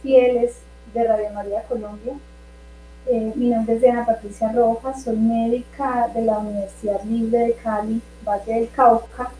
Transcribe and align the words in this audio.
fieles 0.00 0.54
de 0.94 1.02
Radio 1.02 1.30
María 1.30 1.60
Colombia. 1.64 2.12
Eh, 3.08 3.32
mi 3.34 3.48
nombre 3.48 3.74
es 3.74 3.80
Diana 3.80 4.06
Patricia 4.06 4.52
Rojas, 4.52 5.02
soy 5.02 5.16
médica 5.16 6.08
de 6.14 6.22
la 6.22 6.38
Universidad 6.38 7.02
Libre 7.02 7.38
de 7.46 7.54
Cali, 7.54 8.00
Valle 8.24 8.54
del 8.54 8.70
Cauca, 8.70 9.32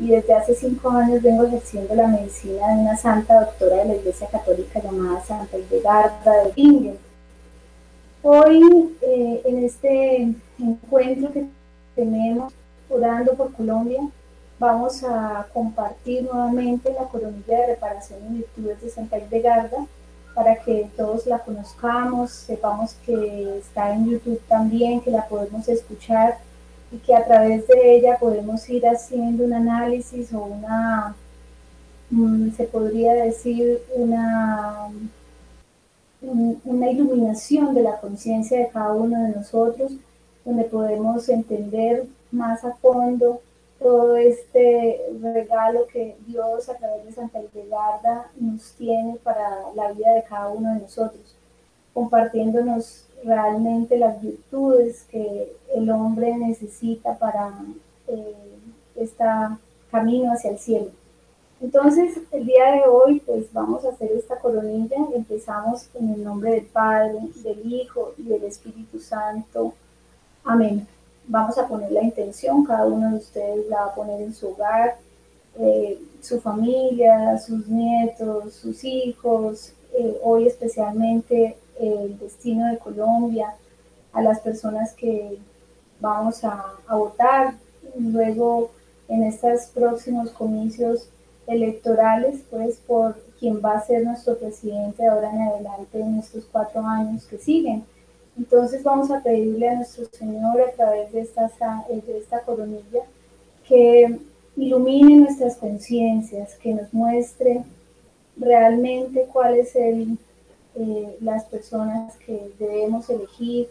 y 0.00 0.08
desde 0.08 0.34
hace 0.34 0.56
cinco 0.56 0.90
años 0.90 1.22
vengo 1.22 1.44
ejerciendo 1.44 1.94
la 1.94 2.08
medicina 2.08 2.66
de 2.66 2.80
una 2.80 2.96
santa 2.96 3.42
doctora 3.42 3.76
de 3.76 3.84
la 3.84 3.94
Iglesia 3.94 4.26
Católica 4.26 4.80
llamada 4.82 5.24
Santa 5.24 5.56
Hildegarda 5.56 6.46
de 6.46 6.52
Bingen. 6.56 6.98
Hoy, 8.22 8.96
eh, 9.02 9.42
en 9.44 9.64
este 9.64 10.34
encuentro 10.58 11.32
que 11.32 11.46
tenemos 11.94 12.52
orando 12.90 13.34
por 13.34 13.52
Colombia, 13.52 14.00
vamos 14.62 15.02
a 15.02 15.48
compartir 15.52 16.22
nuevamente 16.22 16.92
la 16.92 17.08
coronilla 17.08 17.58
de 17.58 17.66
reparación 17.66 18.20
y 18.30 18.36
virtudes 18.38 18.80
de 18.80 18.90
Santa 18.90 19.18
Hildegarda 19.18 19.86
para 20.36 20.54
que 20.54 20.88
todos 20.96 21.26
la 21.26 21.40
conozcamos, 21.40 22.30
sepamos 22.30 22.94
que 23.04 23.58
está 23.58 23.92
en 23.92 24.08
YouTube 24.08 24.40
también, 24.46 25.00
que 25.00 25.10
la 25.10 25.26
podemos 25.26 25.68
escuchar 25.68 26.38
y 26.92 26.98
que 26.98 27.12
a 27.12 27.24
través 27.24 27.66
de 27.66 27.96
ella 27.96 28.18
podemos 28.20 28.68
ir 28.70 28.86
haciendo 28.86 29.44
un 29.44 29.52
análisis 29.52 30.32
o 30.32 30.44
una, 30.44 31.16
mm, 32.10 32.52
se 32.52 32.64
podría 32.64 33.14
decir, 33.14 33.80
una, 33.96 34.86
una 36.20 36.88
iluminación 36.88 37.74
de 37.74 37.82
la 37.82 37.96
conciencia 38.00 38.58
de 38.60 38.68
cada 38.68 38.92
uno 38.92 39.24
de 39.24 39.34
nosotros, 39.34 39.90
donde 40.44 40.64
podemos 40.64 41.28
entender 41.28 42.04
más 42.30 42.64
a 42.64 42.74
fondo 42.76 43.40
todo 43.82 44.16
este 44.16 45.00
regalo 45.20 45.86
que 45.86 46.16
Dios 46.26 46.68
a 46.68 46.76
través 46.76 47.04
de 47.04 47.12
Santa 47.12 47.40
Hildegarda 47.40 48.30
nos 48.38 48.72
tiene 48.74 49.16
para 49.22 49.72
la 49.74 49.92
vida 49.92 50.12
de 50.14 50.24
cada 50.24 50.48
uno 50.48 50.74
de 50.74 50.80
nosotros, 50.80 51.36
compartiéndonos 51.92 53.08
realmente 53.24 53.98
las 53.98 54.20
virtudes 54.20 55.04
que 55.10 55.54
el 55.74 55.90
hombre 55.90 56.36
necesita 56.36 57.18
para 57.18 57.52
este 58.96 59.24
camino 59.90 60.32
hacia 60.32 60.50
el 60.50 60.58
cielo. 60.58 60.90
Entonces, 61.60 62.18
el 62.32 62.46
día 62.46 62.72
de 62.72 62.82
hoy, 62.88 63.20
pues 63.20 63.52
vamos 63.52 63.84
a 63.84 63.90
hacer 63.90 64.10
esta 64.12 64.36
coronilla. 64.38 64.96
Empezamos 65.14 65.88
en 65.94 66.12
el 66.12 66.24
nombre 66.24 66.50
del 66.50 66.66
Padre, 66.66 67.20
del 67.44 67.72
Hijo 67.72 68.14
y 68.18 68.24
del 68.24 68.42
Espíritu 68.42 68.98
Santo. 68.98 69.72
Amén 70.42 70.88
vamos 71.26 71.58
a 71.58 71.68
poner 71.68 71.92
la 71.92 72.02
intención, 72.02 72.64
cada 72.64 72.86
uno 72.86 73.10
de 73.10 73.16
ustedes 73.16 73.68
la 73.68 73.80
va 73.80 73.86
a 73.86 73.94
poner 73.94 74.20
en 74.20 74.34
su 74.34 74.48
hogar, 74.48 74.98
eh, 75.58 75.98
su 76.20 76.40
familia, 76.40 77.38
sus 77.38 77.66
nietos, 77.68 78.54
sus 78.54 78.84
hijos, 78.84 79.72
eh, 79.94 80.18
hoy 80.22 80.46
especialmente 80.46 81.56
el 81.78 82.18
destino 82.18 82.66
de 82.68 82.78
Colombia, 82.78 83.54
a 84.12 84.22
las 84.22 84.40
personas 84.40 84.92
que 84.94 85.38
vamos 86.00 86.44
a, 86.44 86.64
a 86.86 86.96
votar, 86.96 87.54
luego 87.98 88.70
en 89.08 89.24
estos 89.24 89.66
próximos 89.66 90.30
comicios 90.30 91.08
electorales, 91.46 92.40
pues 92.50 92.76
por 92.86 93.16
quien 93.38 93.60
va 93.62 93.72
a 93.72 93.84
ser 93.84 94.04
nuestro 94.04 94.38
presidente 94.38 95.06
ahora 95.06 95.30
en 95.30 95.42
adelante 95.42 96.00
en 96.00 96.18
estos 96.18 96.44
cuatro 96.50 96.80
años 96.86 97.24
que 97.26 97.38
siguen. 97.38 97.84
Entonces 98.36 98.82
vamos 98.82 99.10
a 99.10 99.22
pedirle 99.22 99.68
a 99.68 99.76
nuestro 99.76 100.06
Señor 100.06 100.60
a 100.60 100.72
través 100.72 101.12
de 101.12 101.20
esta, 101.20 101.50
de 101.88 102.18
esta 102.18 102.40
coronilla 102.40 103.04
que 103.68 104.18
ilumine 104.56 105.16
nuestras 105.16 105.56
conciencias, 105.56 106.54
que 106.56 106.74
nos 106.74 106.92
muestre 106.92 107.62
realmente 108.36 109.28
cuáles 109.32 109.72
son 109.72 110.18
eh, 110.74 111.16
las 111.20 111.44
personas 111.44 112.16
que 112.16 112.52
debemos 112.58 113.08
elegir 113.10 113.68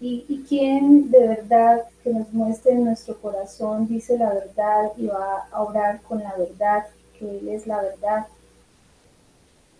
y, 0.00 0.24
y 0.28 0.44
quién 0.48 1.10
de 1.10 1.26
verdad 1.26 1.82
que 2.04 2.10
nos 2.10 2.32
muestre 2.32 2.72
en 2.72 2.84
nuestro 2.84 3.20
corazón 3.20 3.88
dice 3.88 4.16
la 4.16 4.32
verdad 4.32 4.92
y 4.96 5.06
va 5.06 5.48
a 5.50 5.62
orar 5.62 6.00
con 6.02 6.20
la 6.20 6.34
verdad, 6.36 6.86
que 7.18 7.38
Él 7.38 7.48
es 7.48 7.66
la 7.66 7.82
verdad 7.82 8.26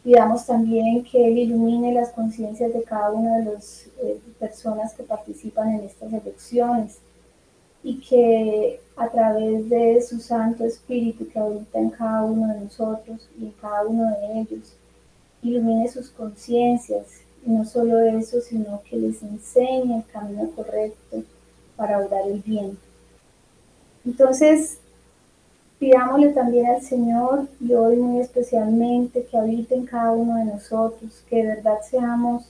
Pidamos 0.04 0.47
también 0.47 1.04
que 1.04 1.26
Él 1.26 1.38
ilumine 1.38 1.92
las 1.92 2.10
conciencias 2.10 2.72
de 2.72 2.82
cada 2.82 3.10
una 3.10 3.38
de 3.38 3.53
las 3.53 3.86
eh, 4.03 4.20
personas 4.38 4.94
que 4.94 5.03
participan 5.03 5.75
en 5.75 5.84
estas 5.84 6.12
elecciones 6.12 6.98
y 7.82 8.00
que 8.00 8.81
a 8.97 9.08
través 9.08 9.69
de 9.69 10.03
su 10.03 10.19
Santo 10.20 10.64
Espíritu 10.64 11.28
que 11.28 11.38
habita 11.38 11.78
en 11.78 11.91
cada 11.91 12.22
uno 12.25 12.53
de 12.53 12.60
nosotros 12.60 13.28
y 13.38 13.47
en 13.47 13.53
cada 13.53 13.87
uno 13.87 14.04
de 14.10 14.41
ellos, 14.41 14.75
ilumine 15.42 15.88
sus 15.88 16.10
conciencias 16.10 17.06
y 17.47 17.50
no 17.50 17.64
solo 17.64 18.00
eso, 18.00 18.41
sino 18.41 18.82
que 18.82 18.97
les 18.97 19.22
enseñe 19.22 19.97
el 19.97 20.04
camino 20.12 20.50
correcto 20.50 21.22
para 21.76 21.98
obrar 22.00 22.26
el 22.26 22.41
bien. 22.41 22.76
Entonces, 24.04 24.81
Pidámosle 25.78 26.31
también 26.33 26.66
al 26.66 26.83
Señor 26.83 27.47
y 27.61 27.72
hoy 27.72 27.97
muy 27.97 28.21
especialmente 28.21 29.25
que 29.25 29.39
habite 29.39 29.77
en 29.77 29.87
cada 29.87 30.11
uno 30.11 30.34
de 30.34 30.47
nosotros, 30.47 31.22
que 31.31 31.37
de 31.37 31.55
verdad 31.55 31.78
seamos, 31.89 32.49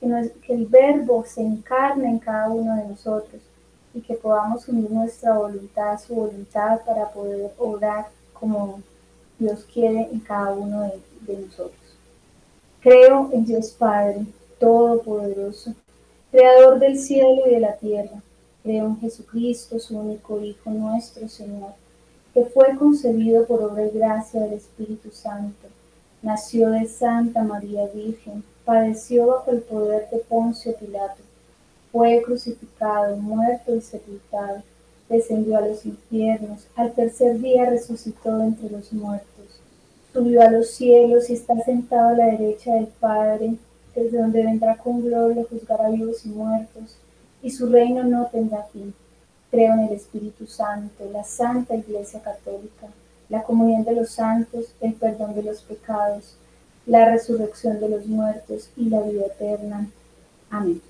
que, 0.00 0.54
el 0.54 0.66
verbo 0.66 1.24
se 1.26 1.42
encarne 1.42 2.08
en 2.08 2.18
cada 2.18 2.48
uno 2.48 2.74
de 2.74 2.88
nosotros 2.88 3.42
y 3.92 4.00
que 4.00 4.14
podamos 4.14 4.66
unir 4.66 4.90
nuestra 4.90 5.36
voluntad 5.36 5.92
a 5.92 5.98
su 5.98 6.14
voluntad 6.14 6.80
para 6.86 7.10
poder 7.10 7.52
obrar 7.58 8.08
como 8.32 8.80
Dios 9.38 9.66
quiere 9.70 10.08
en 10.10 10.20
cada 10.20 10.54
uno 10.54 10.82
de, 10.82 11.02
de 11.20 11.42
nosotros. 11.42 11.96
Creo 12.80 13.28
en 13.30 13.44
Dios 13.44 13.72
Padre, 13.72 14.24
Todopoderoso, 14.58 15.74
Creador 16.30 16.78
del 16.78 16.98
cielo 16.98 17.42
y 17.46 17.50
de 17.50 17.60
la 17.60 17.76
tierra. 17.76 18.22
Creo 18.62 18.86
en 18.86 19.00
Jesucristo, 19.00 19.78
su 19.78 19.98
único 19.98 20.40
Hijo, 20.40 20.70
nuestro 20.70 21.28
Señor 21.28 21.74
que 22.36 22.44
fue 22.44 22.76
concebido 22.76 23.46
por 23.46 23.62
obra 23.62 23.86
y 23.86 23.98
gracia 23.98 24.42
del 24.42 24.52
Espíritu 24.52 25.10
Santo. 25.10 25.68
Nació 26.20 26.68
de 26.68 26.86
Santa 26.86 27.42
María 27.42 27.86
Virgen, 27.86 28.44
padeció 28.66 29.28
bajo 29.28 29.52
el 29.52 29.62
poder 29.62 30.10
de 30.10 30.18
Poncio 30.18 30.76
Pilato, 30.76 31.22
fue 31.90 32.20
crucificado, 32.22 33.16
muerto 33.16 33.74
y 33.74 33.80
sepultado, 33.80 34.62
descendió 35.08 35.56
a 35.56 35.66
los 35.66 35.86
infiernos, 35.86 36.66
al 36.76 36.92
tercer 36.92 37.40
día 37.40 37.70
resucitó 37.70 38.38
entre 38.42 38.68
los 38.68 38.92
muertos, 38.92 39.62
subió 40.12 40.42
a 40.42 40.50
los 40.50 40.68
cielos 40.68 41.30
y 41.30 41.32
está 41.32 41.58
sentado 41.64 42.10
a 42.10 42.18
la 42.18 42.26
derecha 42.26 42.74
del 42.74 42.88
Padre, 42.88 43.54
desde 43.94 44.18
donde 44.18 44.44
vendrá 44.44 44.76
con 44.76 45.00
gloria 45.00 45.40
a 45.40 45.46
juzgar 45.46 45.80
a 45.80 45.88
vivos 45.88 46.26
y 46.26 46.28
muertos, 46.28 46.98
y 47.40 47.50
su 47.50 47.66
reino 47.66 48.04
no 48.04 48.26
tendrá 48.26 48.64
fin. 48.64 48.92
Creo 49.50 49.74
en 49.74 49.80
el 49.80 49.92
Espíritu 49.92 50.46
Santo, 50.46 51.08
la 51.12 51.24
Santa 51.24 51.74
Iglesia 51.74 52.20
Católica, 52.20 52.88
la 53.28 53.42
comunión 53.42 53.84
de 53.84 53.94
los 53.94 54.10
santos, 54.10 54.66
el 54.80 54.94
perdón 54.94 55.34
de 55.34 55.42
los 55.42 55.62
pecados, 55.62 56.36
la 56.86 57.10
resurrección 57.10 57.80
de 57.80 57.88
los 57.88 58.06
muertos 58.06 58.70
y 58.76 58.88
la 58.88 59.00
vida 59.02 59.26
eterna. 59.26 59.88
Amén. 60.50 60.80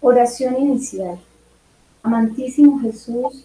Oración 0.00 0.58
inicial. 0.58 1.18
Amantísimo 2.02 2.80
Jesús, 2.80 3.44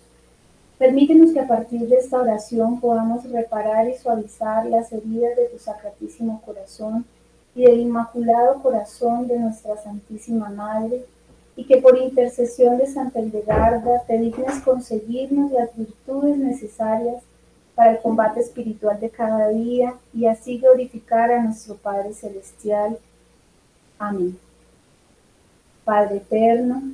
permítenos 0.79 1.31
que 1.31 1.39
a 1.39 1.47
partir 1.47 1.87
de 1.87 1.97
esta 1.97 2.17
oración 2.17 2.79
podamos 2.79 3.29
reparar 3.29 3.87
y 3.87 3.97
suavizar 3.97 4.65
las 4.65 4.91
heridas 4.91 5.35
de 5.35 5.45
tu 5.45 5.59
sacratísimo 5.59 6.41
corazón 6.43 7.05
y 7.53 7.65
del 7.65 7.81
inmaculado 7.81 8.61
corazón 8.61 9.27
de 9.27 9.39
nuestra 9.39 9.77
Santísima 9.77 10.49
Madre 10.49 11.05
y 11.57 11.65
que 11.65 11.77
por 11.77 11.97
intercesión 11.97 12.77
de 12.77 12.85
Santa 12.85 13.19
Hildegarda 13.19 14.03
te 14.05 14.17
dignes 14.19 14.61
conseguirnos 14.63 15.51
las 15.51 15.75
virtudes 15.75 16.37
necesarias 16.37 17.23
para 17.73 17.91
el 17.91 17.99
combate 17.99 18.39
espiritual 18.39 18.99
de 18.99 19.09
cada 19.09 19.49
día 19.49 19.95
y 20.13 20.27
así 20.27 20.59
glorificar 20.59 21.31
a 21.31 21.43
nuestro 21.43 21.75
Padre 21.75 22.13
Celestial. 22.13 22.99
Amén. 23.97 24.37
Padre 25.83 26.17
eterno, 26.17 26.93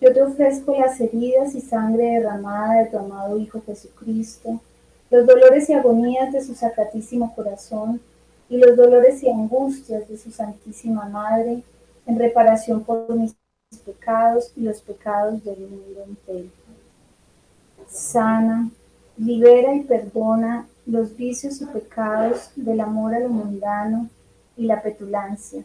yo 0.00 0.12
te 0.12 0.22
ofrezco 0.22 0.76
las 0.76 1.00
heridas 1.00 1.54
y 1.54 1.60
sangre 1.60 2.04
derramada 2.04 2.82
de 2.82 2.90
tu 2.90 2.98
amado 2.98 3.38
Hijo 3.38 3.62
Jesucristo, 3.64 4.60
los 5.08 5.24
dolores 5.24 5.70
y 5.70 5.74
agonías 5.74 6.32
de 6.32 6.42
su 6.42 6.54
sacratísimo 6.54 7.32
corazón 7.34 8.00
y 8.48 8.56
los 8.56 8.76
dolores 8.76 9.22
y 9.22 9.30
angustias 9.30 10.08
de 10.08 10.18
su 10.18 10.32
Santísima 10.32 11.08
Madre, 11.08 11.62
en 12.06 12.18
reparación 12.18 12.82
por 12.82 13.14
mis 13.14 13.34
pecados 13.78 14.52
y 14.56 14.62
los 14.62 14.80
pecados 14.82 15.44
del 15.44 15.60
mundo 15.60 16.02
entero. 16.04 16.48
Sana, 17.86 18.70
libera 19.16 19.74
y 19.74 19.82
perdona 19.82 20.68
los 20.86 21.16
vicios 21.16 21.60
y 21.60 21.66
pecados 21.66 22.50
del 22.56 22.80
amor 22.80 23.14
a 23.14 23.20
lo 23.20 23.28
mundano 23.28 24.08
y 24.56 24.64
la 24.64 24.82
petulancia, 24.82 25.64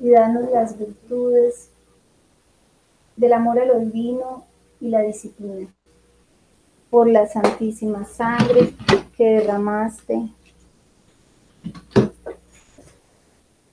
y 0.00 0.10
danos 0.10 0.50
las 0.50 0.78
virtudes 0.78 1.68
del 3.16 3.32
amor 3.34 3.58
a 3.58 3.66
lo 3.66 3.78
divino 3.80 4.44
y 4.80 4.88
la 4.88 5.00
disciplina. 5.00 5.68
Por 6.90 7.08
la 7.08 7.26
santísima 7.26 8.04
sangre 8.04 8.74
que 9.16 9.24
derramaste 9.24 10.28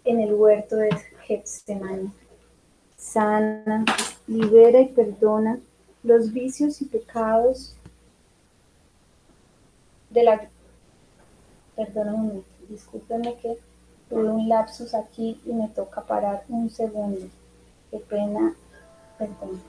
en 0.03 0.19
el 0.19 0.33
huerto 0.33 0.75
de 0.75 0.89
Getsemaní. 1.25 2.11
Sana, 3.09 3.85
libera 4.27 4.81
y 4.81 4.89
perdona 4.89 5.59
los 6.03 6.31
vicios 6.31 6.79
y 6.81 6.85
pecados 6.85 7.75
de 10.11 10.23
la... 10.23 10.47
Perdón 11.75 12.09
un 12.09 12.27
momento, 12.27 12.47
discúlpenme 12.69 13.35
que 13.38 13.57
tuve 14.09 14.29
un 14.29 14.47
lapsus 14.47 14.94
aquí 14.94 15.41
y 15.44 15.53
me 15.53 15.69
toca 15.69 16.01
parar 16.01 16.44
un 16.50 16.69
segundo. 16.69 17.27
Qué 17.89 17.97
pena, 17.97 18.53
perdón. 19.17 19.59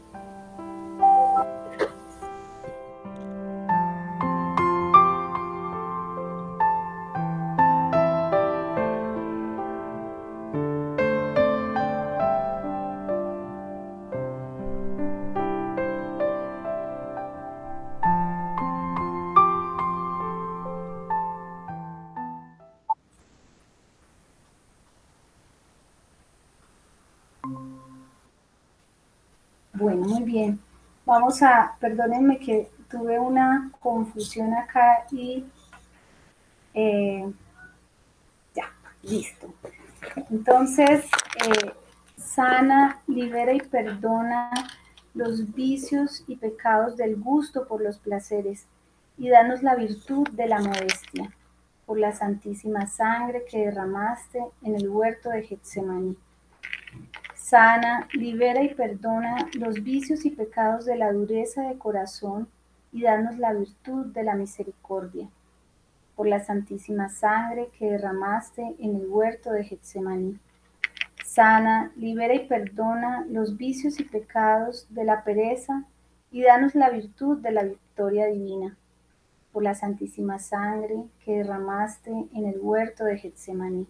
Vamos 31.31 31.45
a, 31.45 31.77
perdónenme 31.79 32.41
que 32.41 32.69
tuve 32.91 33.17
una 33.21 33.71
confusión 33.79 34.53
acá 34.53 35.07
y 35.13 35.45
eh, 36.75 37.33
ya, 38.53 38.65
listo. 39.05 39.55
Entonces, 40.29 41.05
eh, 41.47 41.73
sana, 42.17 43.01
libera 43.07 43.53
y 43.53 43.61
perdona 43.61 44.51
los 45.15 45.55
vicios 45.55 46.25
y 46.27 46.35
pecados 46.35 46.97
del 46.97 47.15
gusto 47.15 47.69
por 47.69 47.81
los 47.81 48.01
placeres 48.01 48.67
y 49.17 49.29
danos 49.29 49.63
la 49.63 49.77
virtud 49.77 50.29
de 50.31 50.49
la 50.49 50.59
modestia 50.59 51.31
por 51.87 52.01
la 52.01 52.11
santísima 52.11 52.89
sangre 52.89 53.45
que 53.49 53.67
derramaste 53.67 54.45
en 54.63 54.75
el 54.75 54.89
huerto 54.89 55.31
de 55.31 55.45
Getsemaní 55.45 56.17
sana, 57.51 58.07
libera 58.13 58.63
y 58.63 58.73
perdona 58.75 59.49
los 59.55 59.83
vicios 59.83 60.25
y 60.25 60.31
pecados 60.31 60.85
de 60.85 60.95
la 60.95 61.13
dureza 61.13 61.63
de 61.63 61.79
corazón 61.79 62.49
y 62.93 63.03
danos 63.03 63.39
la 63.39 63.53
virtud 63.53 64.07
de 64.07 64.23
la 64.23 64.37
misericordia. 64.37 65.29
Por 66.15 66.29
la 66.29 66.39
santísima 66.45 67.09
sangre 67.09 67.69
que 67.77 67.91
derramaste 67.91 68.77
en 68.79 68.95
el 68.95 69.09
huerto 69.09 69.51
de 69.51 69.65
Getsemaní. 69.65 70.39
Sana, 71.27 71.91
libera 71.97 72.35
y 72.35 72.47
perdona 72.47 73.27
los 73.29 73.57
vicios 73.57 73.99
y 73.99 74.05
pecados 74.05 74.87
de 74.91 75.05
la 75.05 75.25
pereza 75.25 75.83
y 76.31 76.43
danos 76.43 76.77
la 76.77 76.91
virtud 76.91 77.39
de 77.39 77.51
la 77.51 77.65
victoria 77.65 78.27
divina. 78.27 78.77
Por 79.51 79.65
la 79.65 79.75
santísima 79.75 80.39
sangre 80.39 81.05
que 81.25 81.39
derramaste 81.39 82.11
en 82.11 82.47
el 82.47 82.61
huerto 82.61 83.05
de 83.05 83.19
Getsemaní 83.19 83.89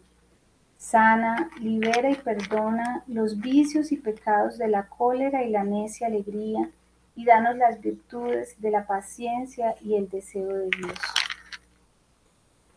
sana, 0.81 1.51
libera 1.61 2.11
y 2.11 2.15
perdona 2.15 3.05
los 3.07 3.39
vicios 3.39 3.93
y 3.93 3.99
pecados 3.99 4.57
de 4.57 4.67
la 4.67 4.89
cólera 4.89 5.45
y 5.45 5.51
la 5.51 5.63
necia 5.63 6.07
alegría, 6.07 6.71
y 7.15 7.27
danos 7.27 7.57
las 7.57 7.83
virtudes 7.83 8.59
de 8.61 8.71
la 8.71 8.87
paciencia 8.87 9.75
y 9.83 9.95
el 9.95 10.09
deseo 10.09 10.49
de 10.49 10.71
Dios. 10.71 10.99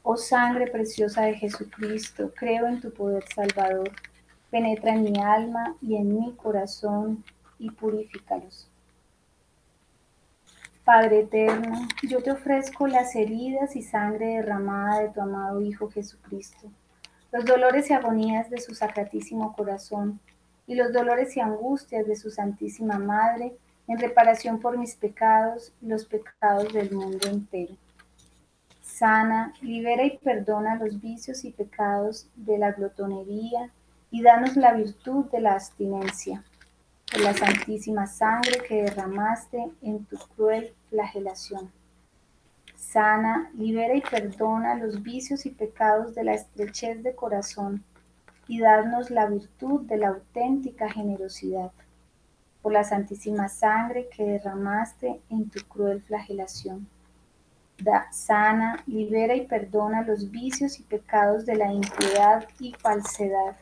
Oh 0.03 0.17
sangre 0.17 0.67
preciosa 0.67 1.21
de 1.21 1.35
Jesucristo, 1.35 2.33
creo 2.35 2.67
en 2.67 2.81
tu 2.81 2.91
poder 2.91 3.23
salvador. 3.33 3.89
Penetra 4.51 4.94
en 4.94 5.03
mi 5.03 5.19
alma 5.21 5.75
y 5.81 5.95
en 5.95 6.13
mi 6.13 6.33
corazón 6.33 7.23
y 7.57 7.71
purifícalos. 7.71 8.67
Padre 10.83 11.21
eterno, 11.21 11.88
yo 12.03 12.21
te 12.21 12.31
ofrezco 12.31 12.85
las 12.85 13.15
heridas 13.15 13.77
y 13.77 13.81
sangre 13.81 14.35
derramada 14.35 15.00
de 15.00 15.09
tu 15.09 15.21
amado 15.21 15.61
Hijo 15.61 15.89
Jesucristo 15.89 16.69
los 17.33 17.45
dolores 17.45 17.89
y 17.89 17.94
agonías 17.94 18.51
de 18.51 18.62
su 18.62 18.75
sacratísimo 18.75 19.56
corazón, 19.56 20.19
y 20.68 20.75
los 20.75 20.94
dolores 20.94 21.35
y 21.35 21.39
angustias 21.39 22.06
de 22.06 22.15
su 22.15 22.30
Santísima 22.30 23.00
Madre, 23.00 23.57
en 23.88 23.97
reparación 23.97 24.59
por 24.59 24.77
mis 24.77 24.95
pecados 24.95 25.74
y 25.81 25.88
los 25.88 26.06
pecados 26.06 26.71
del 26.71 26.91
mundo 26.91 27.27
entero. 27.27 27.74
Sana, 28.83 29.51
libera 29.62 30.06
y 30.06 30.19
perdona 30.19 30.75
los 30.75 31.01
vicios 31.01 31.44
y 31.44 31.50
pecados 31.50 32.27
de 32.35 32.59
la 32.59 32.71
glotonería, 32.71 33.71
y 34.12 34.21
danos 34.21 34.56
la 34.56 34.74
virtud 34.74 35.25
de 35.31 35.41
la 35.41 35.53
abstinencia, 35.53 36.44
por 37.12 37.21
la 37.21 37.33
santísima 37.33 38.06
sangre 38.06 38.59
que 38.68 38.83
derramaste 38.83 39.71
en 39.81 40.06
tu 40.06 40.18
cruel 40.36 40.71
flagelación 40.91 41.71
sana, 42.93 43.49
libera 43.55 43.95
y 43.95 44.01
perdona 44.01 44.75
los 44.75 45.01
vicios 45.01 45.47
y 45.47 45.49
pecados 45.49 46.13
de 46.13 46.23
la 46.23 46.35
estrechez 46.35 47.01
de 47.01 47.15
corazón 47.15 47.83
y 48.47 48.59
darnos 48.59 49.09
la 49.09 49.25
virtud 49.25 49.81
de 49.87 49.97
la 49.97 50.09
auténtica 50.09 50.87
generosidad. 50.91 51.71
Por 52.61 52.71
la 52.71 52.83
santísima 52.83 53.49
sangre 53.49 54.09
que 54.15 54.23
derramaste 54.23 55.19
en 55.29 55.49
tu 55.49 55.59
cruel 55.67 56.03
flagelación. 56.03 56.87
Da, 57.79 58.11
sana, 58.11 58.83
libera 58.85 59.33
y 59.35 59.47
perdona 59.47 60.03
los 60.03 60.29
vicios 60.29 60.79
y 60.79 60.83
pecados 60.83 61.47
de 61.47 61.55
la 61.55 61.73
impiedad 61.73 62.47
y 62.59 62.73
falsedad, 62.73 63.57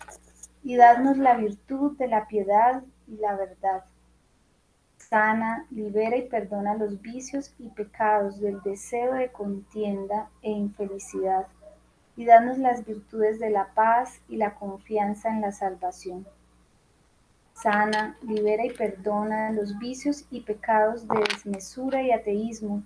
y 0.61 0.75
dadnos 0.75 1.17
la 1.17 1.35
virtud 1.35 1.97
de 1.97 2.07
la 2.09 2.27
piedad 2.27 2.83
y 3.07 3.15
la 3.15 3.35
verdad 3.37 3.85
sana, 5.11 5.65
libera 5.71 6.15
y 6.15 6.29
perdona 6.29 6.75
los 6.75 7.01
vicios 7.01 7.53
y 7.59 7.67
pecados 7.67 8.39
del 8.39 8.61
deseo 8.61 9.15
de 9.15 9.29
contienda 9.29 10.29
e 10.41 10.51
infelicidad, 10.51 11.47
y 12.15 12.23
danos 12.23 12.57
las 12.57 12.85
virtudes 12.85 13.37
de 13.37 13.49
la 13.49 13.73
paz 13.73 14.21
y 14.29 14.37
la 14.37 14.55
confianza 14.55 15.27
en 15.27 15.41
la 15.41 15.51
salvación. 15.51 16.25
Sana, 17.53 18.15
libera 18.21 18.65
y 18.65 18.71
perdona 18.71 19.51
los 19.51 19.77
vicios 19.79 20.23
y 20.31 20.39
pecados 20.41 21.05
de 21.05 21.19
desmesura 21.19 22.01
y 22.01 22.11
ateísmo, 22.11 22.81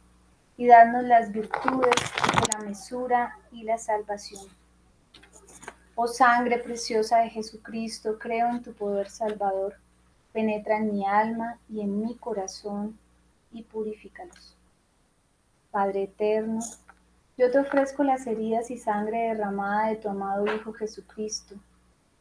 y 0.58 0.66
danos 0.66 1.04
las 1.04 1.32
virtudes 1.32 1.94
de 1.94 2.54
la 2.54 2.58
mesura 2.66 3.38
y 3.52 3.62
la 3.62 3.78
salvación. 3.78 4.48
Oh 5.94 6.08
sangre 6.08 6.58
preciosa 6.58 7.20
de 7.20 7.30
Jesucristo, 7.30 8.18
creo 8.18 8.48
en 8.50 8.64
tu 8.64 8.74
poder 8.74 9.12
salvador 9.12 9.76
penetra 10.36 10.76
en 10.76 10.92
mi 10.92 11.06
alma 11.06 11.60
y 11.70 11.80
en 11.80 12.02
mi 12.02 12.16
corazón 12.16 13.00
y 13.54 13.64
purifícalos. 13.64 14.58
Padre 15.72 16.04
eterno, 16.04 16.60
yo 17.38 17.50
te 17.52 17.60
ofrezco 17.60 18.04
las 18.04 18.28
heridas 18.28 18.70
y 18.70 18.78
sangre 18.78 19.30
derramada 19.30 19.88
de 19.88 19.96
tu 19.96 20.10
amado 20.10 20.46
Hijo 20.54 20.74
Jesucristo, 20.74 21.56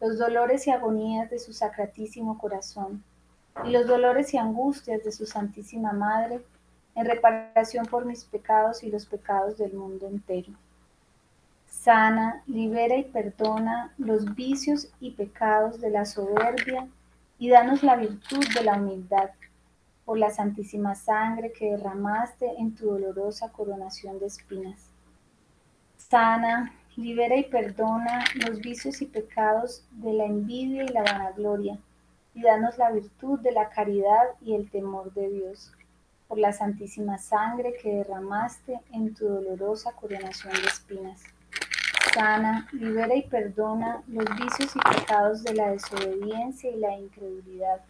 los 0.00 0.16
dolores 0.16 0.64
y 0.68 0.70
agonías 0.70 1.28
de 1.28 1.40
su 1.40 1.52
sacratísimo 1.52 2.38
corazón, 2.38 3.02
y 3.64 3.70
los 3.70 3.88
dolores 3.88 4.32
y 4.32 4.38
angustias 4.38 5.02
de 5.02 5.10
su 5.10 5.26
Santísima 5.26 5.92
Madre, 5.92 6.40
en 6.94 7.06
reparación 7.06 7.84
por 7.86 8.04
mis 8.04 8.24
pecados 8.24 8.84
y 8.84 8.90
los 8.92 9.06
pecados 9.06 9.58
del 9.58 9.72
mundo 9.72 10.06
entero. 10.06 10.52
Sana, 11.66 12.44
libera 12.46 12.96
y 12.96 13.02
perdona 13.02 13.92
los 13.98 14.36
vicios 14.36 14.92
y 15.00 15.10
pecados 15.10 15.80
de 15.80 15.90
la 15.90 16.04
soberbia, 16.04 16.86
y 17.44 17.50
danos 17.50 17.82
la 17.82 17.96
virtud 17.96 18.42
de 18.54 18.64
la 18.64 18.78
humildad 18.78 19.28
por 20.06 20.16
la 20.16 20.30
santísima 20.30 20.94
sangre 20.94 21.52
que 21.52 21.72
derramaste 21.72 22.46
en 22.58 22.74
tu 22.74 22.86
dolorosa 22.86 23.52
coronación 23.52 24.18
de 24.18 24.28
espinas. 24.28 24.88
Sana, 25.98 26.72
libera 26.96 27.36
y 27.36 27.44
perdona 27.44 28.24
los 28.36 28.60
vicios 28.60 29.02
y 29.02 29.04
pecados 29.04 29.84
de 29.90 30.14
la 30.14 30.24
envidia 30.24 30.84
y 30.84 30.88
la 30.88 31.02
vanagloria, 31.02 31.78
y 32.32 32.40
danos 32.40 32.78
la 32.78 32.90
virtud 32.90 33.38
de 33.40 33.52
la 33.52 33.68
caridad 33.68 34.24
y 34.40 34.54
el 34.54 34.70
temor 34.70 35.12
de 35.12 35.28
Dios, 35.28 35.70
por 36.26 36.38
la 36.38 36.54
santísima 36.54 37.18
sangre 37.18 37.74
que 37.74 37.96
derramaste 37.96 38.80
en 38.90 39.12
tu 39.12 39.28
dolorosa 39.28 39.92
coronación 39.92 40.54
de 40.54 40.66
espinas 40.66 41.33
sana, 42.12 42.68
libera 42.72 43.14
y 43.14 43.22
perdona 43.22 44.02
los 44.08 44.24
vicios 44.36 44.74
y 44.74 44.96
pecados 44.96 45.42
de 45.42 45.54
la 45.54 45.70
desobediencia 45.70 46.70
y 46.70 46.76
la 46.76 46.96
incredulidad, 46.96 47.80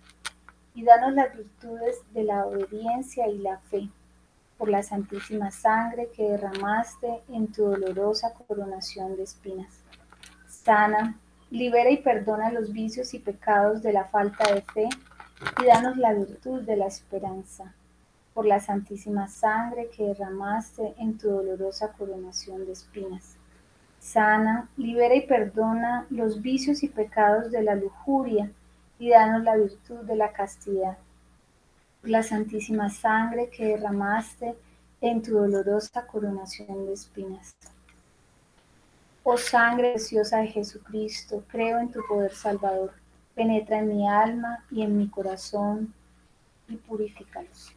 y 0.74 0.84
danos 0.84 1.14
las 1.14 1.36
virtudes 1.36 1.96
de 2.12 2.24
la 2.24 2.46
obediencia 2.46 3.28
y 3.28 3.38
la 3.38 3.58
fe, 3.58 3.88
por 4.58 4.68
la 4.68 4.82
santísima 4.82 5.50
sangre 5.50 6.10
que 6.14 6.30
derramaste 6.30 7.22
en 7.28 7.52
tu 7.52 7.64
dolorosa 7.64 8.34
coronación 8.34 9.16
de 9.16 9.24
espinas. 9.24 9.72
Sana, 10.48 11.18
libera 11.50 11.90
y 11.90 11.98
perdona 11.98 12.50
los 12.50 12.72
vicios 12.72 13.14
y 13.14 13.18
pecados 13.18 13.82
de 13.82 13.92
la 13.92 14.04
falta 14.06 14.52
de 14.52 14.62
fe, 14.62 14.88
y 15.62 15.66
danos 15.66 15.96
la 15.96 16.12
virtud 16.14 16.62
de 16.62 16.76
la 16.76 16.86
esperanza, 16.86 17.74
por 18.32 18.46
la 18.46 18.60
santísima 18.60 19.28
sangre 19.28 19.90
que 19.94 20.04
derramaste 20.04 20.94
en 20.98 21.18
tu 21.18 21.28
dolorosa 21.28 21.92
coronación 21.92 22.64
de 22.64 22.72
espinas 22.72 23.33
Sana, 24.04 24.68
libera 24.76 25.14
y 25.14 25.26
perdona 25.26 26.06
los 26.10 26.42
vicios 26.42 26.82
y 26.82 26.88
pecados 26.88 27.50
de 27.50 27.62
la 27.62 27.74
lujuria 27.74 28.50
y 28.98 29.08
danos 29.08 29.42
la 29.44 29.56
virtud 29.56 30.00
de 30.00 30.14
la 30.14 30.30
castidad. 30.30 30.98
la 32.02 32.22
santísima 32.22 32.90
sangre 32.90 33.48
que 33.48 33.64
derramaste 33.64 34.54
en 35.00 35.22
tu 35.22 35.32
dolorosa 35.32 36.06
coronación 36.06 36.84
de 36.84 36.92
espinas. 36.92 37.56
Oh 39.22 39.38
sangre 39.38 39.92
preciosa 39.92 40.40
de 40.40 40.48
Jesucristo, 40.48 41.42
creo 41.48 41.78
en 41.78 41.90
tu 41.90 42.00
poder 42.06 42.34
salvador. 42.34 42.92
Penetra 43.34 43.78
en 43.78 43.88
mi 43.88 44.06
alma 44.06 44.66
y 44.70 44.82
en 44.82 44.98
mi 44.98 45.08
corazón 45.08 45.94
y 46.68 46.76
purifícalos. 46.76 47.72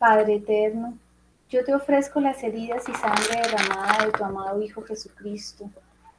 Padre 0.00 0.34
eterno, 0.34 0.98
yo 1.54 1.64
te 1.64 1.72
ofrezco 1.72 2.18
las 2.18 2.42
heridas 2.42 2.82
y 2.88 2.92
sangre 2.94 3.40
derramada 3.40 4.06
de 4.06 4.10
tu 4.10 4.24
amado 4.24 4.60
Hijo 4.60 4.82
Jesucristo, 4.82 5.70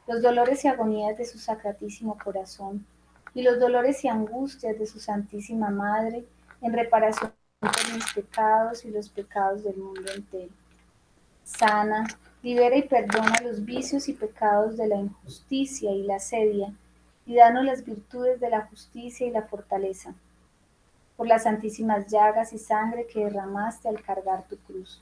los 0.08 0.22
dolores 0.22 0.64
y 0.64 0.70
agonías 0.70 1.18
de 1.18 1.26
su 1.26 1.40
sacratísimo 1.40 2.18
corazón, 2.18 2.86
y 3.34 3.44
los 3.44 3.60
dolores 3.60 4.02
y 4.06 4.08
angustias 4.08 4.80
de 4.80 4.86
su 4.86 4.98
Santísima 4.98 5.70
Madre 5.72 6.24
en 6.62 6.72
reparación 6.72 7.34
por 7.60 7.94
mis 7.94 8.14
pecados 8.14 8.86
y 8.86 8.92
los 8.92 9.10
pecados 9.10 9.66
del 9.66 9.76
mundo 9.76 10.10
entero. 10.16 10.54
Sana, 11.44 12.08
libera 12.42 12.78
y 12.78 12.84
perdona 12.84 13.42
los 13.44 13.66
vicios 13.66 14.08
y 14.08 14.14
pecados 14.14 14.78
de 14.78 14.88
la 14.88 14.96
injusticia 14.96 15.92
y 15.92 16.04
la 16.04 16.20
sedia, 16.20 16.74
y 17.26 17.36
danos 17.36 17.66
las 17.66 17.84
virtudes 17.84 18.40
de 18.40 18.50
la 18.50 18.68
justicia 18.68 19.28
y 19.28 19.32
la 19.32 19.42
fortaleza, 19.42 20.16
por 21.18 21.28
las 21.28 21.44
santísimas 21.44 22.08
llagas 22.08 22.54
y 22.54 22.58
sangre 22.58 23.06
que 23.06 23.26
derramaste 23.26 23.90
al 23.90 24.02
cargar 24.02 24.48
tu 24.48 24.56
cruz 24.60 25.02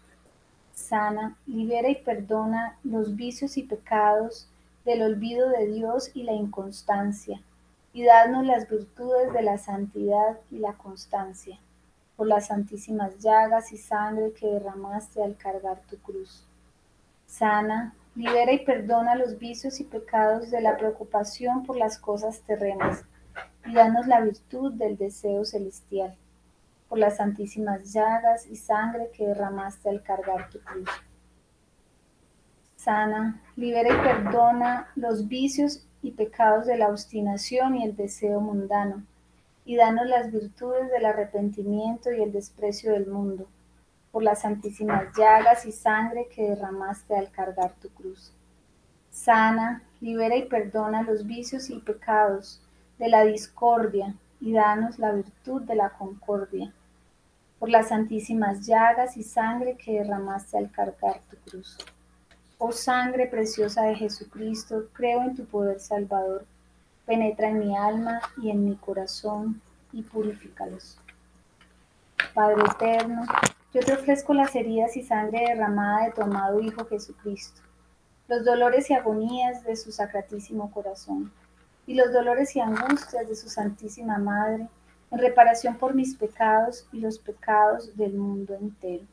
sana, 0.73 1.37
libera 1.45 1.89
y 1.89 1.95
perdona 1.95 2.77
los 2.83 3.15
vicios 3.15 3.57
y 3.57 3.63
pecados 3.63 4.47
del 4.85 5.03
olvido 5.03 5.49
de 5.49 5.67
Dios 5.67 6.11
y 6.13 6.23
la 6.23 6.33
inconstancia, 6.33 7.41
y 7.93 8.03
dadnos 8.03 8.45
las 8.45 8.67
virtudes 8.69 9.31
de 9.33 9.43
la 9.43 9.57
santidad 9.57 10.39
y 10.51 10.57
la 10.57 10.73
constancia, 10.73 11.59
por 12.17 12.27
las 12.27 12.47
santísimas 12.47 13.19
llagas 13.19 13.71
y 13.71 13.77
sangre 13.77 14.33
que 14.33 14.47
derramaste 14.47 15.23
al 15.23 15.37
cargar 15.37 15.79
tu 15.89 15.97
cruz. 15.97 16.45
Sana, 17.27 17.93
libera 18.15 18.51
y 18.51 18.65
perdona 18.65 19.15
los 19.15 19.37
vicios 19.37 19.79
y 19.79 19.83
pecados 19.83 20.51
de 20.51 20.61
la 20.61 20.77
preocupación 20.77 21.63
por 21.63 21.77
las 21.77 21.97
cosas 21.97 22.41
terrenas, 22.41 23.05
y 23.65 23.73
danos 23.73 24.07
la 24.07 24.21
virtud 24.21 24.73
del 24.73 24.97
deseo 24.97 25.45
celestial 25.45 26.15
por 26.93 26.99
las 26.99 27.17
santísimas 27.17 27.91
llagas 27.91 28.45
y 28.45 28.55
sangre 28.55 29.09
que 29.17 29.25
derramaste 29.25 29.89
al 29.89 30.03
cargar 30.03 30.51
tu 30.51 30.59
cruz. 30.59 30.87
Sana, 32.75 33.41
libera 33.55 33.89
y 33.89 34.03
perdona 34.03 34.91
los 34.95 35.27
vicios 35.27 35.87
y 36.03 36.11
pecados 36.11 36.67
de 36.67 36.77
la 36.77 36.89
obstinación 36.89 37.77
y 37.77 37.83
el 37.83 37.95
deseo 37.95 38.39
mundano, 38.41 39.01
y 39.65 39.75
danos 39.75 40.05
las 40.05 40.31
virtudes 40.31 40.91
del 40.91 41.07
arrepentimiento 41.07 42.11
y 42.11 42.21
el 42.21 42.31
desprecio 42.31 42.91
del 42.91 43.07
mundo, 43.07 43.47
por 44.11 44.21
las 44.21 44.41
santísimas 44.41 45.05
llagas 45.17 45.65
y 45.65 45.71
sangre 45.71 46.27
que 46.27 46.47
derramaste 46.49 47.15
al 47.15 47.31
cargar 47.31 47.73
tu 47.81 47.89
cruz. 47.89 48.31
Sana, 49.09 49.81
libera 49.99 50.35
y 50.35 50.45
perdona 50.45 51.01
los 51.01 51.25
vicios 51.25 51.71
y 51.71 51.79
pecados 51.79 52.61
de 52.99 53.09
la 53.09 53.25
discordia, 53.25 54.13
y 54.39 54.53
danos 54.53 54.99
la 54.99 55.11
virtud 55.11 55.63
de 55.63 55.73
la 55.73 55.89
concordia 55.89 56.71
por 57.63 57.69
las 57.69 57.87
santísimas 57.87 58.67
llagas 58.67 59.15
y 59.15 59.23
sangre 59.23 59.77
que 59.77 59.93
derramaste 59.93 60.57
al 60.57 60.69
cargar 60.69 61.21
tu 61.29 61.37
cruz. 61.49 61.77
Oh 62.57 62.73
sangre 62.73 63.25
preciosa 63.25 63.83
de 63.83 63.95
Jesucristo, 63.95 64.89
creo 64.91 65.21
en 65.21 65.33
tu 65.33 65.45
poder 65.45 65.79
salvador. 65.79 66.45
Penetra 67.05 67.47
en 67.47 67.59
mi 67.59 67.77
alma 67.77 68.19
y 68.35 68.49
en 68.49 68.65
mi 68.65 68.75
corazón 68.75 69.61
y 69.93 70.01
purifícalos. 70.01 70.97
Padre 72.33 72.63
eterno, 72.69 73.21
yo 73.73 73.79
te 73.79 73.93
ofrezco 73.93 74.33
las 74.33 74.53
heridas 74.57 74.97
y 74.97 75.01
sangre 75.01 75.45
derramada 75.47 76.07
de 76.07 76.11
tu 76.11 76.21
amado 76.21 76.59
Hijo 76.59 76.85
Jesucristo, 76.87 77.61
los 78.27 78.43
dolores 78.43 78.89
y 78.89 78.93
agonías 78.93 79.63
de 79.63 79.77
su 79.77 79.93
sacratísimo 79.93 80.69
corazón, 80.69 81.31
y 81.87 81.93
los 81.93 82.11
dolores 82.11 82.57
y 82.57 82.59
angustias 82.59 83.25
de 83.25 83.37
su 83.37 83.47
Santísima 83.47 84.17
Madre, 84.17 84.67
en 85.13 85.19
reparación 85.19 85.77
por 85.77 85.93
mis 85.93 86.15
pecados 86.15 86.87
y 86.91 86.99
los 86.99 87.19
pecados 87.19 87.95
del 87.95 88.13
mundo 88.13 88.55
entero. 88.55 89.05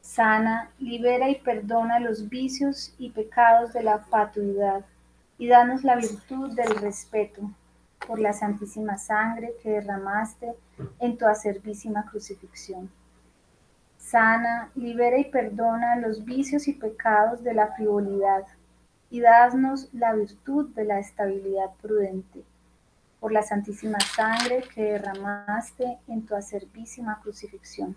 Sana, 0.00 0.70
libera 0.80 1.28
y 1.28 1.36
perdona 1.36 2.00
los 2.00 2.28
vicios 2.28 2.92
y 2.98 3.10
pecados 3.10 3.72
de 3.72 3.84
la 3.84 4.00
fatuidad 4.00 4.84
y 5.38 5.46
danos 5.46 5.84
la 5.84 5.94
virtud 5.94 6.52
del 6.56 6.74
respeto 6.76 7.42
por 8.08 8.18
la 8.18 8.32
santísima 8.32 8.98
sangre 8.98 9.54
que 9.62 9.70
derramaste 9.70 10.54
en 10.98 11.16
tu 11.16 11.26
acervísima 11.26 12.04
crucifixión. 12.10 12.90
Sana, 13.98 14.72
libera 14.74 15.18
y 15.18 15.26
perdona 15.26 15.94
los 15.96 16.24
vicios 16.24 16.66
y 16.66 16.72
pecados 16.72 17.44
de 17.44 17.54
la 17.54 17.68
frivolidad 17.68 18.44
y 19.10 19.20
danos 19.20 19.94
la 19.94 20.12
virtud 20.14 20.70
de 20.74 20.84
la 20.84 20.98
estabilidad 20.98 21.70
prudente 21.80 22.42
por 23.20 23.32
la 23.32 23.42
santísima 23.42 24.00
sangre 24.00 24.62
que 24.74 24.92
derramaste 24.92 25.98
en 26.06 26.24
tu 26.24 26.34
acervísima 26.34 27.20
crucifixión. 27.20 27.96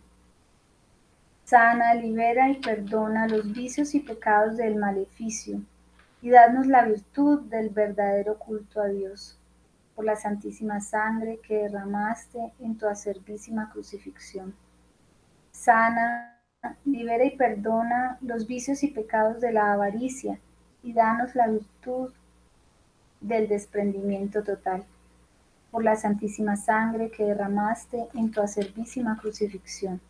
Sana, 1.44 1.94
libera 1.94 2.50
y 2.50 2.56
perdona 2.56 3.28
los 3.28 3.52
vicios 3.52 3.94
y 3.94 4.00
pecados 4.00 4.58
del 4.58 4.76
maleficio, 4.76 5.62
y 6.22 6.30
danos 6.30 6.66
la 6.68 6.86
virtud 6.86 7.42
del 7.42 7.70
verdadero 7.70 8.38
culto 8.38 8.82
a 8.82 8.88
Dios, 8.88 9.38
por 9.96 10.06
la 10.06 10.16
santísima 10.16 10.80
sangre 10.80 11.40
que 11.46 11.64
derramaste 11.64 12.54
en 12.60 12.78
tu 12.78 12.88
acervísima 12.88 13.70
crucifixión. 13.72 14.56
Sana, 15.52 16.40
libera 16.86 17.26
y 17.26 17.36
perdona 17.36 18.18
los 18.22 18.48
vicios 18.48 18.84
y 18.84 18.88
pecados 18.88 19.42
de 19.42 19.52
la 19.52 19.74
avaricia, 19.74 20.40
y 20.84 20.94
danos 20.94 21.36
la 21.36 21.48
virtud 21.48 22.12
del 23.20 23.48
desprendimiento 23.48 24.44
total 24.44 24.84
por 25.72 25.84
la 25.84 25.96
santísima 25.96 26.58
sangre 26.58 27.10
que 27.10 27.24
derramaste 27.24 28.08
en 28.14 28.30
tu 28.30 28.42
acervísima 28.42 29.18
crucifixión. 29.18 30.02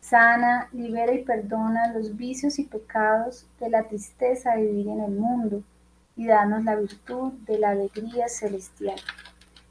Sana, 0.00 0.68
libera 0.72 1.12
y 1.12 1.24
perdona 1.24 1.92
los 1.92 2.16
vicios 2.16 2.60
y 2.60 2.64
pecados 2.64 3.46
de 3.58 3.68
la 3.68 3.82
tristeza 3.82 4.54
de 4.54 4.62
vivir 4.62 4.88
en 4.88 5.00
el 5.00 5.10
mundo 5.10 5.64
y 6.14 6.26
danos 6.26 6.64
la 6.64 6.76
virtud 6.76 7.32
de 7.46 7.58
la 7.58 7.70
alegría 7.70 8.28
celestial. 8.28 9.00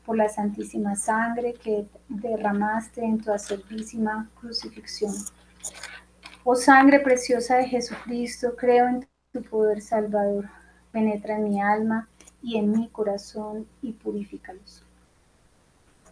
Por 0.06 0.18
la 0.18 0.28
santísima 0.28 0.96
sangre 0.96 1.54
que 1.54 1.88
derramaste 2.10 3.04
en 3.04 3.20
tu 3.20 3.32
acervísima 3.32 4.30
crucifixión. 4.40 5.14
Oh 6.44 6.56
sangre 6.56 7.00
preciosa 7.00 7.56
de 7.56 7.66
Jesucristo, 7.66 8.56
creo 8.56 8.88
en 8.88 9.08
tu 9.32 9.42
poder 9.42 9.82
salvador. 9.82 10.50
Penetra 10.92 11.38
en 11.38 11.46
mi 11.46 11.62
alma 11.62 12.08
y 12.44 12.58
en 12.58 12.72
mi 12.72 12.90
corazón 12.90 13.66
y 13.82 13.94
purifícalos. 13.94 14.86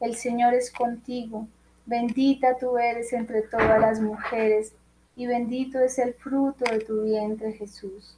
el 0.00 0.16
Señor 0.16 0.54
es 0.54 0.72
contigo, 0.72 1.46
bendita 1.86 2.56
tú 2.58 2.78
eres 2.78 3.12
entre 3.12 3.42
todas 3.42 3.80
las 3.80 4.00
mujeres, 4.00 4.74
y 5.14 5.26
bendito 5.26 5.78
es 5.78 5.98
el 5.98 6.14
fruto 6.14 6.64
de 6.64 6.80
tu 6.80 7.02
vientre 7.02 7.52
Jesús. 7.52 8.16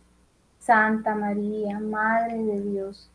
Santa 0.60 1.16
María, 1.16 1.80
Madre 1.80 2.38
de 2.38 2.60
Dios, 2.60 3.10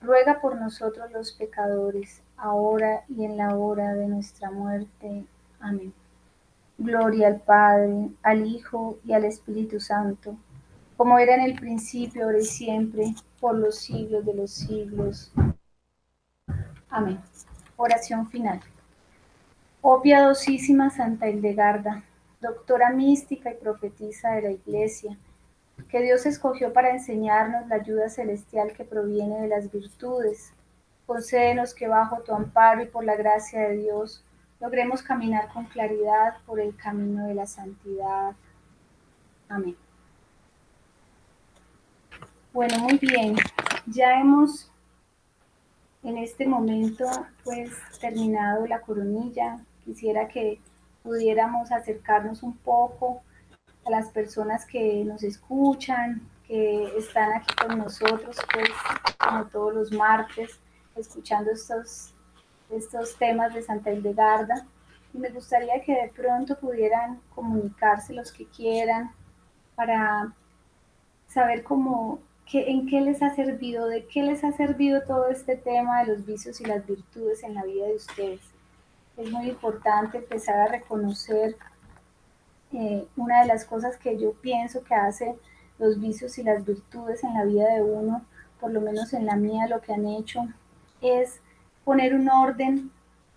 ruega 0.00 0.40
por 0.40 0.54
nosotros 0.60 1.10
los 1.10 1.32
pecadores, 1.32 2.22
ahora 2.36 3.02
y 3.08 3.24
en 3.24 3.36
la 3.36 3.56
hora 3.56 3.94
de 3.94 4.06
nuestra 4.06 4.52
muerte. 4.52 5.24
Amén. 5.58 5.92
Gloria 6.78 7.28
al 7.28 7.40
Padre, 7.40 8.10
al 8.22 8.46
Hijo 8.46 8.98
y 9.04 9.12
al 9.12 9.24
Espíritu 9.24 9.80
Santo, 9.80 10.36
como 10.96 11.18
era 11.18 11.34
en 11.34 11.42
el 11.42 11.58
principio, 11.58 12.24
ahora 12.24 12.38
y 12.38 12.44
siempre, 12.44 13.14
por 13.40 13.56
los 13.56 13.78
siglos 13.78 14.24
de 14.24 14.34
los 14.34 14.52
siglos. 14.52 15.32
Amén. 16.88 17.18
Oración 17.76 18.28
final. 18.28 18.60
Oh 19.80 20.00
piadosísima 20.00 20.90
Santa 20.90 21.28
Hildegarda, 21.28 22.04
doctora 22.40 22.90
mística 22.90 23.50
y 23.50 23.54
profetisa 23.54 24.32
de 24.32 24.42
la 24.42 24.50
Iglesia, 24.50 25.16
que 25.88 26.00
Dios 26.02 26.26
escogió 26.26 26.72
para 26.72 26.90
enseñarnos 26.90 27.66
la 27.68 27.76
ayuda 27.76 28.08
celestial 28.08 28.72
que 28.72 28.84
proviene 28.84 29.40
de 29.40 29.48
las 29.48 29.70
virtudes. 29.70 30.52
Concédenos 31.06 31.74
que 31.74 31.88
bajo 31.88 32.22
tu 32.22 32.32
amparo 32.32 32.82
y 32.82 32.86
por 32.86 33.04
la 33.04 33.16
gracia 33.16 33.60
de 33.60 33.76
Dios 33.76 34.24
logremos 34.60 35.02
caminar 35.02 35.48
con 35.52 35.64
claridad 35.66 36.36
por 36.46 36.60
el 36.60 36.76
camino 36.76 37.26
de 37.26 37.34
la 37.34 37.46
santidad. 37.46 38.32
Amén. 39.48 39.76
Bueno, 42.52 42.78
muy 42.78 42.98
bien. 42.98 43.34
Ya 43.86 44.20
hemos 44.20 44.71
en 46.02 46.18
este 46.18 46.46
momento 46.46 47.04
pues 47.44 47.70
terminado 48.00 48.66
la 48.66 48.80
coronilla. 48.80 49.58
Quisiera 49.84 50.28
que 50.28 50.60
pudiéramos 51.02 51.72
acercarnos 51.72 52.42
un 52.42 52.56
poco 52.56 53.22
a 53.84 53.90
las 53.90 54.10
personas 54.10 54.64
que 54.66 55.04
nos 55.04 55.22
escuchan, 55.22 56.22
que 56.46 56.96
están 56.96 57.32
aquí 57.32 57.54
con 57.54 57.78
nosotros, 57.78 58.36
pues 58.52 58.70
como 59.18 59.44
todos 59.46 59.74
los 59.74 59.92
martes, 59.92 60.60
escuchando 60.96 61.50
estos, 61.50 62.14
estos 62.70 63.16
temas 63.16 63.54
de 63.54 63.62
Santa 63.62 63.92
Hildegarda. 63.92 64.66
Y 65.14 65.18
me 65.18 65.30
gustaría 65.30 65.82
que 65.82 65.92
de 65.92 66.12
pronto 66.14 66.58
pudieran 66.58 67.20
comunicarse 67.34 68.14
los 68.14 68.32
que 68.32 68.46
quieran 68.46 69.10
para 69.74 70.32
saber 71.28 71.62
cómo, 71.62 72.20
en 72.54 72.86
qué 72.86 73.00
les 73.00 73.22
ha 73.22 73.34
servido, 73.34 73.86
de 73.86 74.06
qué 74.06 74.22
les 74.22 74.44
ha 74.44 74.52
servido 74.52 75.02
todo 75.02 75.28
este 75.28 75.56
tema 75.56 76.00
de 76.00 76.14
los 76.14 76.26
vicios 76.26 76.60
y 76.60 76.64
las 76.64 76.86
virtudes 76.86 77.42
en 77.42 77.54
la 77.54 77.64
vida 77.64 77.86
de 77.86 77.96
ustedes. 77.96 78.40
Es 79.16 79.30
muy 79.30 79.48
importante 79.48 80.18
empezar 80.18 80.58
a 80.60 80.66
reconocer 80.66 81.56
eh, 82.72 83.06
una 83.16 83.42
de 83.42 83.48
las 83.48 83.64
cosas 83.64 83.96
que 83.96 84.18
yo 84.18 84.32
pienso 84.32 84.82
que 84.84 84.94
hace 84.94 85.36
los 85.78 86.00
vicios 86.00 86.38
y 86.38 86.42
las 86.42 86.64
virtudes 86.64 87.22
en 87.24 87.34
la 87.34 87.44
vida 87.44 87.68
de 87.74 87.82
uno, 87.82 88.24
por 88.60 88.70
lo 88.70 88.80
menos 88.80 89.12
en 89.12 89.26
la 89.26 89.36
mía, 89.36 89.66
lo 89.66 89.80
que 89.80 89.92
han 89.92 90.06
hecho 90.06 90.40
es 91.00 91.40
poner 91.84 92.14
un 92.14 92.28
orden 92.28 92.90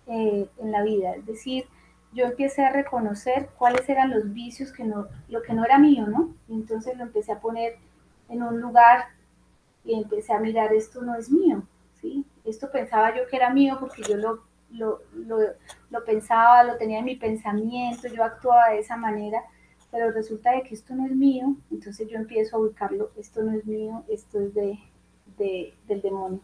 eh, 0.06 0.48
en 0.58 0.72
la 0.72 0.82
vida. 0.82 1.14
Es 1.16 1.26
decir, 1.26 1.66
yo 2.12 2.26
empecé 2.26 2.64
a 2.64 2.72
reconocer 2.72 3.50
cuáles 3.58 3.88
eran 3.88 4.10
los 4.10 4.32
vicios, 4.32 4.72
que 4.72 4.84
no, 4.84 5.06
lo 5.28 5.42
que 5.42 5.52
no 5.52 5.64
era 5.64 5.78
mío, 5.78 6.06
¿no? 6.06 6.34
Y 6.48 6.54
entonces 6.54 6.96
lo 6.96 7.02
empecé 7.02 7.32
a 7.32 7.40
poner 7.40 7.76
en 8.28 8.42
un 8.42 8.60
lugar 8.60 9.06
y 9.84 9.94
empecé 9.94 10.32
a 10.32 10.40
mirar, 10.40 10.72
esto 10.72 11.02
no 11.02 11.14
es 11.14 11.30
mío, 11.30 11.62
¿sí? 12.00 12.24
Esto 12.44 12.70
pensaba 12.70 13.16
yo 13.16 13.26
que 13.28 13.36
era 13.36 13.50
mío 13.50 13.76
porque 13.80 14.02
yo 14.02 14.16
lo 14.16 14.42
lo, 14.70 15.00
lo, 15.90 16.04
pensaba, 16.04 16.64
lo 16.64 16.76
tenía 16.76 16.98
en 16.98 17.04
mi 17.04 17.16
pensamiento, 17.16 18.08
yo 18.08 18.24
actuaba 18.24 18.70
de 18.70 18.80
esa 18.80 18.96
manera, 18.96 19.42
pero 19.90 20.10
resulta 20.10 20.52
de 20.52 20.62
que 20.62 20.74
esto 20.74 20.94
no 20.94 21.06
es 21.06 21.12
mío, 21.12 21.56
entonces 21.70 22.08
yo 22.08 22.16
empiezo 22.16 22.56
a 22.56 22.60
ubicarlo, 22.60 23.10
esto 23.16 23.42
no 23.42 23.52
es 23.52 23.64
mío, 23.64 24.04
esto 24.08 24.40
es 24.40 24.54
de, 24.54 24.78
del 25.86 26.02
demonio. 26.02 26.40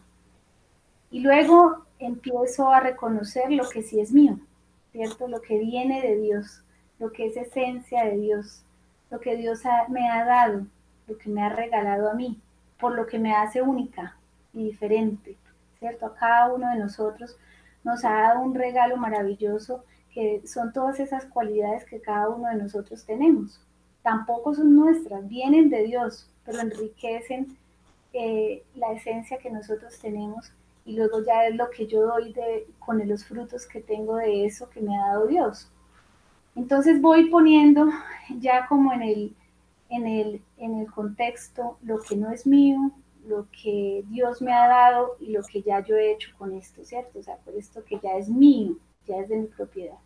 Y 1.11 1.19
luego 1.19 1.85
empiezo 1.99 2.69
a 2.69 2.79
reconocer 2.79 3.51
lo 3.51 3.69
que 3.69 3.83
sí 3.83 3.99
es 3.99 4.11
mío, 4.11 4.39
¿cierto? 4.91 5.27
Lo 5.27 5.41
que 5.41 5.59
viene 5.59 6.01
de 6.01 6.17
Dios, 6.17 6.63
lo 6.99 7.11
que 7.11 7.27
es 7.27 7.37
esencia 7.37 8.05
de 8.05 8.17
Dios, 8.17 8.63
lo 9.11 9.19
que 9.19 9.35
Dios 9.35 9.61
me 9.89 10.09
ha 10.09 10.25
dado, 10.25 10.65
lo 11.07 11.17
que 11.17 11.29
me 11.29 11.43
ha 11.43 11.49
regalado 11.49 12.09
a 12.09 12.13
mí, 12.13 12.39
por 12.79 12.95
lo 12.95 13.05
que 13.05 13.19
me 13.19 13.33
hace 13.33 13.61
única 13.61 14.17
y 14.53 14.65
diferente, 14.65 15.37
¿cierto? 15.79 16.05
A 16.05 16.15
cada 16.15 16.53
uno 16.53 16.69
de 16.69 16.79
nosotros 16.79 17.37
nos 17.83 18.05
ha 18.05 18.13
dado 18.13 18.39
un 18.39 18.55
regalo 18.55 18.97
maravilloso 18.97 19.83
que 20.13 20.41
son 20.45 20.71
todas 20.71 20.99
esas 20.99 21.25
cualidades 21.25 21.85
que 21.85 21.99
cada 21.99 22.29
uno 22.29 22.47
de 22.47 22.55
nosotros 22.55 23.03
tenemos. 23.05 23.59
Tampoco 24.03 24.53
son 24.53 24.75
nuestras, 24.75 25.27
vienen 25.27 25.69
de 25.69 25.83
Dios, 25.83 26.29
pero 26.45 26.59
enriquecen 26.59 27.57
eh, 28.13 28.63
la 28.75 28.91
esencia 28.93 29.39
que 29.39 29.49
nosotros 29.49 29.97
tenemos 29.99 30.53
y 30.85 30.95
luego 30.95 31.23
ya 31.25 31.47
es 31.47 31.55
lo 31.55 31.69
que 31.69 31.87
yo 31.87 32.05
doy 32.05 32.33
de, 32.33 32.67
con 32.79 33.05
los 33.07 33.25
frutos 33.25 33.65
que 33.65 33.81
tengo 33.81 34.17
de 34.17 34.45
eso 34.45 34.69
que 34.69 34.81
me 34.81 34.95
ha 34.95 35.07
dado 35.07 35.27
Dios. 35.27 35.69
Entonces 36.55 37.01
voy 37.01 37.29
poniendo 37.29 37.87
ya 38.39 38.67
como 38.67 38.93
en 38.93 39.01
el, 39.01 39.35
en 39.95 40.07
el, 40.07 40.41
en 40.57 40.79
el 40.79 40.91
contexto 40.91 41.77
lo 41.83 41.99
que 41.99 42.15
no 42.15 42.31
es 42.31 42.45
mío, 42.47 42.91
lo 43.27 43.47
que 43.51 44.03
Dios 44.09 44.41
me 44.41 44.53
ha 44.53 44.67
dado 44.67 45.15
y 45.19 45.31
lo 45.31 45.41
que 45.43 45.61
ya 45.61 45.79
yo 45.81 45.95
he 45.95 46.11
hecho 46.11 46.31
con 46.37 46.53
esto, 46.53 46.83
¿cierto? 46.83 47.19
O 47.19 47.23
sea, 47.23 47.37
por 47.37 47.55
esto 47.55 47.83
que 47.83 47.99
ya 48.01 48.17
es 48.17 48.29
mío, 48.29 48.77
ya 49.05 49.17
es 49.17 49.29
de 49.29 49.37
mi 49.37 49.47
propiedad. 49.47 49.97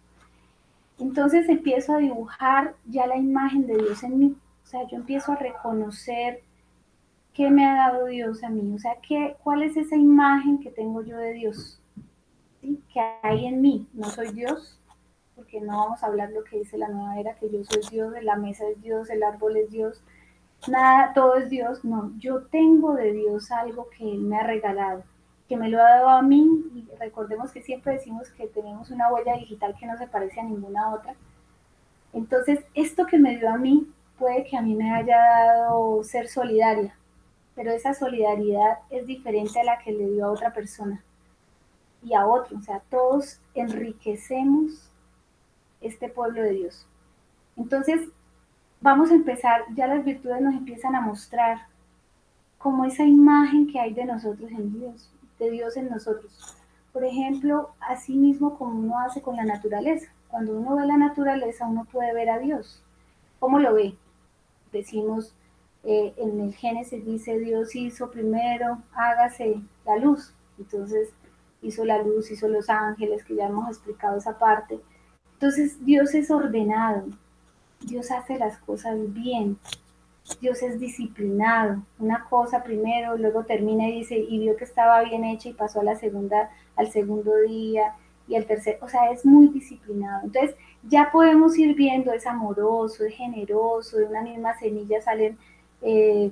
Entonces 0.99 1.47
empiezo 1.49 1.95
a 1.95 1.99
dibujar 1.99 2.75
ya 2.85 3.07
la 3.07 3.17
imagen 3.17 3.67
de 3.67 3.77
Dios 3.77 4.03
en 4.03 4.19
mí. 4.19 4.35
O 4.63 4.67
sea, 4.67 4.87
yo 4.87 4.97
empiezo 4.97 5.31
a 5.31 5.35
reconocer 5.35 6.41
qué 7.33 7.49
me 7.49 7.65
ha 7.65 7.75
dado 7.75 8.07
Dios 8.07 8.43
a 8.43 8.49
mí. 8.49 8.73
O 8.73 8.79
sea, 8.79 8.97
qué, 9.07 9.35
cuál 9.43 9.61
es 9.63 9.77
esa 9.77 9.95
imagen 9.95 10.59
que 10.59 10.71
tengo 10.71 11.03
yo 11.03 11.17
de 11.17 11.33
Dios. 11.33 11.79
¿Sí? 12.61 12.81
Que 12.91 12.99
hay 13.21 13.45
en 13.45 13.61
mí. 13.61 13.87
No 13.93 14.09
soy 14.09 14.31
Dios, 14.31 14.76
porque 15.37 15.61
no 15.61 15.77
vamos 15.77 16.03
a 16.03 16.07
hablar 16.07 16.31
lo 16.31 16.43
que 16.43 16.57
dice 16.57 16.77
la 16.77 16.89
nueva 16.89 17.19
era, 17.19 17.35
que 17.35 17.49
yo 17.49 17.63
soy 17.63 17.83
Dios, 17.91 18.11
la 18.23 18.35
mesa 18.35 18.67
es 18.67 18.81
Dios, 18.81 19.09
el 19.11 19.21
árbol 19.21 19.55
es 19.55 19.69
Dios, 19.69 20.01
nada, 20.67 21.13
todo 21.13 21.35
es 21.35 21.49
Dios, 21.49 21.85
no, 21.85 22.11
yo 22.17 22.41
tengo 22.47 22.95
de 22.95 23.13
Dios 23.13 23.51
algo 23.51 23.87
que 23.91 24.03
Él 24.03 24.21
me 24.21 24.37
ha 24.37 24.43
regalado, 24.43 25.03
que 25.47 25.55
me 25.55 25.69
lo 25.69 25.79
ha 25.79 25.89
dado 25.89 26.09
a 26.09 26.21
mí, 26.23 26.49
y 26.73 26.89
recordemos 26.99 27.51
que 27.51 27.61
siempre 27.61 27.93
decimos 27.93 28.29
que 28.31 28.47
tenemos 28.47 28.89
una 28.89 29.13
huella 29.13 29.35
digital 29.35 29.75
que 29.79 29.85
no 29.85 29.95
se 29.97 30.07
parece 30.07 30.39
a 30.39 30.43
ninguna 30.43 30.93
otra. 30.93 31.15
Entonces, 32.13 32.65
esto 32.73 33.05
que 33.05 33.19
me 33.19 33.37
dio 33.37 33.49
a 33.49 33.57
mí 33.57 33.87
puede 34.17 34.43
que 34.43 34.57
a 34.57 34.61
mí 34.63 34.73
me 34.73 34.91
haya 34.91 35.17
dado 35.17 36.03
ser 36.03 36.27
solidaria, 36.27 36.97
pero 37.53 37.71
esa 37.71 37.93
solidaridad 37.93 38.79
es 38.89 39.05
diferente 39.05 39.59
a 39.59 39.63
la 39.63 39.77
que 39.77 39.91
le 39.91 40.09
dio 40.09 40.25
a 40.25 40.31
otra 40.31 40.51
persona 40.51 41.03
y 42.03 42.15
a 42.15 42.25
otro. 42.25 42.57
O 42.57 42.61
sea, 42.61 42.81
todos 42.89 43.39
enriquecemos 43.53 44.91
este 45.81 46.09
pueblo 46.09 46.41
de 46.41 46.51
Dios. 46.51 46.87
Entonces, 47.55 48.09
vamos 48.81 49.11
a 49.11 49.15
empezar, 49.15 49.61
ya 49.75 49.87
las 49.87 50.05
virtudes 50.05 50.41
nos 50.41 50.53
empiezan 50.53 50.95
a 50.95 51.01
mostrar 51.01 51.67
como 52.57 52.85
esa 52.85 53.03
imagen 53.03 53.67
que 53.67 53.79
hay 53.79 53.93
de 53.93 54.05
nosotros 54.05 54.51
en 54.51 54.73
Dios, 54.73 55.11
de 55.39 55.51
Dios 55.51 55.77
en 55.77 55.89
nosotros. 55.89 56.57
Por 56.91 57.03
ejemplo, 57.03 57.71
así 57.79 58.15
mismo 58.15 58.57
como 58.57 58.79
uno 58.79 58.99
hace 58.99 59.21
con 59.21 59.35
la 59.35 59.45
naturaleza. 59.45 60.11
Cuando 60.29 60.57
uno 60.59 60.75
ve 60.75 60.85
la 60.85 60.97
naturaleza, 60.97 61.67
uno 61.67 61.85
puede 61.91 62.13
ver 62.13 62.29
a 62.29 62.39
Dios. 62.39 62.83
¿Cómo 63.39 63.59
lo 63.59 63.73
ve? 63.73 63.95
Decimos, 64.71 65.33
eh, 65.83 66.13
en 66.17 66.41
el 66.41 66.53
Génesis 66.53 67.05
dice, 67.05 67.37
Dios 67.39 67.75
hizo 67.75 68.09
primero, 68.09 68.79
hágase 68.93 69.61
la 69.85 69.97
luz. 69.97 70.33
Entonces 70.57 71.13
hizo 71.61 71.85
la 71.85 72.01
luz, 72.01 72.31
hizo 72.31 72.47
los 72.47 72.69
ángeles, 72.69 73.23
que 73.23 73.35
ya 73.35 73.47
hemos 73.47 73.69
explicado 73.69 74.17
esa 74.17 74.37
parte. 74.37 74.79
Entonces 75.37 75.83
Dios 75.85 76.15
es 76.15 76.31
ordenado, 76.31 77.05
Dios 77.81 78.11
hace 78.11 78.37
las 78.37 78.57
cosas 78.57 78.97
bien. 79.13 79.57
Dios 80.41 80.61
es 80.61 80.79
disciplinado. 80.79 81.83
Una 81.99 82.25
cosa 82.25 82.63
primero, 82.63 83.17
luego 83.17 83.45
termina 83.45 83.87
y 83.87 83.99
dice, 83.99 84.17
y 84.17 84.39
vio 84.39 84.57
que 84.57 84.65
estaba 84.65 85.01
bien 85.03 85.23
hecha 85.23 85.49
y 85.49 85.53
pasó 85.53 85.79
a 85.79 85.83
la 85.83 85.95
segunda, 85.95 86.49
al 86.75 86.91
segundo 86.91 87.33
día 87.47 87.95
y 88.27 88.35
al 88.35 88.45
tercer, 88.45 88.77
o 88.81 88.89
sea, 88.89 89.09
es 89.11 89.25
muy 89.25 89.47
disciplinado. 89.47 90.25
Entonces, 90.25 90.55
ya 90.83 91.09
podemos 91.11 91.57
ir 91.57 91.75
viendo, 91.75 92.11
es 92.11 92.27
amoroso, 92.27 93.05
es 93.05 93.15
generoso, 93.15 93.97
de 93.97 94.05
una 94.05 94.21
misma 94.21 94.57
semilla 94.57 95.01
salen 95.01 95.37
eh, 95.81 96.29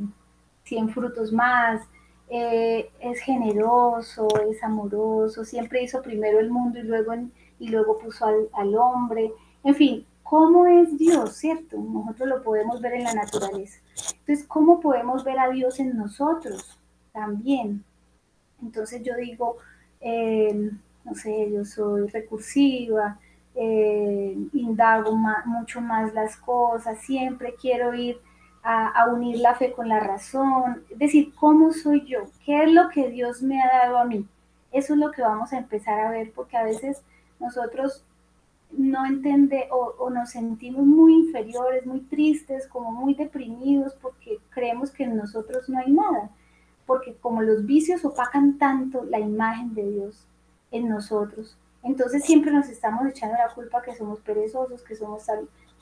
100 0.64 0.90
frutos 0.90 1.32
más, 1.32 1.82
eh, 2.28 2.90
es 3.00 3.20
generoso, 3.22 4.28
es 4.50 4.62
amoroso, 4.64 5.46
siempre 5.46 5.84
hizo 5.84 6.02
primero 6.02 6.40
el 6.40 6.50
mundo 6.50 6.80
y 6.80 6.84
luego, 6.84 7.14
y 7.60 7.70
luego 7.70 7.98
puso 7.98 8.26
al, 8.54 8.76
hombre. 8.76 9.32
En 9.64 9.76
fin, 9.76 10.06
cómo 10.24 10.66
es 10.66 10.98
Dios, 10.98 11.36
¿cierto? 11.36 11.78
Nosotros 11.78 12.28
lo 12.28 12.44
podemos 12.44 12.82
ver 12.82 12.94
en 12.94 13.04
la 13.04 13.14
naturaleza. 13.14 13.80
Entonces, 14.20 14.46
¿cómo 14.48 14.80
podemos 14.80 15.24
ver 15.24 15.40
a 15.40 15.50
Dios 15.50 15.80
en 15.80 15.96
nosotros 15.96 16.80
también? 17.14 17.84
Entonces 18.62 19.04
yo 19.04 19.16
digo, 19.16 19.58
eh, 20.02 20.72
no 21.04 21.16
sé, 21.16 21.52
yo 21.52 21.64
soy 21.66 22.08
recursiva, 22.08 23.20
eh, 23.54 24.38
indago 24.54 25.16
mucho 25.46 25.80
más 25.80 26.14
las 26.14 26.36
cosas, 26.38 27.00
siempre 27.02 27.56
quiero 27.60 27.94
ir 27.94 28.20
a, 28.64 28.88
a, 28.88 29.14
unir 29.14 29.38
la 29.38 29.56
fe 29.56 29.72
con 29.72 29.88
la 29.88 30.00
razón, 30.00 30.84
es 30.90 30.98
decir, 30.98 31.34
¿cómo 31.36 31.72
soy 31.72 32.06
yo? 32.06 32.26
¿Qué 32.44 32.64
es 32.64 32.72
lo 32.72 32.90
que 32.90 33.10
Dios 33.10 33.42
me 33.42 33.62
ha 33.62 33.68
dado 33.68 34.00
a 34.00 34.06
mí? 34.06 34.28
Eso 34.72 34.94
es 34.94 35.00
lo 35.00 35.12
que 35.12 35.22
vamos 35.22 35.54
a 35.54 35.58
empezar 35.58 36.00
a 36.00 36.10
ver 36.10 36.34
porque 36.36 36.58
a 36.58 36.64
veces 36.64 37.02
nosotros 37.40 38.04
no 38.72 39.06
entiende 39.06 39.68
o, 39.72 40.10
nos 40.10 40.32
sentimos 40.32 40.86
muy 40.86 41.14
inferiores, 41.14 41.86
muy 41.86 42.02
tristes, 42.02 42.68
como 42.68 42.92
muy 42.92 43.14
deprimidos 43.14 43.94
porque 44.02 44.40
creemos 44.50 44.92
que 44.92 45.04
en 45.04 45.16
nosotros 45.16 45.70
no 45.70 45.80
hay 45.80 45.92
nada, 45.92 46.30
porque 46.86 47.16
como 47.16 47.42
los 47.42 47.66
vicios 47.66 48.04
opacan 48.04 48.58
tanto 48.58 49.06
la 49.06 49.20
imagen 49.20 49.74
de 49.74 49.90
Dios 49.90 50.28
en 50.72 50.90
nosotros, 50.90 51.58
entonces 51.84 52.26
siempre 52.26 52.52
nos 52.52 52.68
estamos 52.70 53.06
echando 53.08 53.38
la 53.38 53.54
culpa 53.54 53.82
que 53.84 53.96
somos 53.96 54.20
perezosos, 54.20 54.82
que 54.82 54.96
somos 54.96 55.24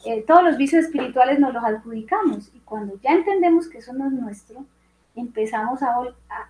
eh, 0.05 0.23
todos 0.27 0.43
los 0.43 0.57
vicios 0.57 0.85
espirituales 0.85 1.39
nos 1.39 1.53
los 1.53 1.63
adjudicamos. 1.63 2.51
Y 2.53 2.59
cuando 2.59 2.99
ya 3.01 3.11
entendemos 3.11 3.69
que 3.69 3.77
eso 3.77 3.93
no 3.93 4.07
es 4.07 4.11
nuestro, 4.11 4.65
empezamos 5.15 5.81
a, 5.83 5.95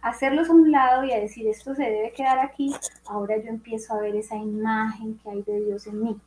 hacerlos 0.02 0.50
a 0.50 0.54
un 0.54 0.72
lado 0.72 1.04
y 1.04 1.12
a 1.12 1.20
decir 1.20 1.48
esto 1.48 1.76
se 1.76 1.84
debe 1.84 2.12
quedar 2.12 2.40
aquí, 2.40 2.74
ahora 3.06 3.38
yo 3.38 3.50
empiezo 3.50 3.94
a 3.94 4.00
ver 4.00 4.16
esa 4.16 4.36
imagen 4.36 5.18
que 5.20 5.30
hay 5.30 5.42
de 5.44 5.66
Dios 5.66 5.88
en 5.88 6.04
mí. 6.04 6.22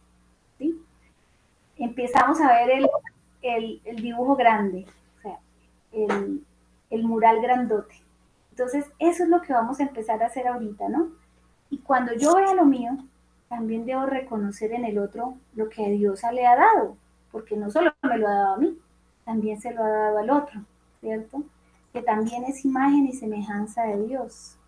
¿sí? 0.59 0.83
Empezamos 1.77 2.41
a 2.41 2.53
ver 2.53 2.89
el 3.43 3.97
dibujo 3.97 4.37
grande, 4.37 4.87
o 5.19 5.23
sea, 5.23 5.39
el, 5.93 6.45
el 6.91 7.05
mural 7.05 7.41
grandote. 7.41 7.95
Entonces, 8.51 8.87
eso 8.99 9.25
es 9.25 9.29
lo 9.29 9.43
que 9.43 9.53
vamos 9.53 9.81
a 9.81 9.83
empezar 9.83 10.23
a 10.23 10.27
hacer 10.27 10.49
ahorita, 10.49 10.89
¿no? 10.89 11.11
Y 11.69 11.79
cuando 11.79 12.15
yo 12.15 12.37
vea 12.37 12.55
lo 12.55 12.65
mío, 12.65 12.97
también 13.49 13.85
debo 13.85 14.07
reconocer 14.07 14.73
en 14.73 14.85
el 14.85 14.99
otro 14.99 15.37
lo 15.55 15.69
que 15.69 15.91
Dios 15.91 16.23
le 16.33 16.47
ha 16.47 16.57
dado, 16.57 16.97
porque 17.31 17.57
no 17.57 17.71
solo 17.71 17.93
me 18.03 18.19
lo 18.19 18.29
ha 18.29 18.35
dado 18.35 18.55
a 18.55 18.59
mí, 18.59 18.79
también 19.25 19.61
se 19.61 19.73
lo 19.73 19.85
ha 19.85 19.89
dado 19.89 20.19
al 20.19 20.31
otro, 20.31 20.61
¿cierto? 21.01 21.43
Que 21.97 22.03
también 22.03 22.45
es 22.45 22.63
imagen 22.67 23.07
y 23.07 23.15
semejanza 23.15 23.85
de 23.85 24.07
Dios. 24.07 24.59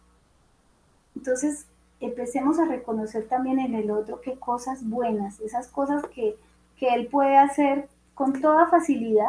Entonces, 1.14 1.66
empecemos 2.00 2.58
a 2.58 2.64
reconocer 2.64 3.28
también 3.28 3.58
en 3.58 3.74
el 3.74 3.90
otro 3.90 4.22
qué 4.22 4.38
cosas 4.38 4.82
buenas, 4.88 5.38
esas 5.40 5.68
cosas 5.68 6.02
que, 6.06 6.38
que 6.78 6.88
él 6.88 7.08
puede 7.08 7.36
hacer 7.36 7.86
con 8.14 8.40
toda 8.40 8.68
facilidad, 8.68 9.28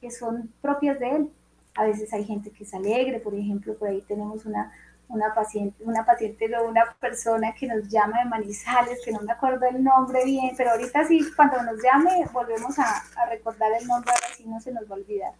que 0.00 0.10
son 0.10 0.50
propias 0.62 0.98
de 1.00 1.10
él. 1.10 1.30
A 1.74 1.84
veces 1.84 2.10
hay 2.14 2.24
gente 2.24 2.50
que 2.50 2.64
es 2.64 2.72
alegre, 2.72 3.20
por 3.20 3.34
ejemplo, 3.34 3.76
por 3.76 3.88
ahí 3.88 4.00
tenemos 4.08 4.46
una, 4.46 4.72
una 5.08 5.34
paciente, 5.34 5.84
una 5.84 6.06
paciente 6.06 6.48
o 6.56 6.66
una 6.66 6.96
persona 6.98 7.52
que 7.52 7.66
nos 7.66 7.90
llama 7.90 8.20
de 8.20 8.30
Manizales, 8.30 9.00
que 9.04 9.12
no 9.12 9.20
me 9.20 9.32
acuerdo 9.32 9.66
el 9.66 9.84
nombre 9.84 10.24
bien, 10.24 10.54
pero 10.56 10.70
ahorita 10.70 11.06
sí, 11.06 11.20
cuando 11.36 11.62
nos 11.62 11.76
llame, 11.82 12.24
volvemos 12.32 12.78
a, 12.78 13.04
recordar 13.28 13.70
el 13.78 13.86
nombre, 13.86 14.12
ahora 14.14 14.34
sí 14.34 14.44
no 14.46 14.58
se 14.62 14.72
nos 14.72 14.90
va 14.90 14.94
a 14.94 14.98
olvidar. 14.98 15.32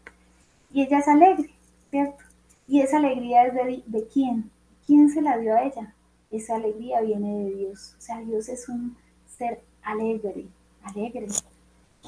Y 0.70 0.82
ella 0.82 0.98
es 0.98 1.08
alegre, 1.08 1.50
¿cierto? 1.90 2.24
Y 2.66 2.80
esa 2.80 2.98
alegría 2.98 3.46
es 3.46 3.54
de, 3.54 3.82
de 3.86 4.06
quién? 4.08 4.50
¿Quién 4.86 5.10
se 5.10 5.22
la 5.22 5.38
dio 5.38 5.54
a 5.54 5.62
ella? 5.62 5.94
Esa 6.30 6.56
alegría 6.56 7.00
viene 7.00 7.44
de 7.44 7.54
Dios. 7.54 7.94
O 7.98 8.00
sea, 8.00 8.20
Dios 8.20 8.48
es 8.48 8.68
un 8.68 8.96
ser 9.26 9.60
alegre, 9.82 10.46
alegre. 10.82 11.26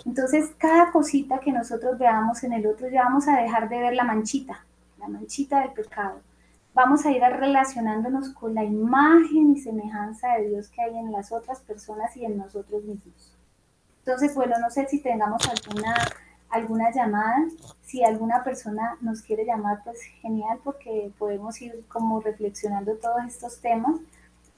Entonces, 0.04 0.50
cada 0.58 0.92
cosita 0.92 1.40
que 1.40 1.52
nosotros 1.52 1.98
veamos 1.98 2.42
en 2.44 2.52
el 2.52 2.66
otro, 2.66 2.88
ya 2.88 3.04
vamos 3.04 3.28
a 3.28 3.40
dejar 3.40 3.68
de 3.68 3.78
ver 3.78 3.94
la 3.94 4.04
manchita, 4.04 4.64
la 4.98 5.08
manchita 5.08 5.60
del 5.60 5.72
pecado 5.72 6.20
vamos 6.74 7.04
a 7.04 7.10
ir 7.10 7.22
relacionándonos 7.22 8.30
con 8.30 8.54
la 8.54 8.64
imagen 8.64 9.52
y 9.52 9.60
semejanza 9.60 10.34
de 10.34 10.48
Dios 10.48 10.68
que 10.68 10.82
hay 10.82 10.96
en 10.96 11.12
las 11.12 11.32
otras 11.32 11.60
personas 11.60 12.16
y 12.16 12.24
en 12.24 12.38
nosotros 12.38 12.84
mismos. 12.84 13.36
Entonces, 14.00 14.34
bueno, 14.34 14.56
no 14.60 14.70
sé 14.70 14.86
si 14.88 15.00
tengamos 15.00 15.42
alguna, 15.48 15.94
alguna 16.50 16.90
llamada. 16.90 17.46
Si 17.82 18.04
alguna 18.04 18.44
persona 18.44 18.96
nos 19.00 19.22
quiere 19.22 19.44
llamar, 19.44 19.82
pues 19.84 20.00
genial, 20.20 20.58
porque 20.62 21.12
podemos 21.18 21.60
ir 21.62 21.84
como 21.88 22.20
reflexionando 22.20 22.96
todos 22.96 23.24
estos 23.26 23.60
temas. 23.60 24.00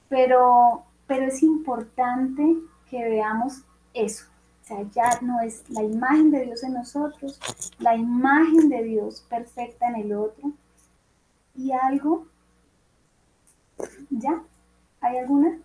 Pero, 0.09 0.83
pero 1.07 1.25
es 1.25 1.41
importante 1.41 2.57
que 2.89 3.09
veamos 3.09 3.63
eso. 3.93 4.25
O 4.61 4.65
sea, 4.65 4.81
ya 4.91 5.19
no 5.21 5.41
es 5.41 5.69
la 5.69 5.83
imagen 5.83 6.31
de 6.31 6.45
Dios 6.45 6.63
en 6.63 6.73
nosotros, 6.73 7.39
la 7.79 7.95
imagen 7.95 8.69
de 8.69 8.83
Dios 8.83 9.25
perfecta 9.29 9.87
en 9.89 9.95
el 9.95 10.13
otro, 10.13 10.53
y 11.55 11.71
algo. 11.71 12.27
¿Ya? 14.09 14.41
¿Hay 15.01 15.17
alguna? 15.17 15.57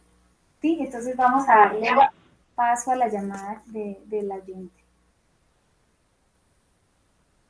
Sí, 0.61 0.79
entonces 0.81 1.17
vamos 1.17 1.49
a 1.49 1.57
darle 1.57 1.91
paso 2.55 2.91
a 2.91 2.97
la 2.97 3.09
llamada 3.09 3.63
de, 3.67 4.01
de 4.07 4.23
la 4.23 4.41
gente. 4.41 4.78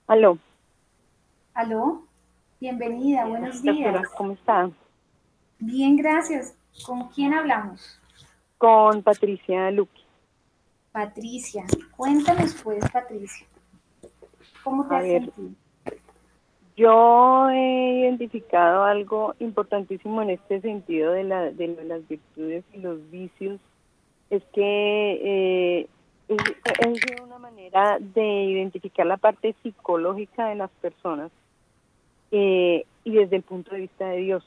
Aló. 0.08 0.38
Aló. 1.52 2.02
Bienvenida, 2.58 3.26
buenos 3.26 3.60
días. 3.60 4.08
¿Cómo 4.16 4.32
está? 4.32 4.70
Bien, 5.58 5.96
gracias. 5.96 6.56
¿Con 6.86 7.08
quién 7.08 7.34
hablamos? 7.34 8.00
Con 8.56 9.02
Patricia 9.02 9.70
Luque. 9.70 10.00
Patricia, 10.92 11.66
cuéntanos 11.94 12.54
pues, 12.64 12.82
Patricia. 12.90 13.46
¿Cómo 14.64 14.88
te 14.88 14.94
has 14.96 15.04
sentido? 15.04 15.50
Yo 16.74 17.50
he 17.50 18.00
identificado 18.00 18.84
algo 18.84 19.34
importantísimo 19.40 20.22
en 20.22 20.30
este 20.30 20.62
sentido 20.62 21.12
de, 21.12 21.24
la, 21.24 21.50
de 21.50 21.84
las 21.84 22.08
virtudes 22.08 22.64
y 22.72 22.78
los 22.78 23.10
vicios, 23.10 23.60
es 24.30 24.42
que 24.54 25.20
eh, 25.82 25.88
es, 26.28 27.22
una 27.22 27.38
manera 27.38 27.98
de 27.98 28.44
identificar 28.44 29.06
la 29.06 29.16
parte 29.16 29.54
psicológica 29.62 30.48
de 30.48 30.54
las 30.56 30.70
personas 30.82 31.30
eh, 32.30 32.84
y 33.04 33.12
desde 33.12 33.36
el 33.36 33.42
punto 33.42 33.74
de 33.74 33.82
vista 33.82 34.08
de 34.08 34.18
Dios, 34.18 34.44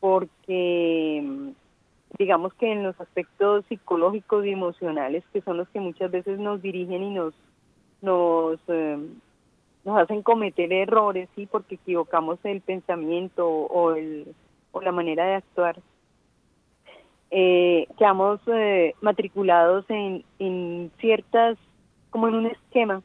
porque 0.00 1.52
digamos 2.18 2.54
que 2.54 2.72
en 2.72 2.82
los 2.82 3.00
aspectos 3.00 3.64
psicológicos 3.68 4.44
y 4.44 4.50
emocionales, 4.50 5.24
que 5.32 5.42
son 5.42 5.56
los 5.56 5.68
que 5.68 5.80
muchas 5.80 6.10
veces 6.10 6.38
nos 6.38 6.62
dirigen 6.62 7.02
y 7.02 7.10
nos, 7.10 7.34
nos 8.02 8.58
eh, 8.68 8.98
nos 9.86 9.98
hacen 9.98 10.22
cometer 10.22 10.72
errores, 10.72 11.28
sí, 11.36 11.46
porque 11.46 11.76
equivocamos 11.76 12.40
el 12.42 12.60
pensamiento 12.60 13.48
o, 13.48 13.94
el, 13.94 14.34
o 14.72 14.80
la 14.80 14.90
manera 14.90 15.24
de 15.26 15.34
actuar. 15.36 15.78
Eh, 17.38 17.86
quedamos 17.98 18.40
eh, 18.46 18.94
matriculados 19.02 19.84
en, 19.90 20.24
en 20.38 20.90
ciertas, 20.98 21.58
como 22.08 22.28
en 22.28 22.34
un 22.34 22.46
esquema, 22.46 23.02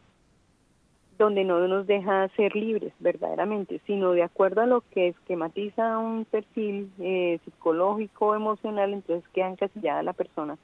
donde 1.17 1.43
no 1.43 1.67
nos 1.67 1.85
deja 1.85 2.29
ser 2.37 2.55
libres 2.55 2.93
verdaderamente, 3.01 3.81
sino 3.85 4.13
de 4.13 4.23
acuerdo 4.23 4.61
a 4.61 4.67
lo 4.67 4.85
que 4.91 5.09
esquematiza 5.09 5.97
un 5.97 6.23
perfil 6.23 6.89
eh, 6.99 7.39
psicológico, 7.43 8.33
emocional, 8.33 8.93
entonces 8.93 9.27
queda 9.33 9.49
encasillada 9.49 10.01
la 10.01 10.13
persona 10.13 10.57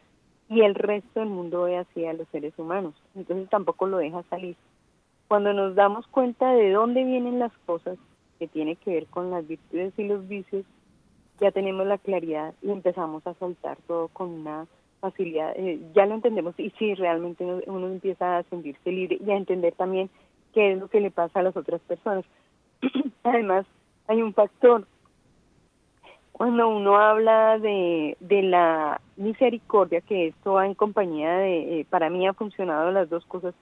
y 0.47 0.61
el 0.61 0.73
resto 0.73 1.19
del 1.19 1.27
mundo 1.27 1.63
ve 1.63 1.75
así 1.75 2.05
a 2.05 2.13
los 2.13 2.29
seres 2.29 2.53
humanos, 2.57 2.93
entonces 3.15 3.49
tampoco 3.49 3.85
lo 3.85 3.97
deja 3.97 4.23
salir. 4.29 4.55
Cuando 5.27 5.51
nos 5.51 5.75
damos 5.75 6.07
cuenta 6.07 6.53
de 6.53 6.71
dónde 6.71 7.03
vienen 7.03 7.37
las 7.39 7.51
cosas 7.65 7.97
que 8.39 8.47
tiene 8.47 8.77
que 8.77 8.91
ver 8.91 9.07
con 9.07 9.29
las 9.29 9.45
virtudes 9.45 9.91
y 9.97 10.05
los 10.05 10.25
vicios, 10.25 10.63
ya 11.39 11.51
tenemos 11.51 11.85
la 11.85 11.97
claridad 11.97 12.53
y 12.61 12.71
empezamos 12.71 13.25
a 13.27 13.33
soltar 13.35 13.77
todo 13.87 14.07
con 14.09 14.29
una 14.29 14.67
facilidad, 14.99 15.53
eh, 15.55 15.79
ya 15.93 16.05
lo 16.05 16.15
entendemos 16.15 16.59
y 16.59 16.71
sí, 16.71 16.95
realmente 16.95 17.43
uno, 17.67 17.87
empieza 17.87 18.37
a 18.37 18.43
sentirse 18.43 18.91
libre 18.91 19.17
y 19.25 19.31
a 19.31 19.37
entender 19.37 19.73
también 19.73 20.09
qué 20.53 20.73
es 20.73 20.79
lo 20.79 20.87
que 20.87 21.01
le 21.01 21.11
pasa 21.11 21.39
a 21.39 21.43
las 21.43 21.55
otras 21.55 21.81
personas. 21.81 22.25
Además, 23.23 23.65
hay 24.07 24.21
un 24.21 24.33
factor. 24.33 24.87
Cuando 26.31 26.67
uno 26.67 26.97
habla 26.97 27.57
de, 27.57 28.15
de 28.19 28.43
la 28.43 29.01
misericordia, 29.15 30.01
que 30.01 30.27
esto 30.27 30.53
va 30.53 30.67
en 30.67 30.75
compañía 30.75 31.35
de, 31.37 31.79
eh, 31.79 31.85
para 31.89 32.09
mí 32.09 32.27
ha 32.27 32.33
funcionado 32.33 32.91
las 32.91 33.09
dos 33.09 33.25
cosas, 33.25 33.55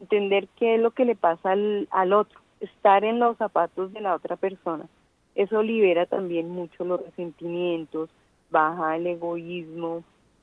entender 0.00 0.48
qué 0.56 0.74
es 0.74 0.80
lo 0.80 0.90
que 0.90 1.04
le 1.04 1.16
pasa 1.16 1.52
al, 1.52 1.88
al 1.90 2.12
otro, 2.12 2.38
estar 2.60 3.04
en 3.04 3.18
los 3.18 3.36
zapatos 3.38 3.92
de 3.92 4.00
la 4.00 4.14
otra 4.14 4.36
persona. 4.36 4.86
Eso 5.38 5.62
libera 5.62 6.04
también 6.04 6.48
mucho 6.50 6.84
los 6.84 7.00
resentimientos, 7.00 8.10
baja 8.50 8.96
el 8.96 9.06
egoísmo, 9.06 10.02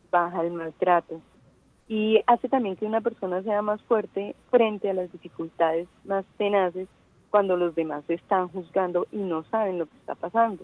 baja 0.10 0.42
el 0.42 0.54
maltrato 0.54 1.20
y 1.90 2.22
hace 2.28 2.48
también 2.48 2.78
que 2.78 2.86
una 2.86 3.02
persona 3.02 3.44
sea 3.44 3.62
más 3.62 3.82
fuerte 3.84 4.38
frente 4.50 4.90
a 4.90 4.94
las 4.94 5.12
dificultades 5.12 5.90
más 6.06 6.24
tenaces 6.38 6.88
cuando 7.30 7.58
los 7.58 7.76
demás 7.76 8.06
están 8.08 8.48
juzgando 8.48 9.06
y 9.12 9.18
no 9.18 9.44
saben 9.52 9.80
lo 9.80 9.86
que 9.88 9.98
está 9.98 10.16
pasando. 10.16 10.64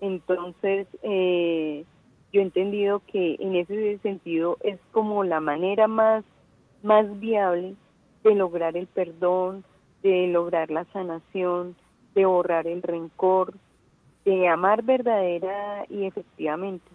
Entonces, 0.00 0.86
eh, 1.02 1.84
yo 2.32 2.40
he 2.40 2.44
entendido 2.44 3.02
que 3.08 3.36
en 3.40 3.56
ese 3.56 3.98
sentido 3.98 4.56
es 4.62 4.80
como 4.90 5.22
la 5.22 5.40
manera 5.40 5.86
más 5.86 6.24
más 6.82 7.20
viable 7.20 7.74
de 8.24 8.34
lograr 8.34 8.74
el 8.74 8.86
perdón, 8.86 9.64
de 10.02 10.28
lograr 10.28 10.70
la 10.70 10.86
sanación, 10.86 11.76
de 12.18 12.26
borrar 12.26 12.66
el 12.66 12.82
rencor, 12.82 13.54
de 14.24 14.48
amar 14.48 14.82
verdadera 14.82 15.84
y 15.88 16.04
efectivamente. 16.04 16.86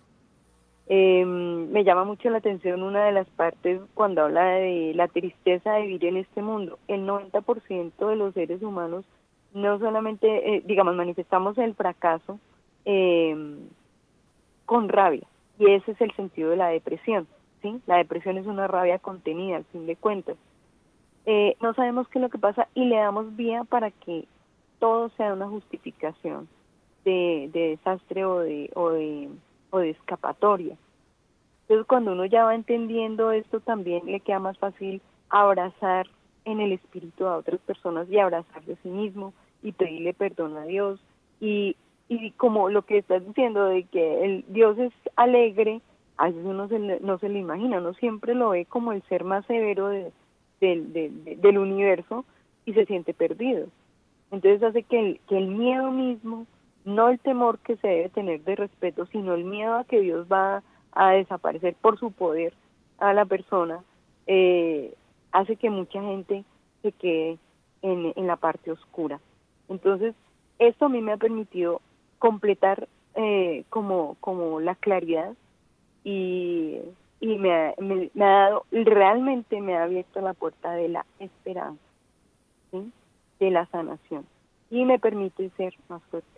Em, 0.87 1.71
me 1.71 1.85
llama 1.85 2.03
mucho 2.03 2.29
la 2.29 2.39
atención 2.39 2.83
una 2.83 3.05
de 3.05 3.13
las 3.13 3.27
partes 3.29 3.79
cuando 3.93 4.23
habla 4.23 4.43
de 4.45 4.93
la 4.93 5.07
tristeza 5.07 5.73
de 5.73 5.83
vivir 5.83 6.05
en 6.05 6.17
este 6.17 6.41
mundo. 6.41 6.77
El 6.89 7.05
90% 7.07 8.09
de 8.09 8.15
los 8.17 8.33
seres 8.33 8.61
humanos 8.61 9.05
no 9.53 9.79
solamente, 9.79 10.27
eh, 10.55 10.63
digamos, 10.65 10.95
manifestamos 10.95 11.57
el 11.57 11.73
fracaso 11.75 12.39
em, 12.85 13.59
con 14.65 14.89
rabia, 14.89 15.25
y 15.57 15.71
ese 15.71 15.91
es 15.91 16.01
el 16.01 16.11
sentido 16.15 16.49
de 16.49 16.57
la 16.57 16.67
depresión. 16.67 17.27
La 17.85 17.95
depresión 17.95 18.37
es 18.37 18.45
una 18.45 18.67
rabia 18.67 18.99
contenida, 18.99 19.55
al 19.55 19.63
fin 19.65 19.85
de 19.85 19.95
cuentas. 19.95 20.35
Eh, 21.25 21.55
no 21.61 21.73
sabemos 21.73 22.09
qué 22.09 22.19
es 22.19 22.23
lo 22.23 22.29
que 22.29 22.37
pasa 22.37 22.67
y 22.73 22.83
le 22.85 22.97
damos 22.97 23.37
vía 23.37 23.63
para 23.63 23.91
que 23.91 24.25
todo 24.83 25.07
sea 25.15 25.31
una 25.31 25.47
justificación 25.47 26.49
de, 27.05 27.49
desastre 27.53 28.25
o 28.25 28.39
de, 28.39 28.69
o 28.75 28.89
de, 28.89 29.29
o 29.69 29.79
de 29.79 29.91
escapatoria. 29.91 30.75
Entonces 31.61 31.87
cuando 31.87 32.11
uno 32.11 32.25
ya 32.25 32.43
va 32.43 32.53
entendiendo 32.53 33.31
esto 33.31 33.61
también 33.61 34.05
le 34.05 34.19
queda 34.19 34.39
más 34.39 34.57
fácil 34.57 35.01
abrazar 35.29 36.07
en 36.43 36.59
el 36.59 36.73
espíritu 36.73 37.25
a 37.27 37.37
otras 37.37 37.61
personas 37.61 38.09
y 38.09 38.19
abrazar 38.19 38.61
de 38.65 38.75
sí 38.83 38.89
mismo 38.89 39.33
y 39.61 39.71
pedirle 39.71 40.13
perdón 40.13 40.57
a 40.57 40.65
Dios 40.65 40.99
y, 41.39 41.77
y 42.09 42.31
como 42.31 42.67
lo 42.67 42.81
que 42.81 42.97
estás 42.97 43.25
diciendo 43.25 43.67
de 43.67 43.83
que 43.83 44.25
el 44.25 44.43
Dios 44.49 44.77
es 44.79 44.91
alegre, 45.15 45.79
a 46.17 46.25
veces 46.25 46.43
uno 46.43 46.67
no 46.99 47.19
se 47.19 47.29
lo 47.29 47.37
imagina, 47.37 47.77
uno 47.77 47.93
siempre 47.93 48.35
lo 48.35 48.49
ve 48.49 48.65
como 48.65 48.91
el 48.91 49.01
ser 49.03 49.23
más 49.23 49.45
severo 49.45 49.87
de, 49.87 50.11
del 50.59 51.57
universo 51.57 52.25
y 52.65 52.73
se 52.73 52.85
siente 52.85 53.13
perdido. 53.13 53.69
Entonces 54.33 54.63
hace 54.63 54.81
que 54.81 54.99
el, 54.99 55.19
que 55.29 55.37
el 55.37 55.47
miedo 55.47 55.91
mismo, 55.91 56.47
no 56.85 57.09
el 57.09 57.19
temor 57.19 57.59
que 57.59 57.77
se 57.77 57.87
debe 57.87 58.09
tener 58.09 58.43
de 58.43 58.55
respeto, 58.55 59.05
sino 59.11 59.35
el 59.35 59.43
miedo 59.43 59.75
a 59.75 59.83
que 59.83 60.01
Dios 60.01 60.25
va 60.29 60.63
a 60.91 61.11
desaparecer 61.11 61.75
por 61.75 61.99
su 61.99 62.11
poder 62.11 62.51
a 62.97 63.13
la 63.13 63.25
persona, 63.25 63.83
eh, 64.25 64.95
hace 65.31 65.55
que 65.55 65.69
mucha 65.69 66.01
gente 66.01 66.43
se 66.81 66.91
quede 66.93 67.37
en, 67.83 68.25
la 68.25 68.35
parte 68.37 68.71
oscura. 68.71 69.19
Entonces, 69.69 70.15
esto 70.57 70.85
a 70.85 70.89
mí 70.89 70.99
me 70.99 71.11
ha 71.11 71.17
permitido 71.17 71.79
completar 72.17 72.87
eh, 73.13 73.65
como, 73.69 74.17
como 74.19 74.59
la 74.59 74.73
claridad 74.73 75.33
y, 76.03 76.79
y 77.19 77.37
me, 77.37 77.53
ha, 77.53 77.75
me, 77.77 78.09
ha 78.15 78.25
dado, 78.25 78.65
realmente 78.71 79.61
me 79.61 79.77
ha 79.77 79.83
abierto 79.83 80.21
la 80.21 80.33
puerta 80.33 80.71
de 80.71 80.89
la 80.89 81.05
esperanza, 81.19 81.79
de 83.39 83.51
la 83.51 83.65
sanación 83.67 84.25
y 84.69 84.85
me 84.85 84.99
permite 84.99 85.49
ser 85.57 85.75
más 85.87 86.01
fuerte. 86.03 86.29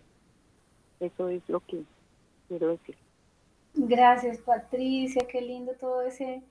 Eso 0.99 1.29
es 1.29 1.41
lo 1.47 1.59
que 1.61 1.83
quiero 2.47 2.69
decir. 2.69 2.95
Gracias 3.73 4.39
Patricia, 4.39 5.25
qué 5.29 5.41
lindo 5.41 5.73
todo 5.73 6.01
ese 6.01 6.41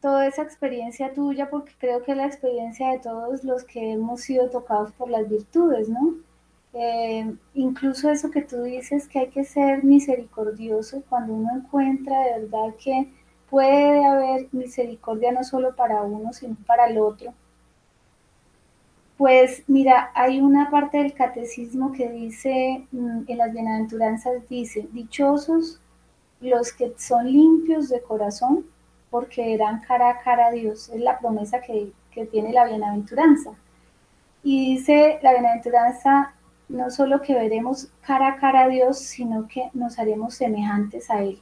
toda 0.00 0.26
esa 0.26 0.42
experiencia 0.42 1.12
tuya, 1.12 1.50
porque 1.50 1.72
creo 1.78 2.02
que 2.02 2.12
es 2.12 2.16
la 2.16 2.26
experiencia 2.26 2.90
de 2.90 3.00
todos 3.00 3.44
los 3.44 3.64
que 3.64 3.92
hemos 3.92 4.22
sido 4.22 4.48
tocados 4.48 4.92
por 4.92 5.10
las 5.10 5.28
virtudes, 5.28 5.88
¿no? 5.88 6.14
Eh, 6.72 7.34
incluso 7.54 8.10
eso 8.10 8.30
que 8.30 8.42
tú 8.42 8.62
dices, 8.62 9.08
que 9.08 9.18
hay 9.20 9.28
que 9.28 9.44
ser 9.44 9.84
misericordioso 9.84 11.02
cuando 11.08 11.34
uno 11.34 11.50
encuentra 11.56 12.18
de 12.20 12.40
verdad 12.40 12.74
que 12.82 13.12
puede 13.50 14.04
haber 14.04 14.48
misericordia 14.52 15.32
no 15.32 15.42
solo 15.44 15.74
para 15.74 16.02
uno, 16.02 16.32
sino 16.32 16.56
para 16.66 16.86
el 16.86 16.98
otro. 16.98 17.34
Pues 19.20 19.64
mira, 19.66 20.10
hay 20.14 20.40
una 20.40 20.70
parte 20.70 20.96
del 20.96 21.12
catecismo 21.12 21.92
que 21.92 22.08
dice, 22.08 22.86
mm, 22.90 23.24
en 23.26 23.36
las 23.36 23.52
bienaventuranzas 23.52 24.48
dice, 24.48 24.88
dichosos 24.92 25.78
los 26.40 26.72
que 26.72 26.94
son 26.96 27.30
limpios 27.30 27.90
de 27.90 28.00
corazón, 28.00 28.64
porque 29.10 29.42
verán 29.42 29.82
cara 29.82 30.08
a 30.08 30.20
cara 30.20 30.46
a 30.46 30.50
Dios. 30.52 30.88
Es 30.88 31.02
la 31.02 31.18
promesa 31.18 31.60
que, 31.60 31.92
tiene 32.32 32.54
la 32.54 32.64
bienaventuranza. 32.64 33.50
Y 34.42 34.76
dice 34.76 35.18
la 35.22 35.32
bienaventuranza, 35.32 36.32
no 36.70 36.90
solo 36.90 37.20
que 37.20 37.34
veremos 37.34 37.88
cara 38.00 38.28
a 38.28 38.36
cara 38.36 38.62
a 38.62 38.68
Dios, 38.68 39.00
sino 39.00 39.46
que 39.48 39.68
nos 39.74 39.98
haremos 39.98 40.32
semejantes 40.34 41.10
a 41.10 41.22
Él. 41.22 41.38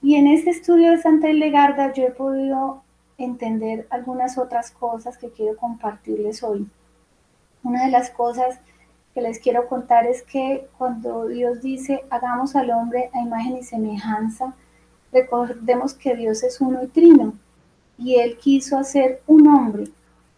Y 0.00 0.14
en 0.14 0.28
este 0.28 0.50
estudio 0.50 0.92
de 0.92 0.98
Santa 0.98 1.28
Hildegarda 1.28 1.92
yo 1.92 2.04
he 2.04 2.12
podido 2.12 2.84
entender 3.18 3.86
algunas 3.90 4.38
otras 4.38 4.70
cosas 4.70 5.18
que 5.18 5.30
quiero 5.30 5.56
compartirles 5.56 6.42
hoy. 6.42 6.68
Una 7.62 7.84
de 7.84 7.90
las 7.90 8.10
cosas 8.10 8.58
que 9.14 9.20
les 9.20 9.38
quiero 9.38 9.68
contar 9.68 10.06
es 10.06 10.22
que 10.22 10.68
cuando 10.76 11.26
Dios 11.26 11.62
dice, 11.62 12.04
hagamos 12.10 12.56
al 12.56 12.70
hombre 12.70 13.10
a 13.12 13.20
imagen 13.20 13.56
y 13.56 13.62
semejanza, 13.62 14.54
Recordemos 15.14 15.94
que 15.94 16.16
Dios 16.16 16.42
es 16.42 16.60
uno 16.60 16.82
y 16.82 16.88
trino 16.88 17.34
y 17.96 18.16
Él 18.16 18.36
quiso 18.36 18.76
hacer 18.76 19.22
un 19.28 19.46
hombre, 19.46 19.84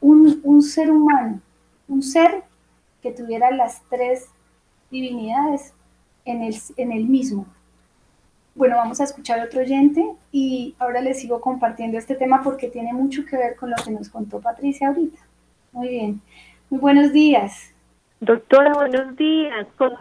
un, 0.03 0.61
ser 0.63 0.91
humano, 0.91 1.41
un 1.89 2.03
ser 2.03 2.45
que 3.01 3.11
tuviera 3.11 3.51
las 3.53 3.81
tres 3.89 4.27
divinidades 4.91 5.73
en 6.27 6.43
el, 6.43 6.55
en 6.77 6.93
el 6.93 7.07
mismo. 7.07 7.47
Bueno, 8.57 8.77
vamos 8.77 8.99
a 9.03 9.05
escuchar 9.05 9.45
otro 9.45 9.61
oyente 9.61 10.03
y 10.33 10.75
ahora 10.79 11.03
les 11.03 11.21
sigo 11.21 11.43
compartiendo 11.43 11.99
este 11.99 12.15
tema 12.15 12.43
porque 12.43 12.69
tiene 12.69 12.95
mucho 12.95 13.23
que 13.27 13.37
ver 13.37 13.55
con 13.55 13.69
lo 13.69 13.77
que 13.85 13.91
nos 13.91 14.09
contó 14.09 14.41
Patricia 14.41 14.89
ahorita. 14.89 15.19
Muy 15.73 15.89
bien. 15.89 16.23
Muy 16.71 16.81
buenos 16.81 17.13
días. 17.13 17.75
Doctora, 18.19 18.73
buenos 18.73 19.15
días. 19.15 19.67
Con 19.77 19.93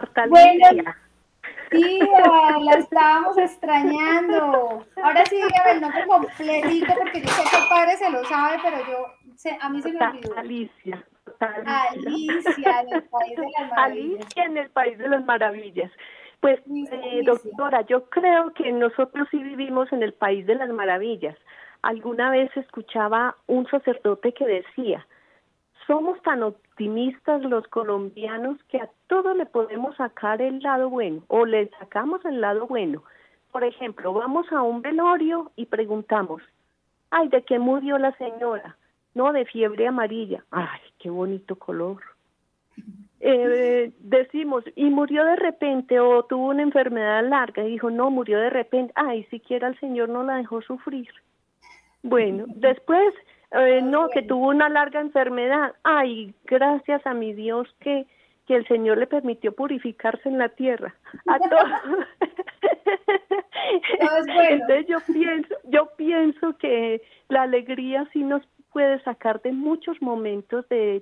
Tía, 1.69 2.57
la 2.61 2.71
estábamos 2.77 3.37
extrañando. 3.37 4.85
Ahora 5.03 5.25
sí, 5.25 5.35
dígame 5.35 5.71
el 5.71 5.81
nombre 5.81 6.07
completito 6.07 6.93
porque 6.97 7.21
yo 7.21 7.27
sé 7.27 7.43
que 7.49 7.57
el 7.57 7.67
padre 7.67 7.97
se 7.97 8.09
lo 8.09 8.23
sabe, 8.23 8.57
pero 8.63 8.77
yo, 8.87 9.51
a 9.59 9.69
mí 9.69 9.81
se 9.81 9.91
me 9.91 9.99
olvidó. 9.99 10.37
Alicia. 10.37 11.03
Alicia, 11.41 12.81
en 12.81 12.93
el 12.93 13.03
País 13.03 13.35
de 13.35 13.51
las 13.59 13.69
Maravillas. 13.69 14.21
Alicia 14.21 14.43
en 14.45 14.57
el 14.57 14.69
País 14.69 14.97
de 14.97 15.07
las 15.09 15.25
Maravillas. 15.25 15.91
Pues, 16.39 16.59
eh, 16.67 17.21
doctora, 17.25 17.81
yo 17.81 18.05
creo 18.09 18.53
que 18.53 18.71
nosotros 18.71 19.27
sí 19.31 19.37
vivimos 19.37 19.91
en 19.91 20.03
el 20.03 20.13
País 20.13 20.45
de 20.45 20.55
las 20.55 20.69
Maravillas. 20.69 21.37
Alguna 21.81 22.29
vez 22.29 22.55
escuchaba 22.55 23.35
un 23.47 23.67
sacerdote 23.67 24.33
que 24.33 24.45
decía, 24.45 25.05
somos 25.87 26.21
tan 26.23 26.43
optimistas 26.43 27.43
los 27.43 27.67
colombianos 27.67 28.57
que 28.69 28.77
a 28.77 28.89
todo 29.07 29.33
le 29.33 29.45
podemos 29.45 29.95
sacar 29.95 30.41
el 30.41 30.59
lado 30.59 30.89
bueno 30.89 31.21
o 31.27 31.45
le 31.45 31.69
sacamos 31.79 32.23
el 32.25 32.41
lado 32.41 32.67
bueno. 32.67 33.03
Por 33.51 33.63
ejemplo, 33.63 34.13
vamos 34.13 34.51
a 34.51 34.61
un 34.61 34.81
velorio 34.81 35.51
y 35.55 35.67
preguntamos, 35.67 36.41
ay, 37.11 37.29
¿de 37.29 37.43
qué 37.43 37.59
murió 37.59 37.97
la 37.97 38.11
señora? 38.17 38.77
No, 39.13 39.31
de 39.31 39.45
fiebre 39.45 39.87
amarilla. 39.87 40.43
Ay, 40.51 40.81
qué 40.99 41.09
bonito 41.09 41.55
color. 41.55 42.01
Eh, 43.27 43.91
decimos, 44.01 44.63
y 44.75 44.85
murió 44.85 45.25
de 45.25 45.35
repente 45.35 45.99
o 45.99 46.23
tuvo 46.25 46.49
una 46.49 46.61
enfermedad 46.61 47.27
larga. 47.27 47.63
Y 47.63 47.71
dijo, 47.71 47.89
no, 47.89 48.11
murió 48.11 48.39
de 48.39 48.51
repente. 48.51 48.93
Ay, 48.95 49.23
siquiera 49.31 49.67
el 49.67 49.79
Señor 49.79 50.09
no 50.09 50.21
la 50.21 50.35
dejó 50.35 50.61
sufrir. 50.61 51.09
Bueno, 52.03 52.45
después 52.47 53.15
eh, 53.49 53.81
no, 53.81 54.09
que 54.09 54.21
tuvo 54.21 54.49
una 54.49 54.69
larga 54.69 54.99
enfermedad. 55.01 55.73
Ay, 55.83 56.35
gracias 56.43 57.03
a 57.07 57.15
mi 57.15 57.33
Dios 57.33 57.67
que, 57.79 58.05
que 58.45 58.57
el 58.57 58.67
Señor 58.67 58.99
le 58.99 59.07
permitió 59.07 59.55
purificarse 59.55 60.29
en 60.29 60.37
la 60.37 60.49
tierra. 60.49 60.93
A 61.25 61.39
todos. 61.39 61.71
Entonces 64.39 64.85
yo 64.87 64.97
pienso, 65.11 65.55
yo 65.63 65.89
pienso 65.97 66.55
que 66.57 67.01
la 67.29 67.41
alegría 67.41 68.07
sí 68.13 68.21
nos 68.21 68.43
puede 68.75 69.01
sacar 69.03 69.41
de 69.41 69.53
muchos 69.53 70.01
momentos 70.01 70.67
de 70.67 71.01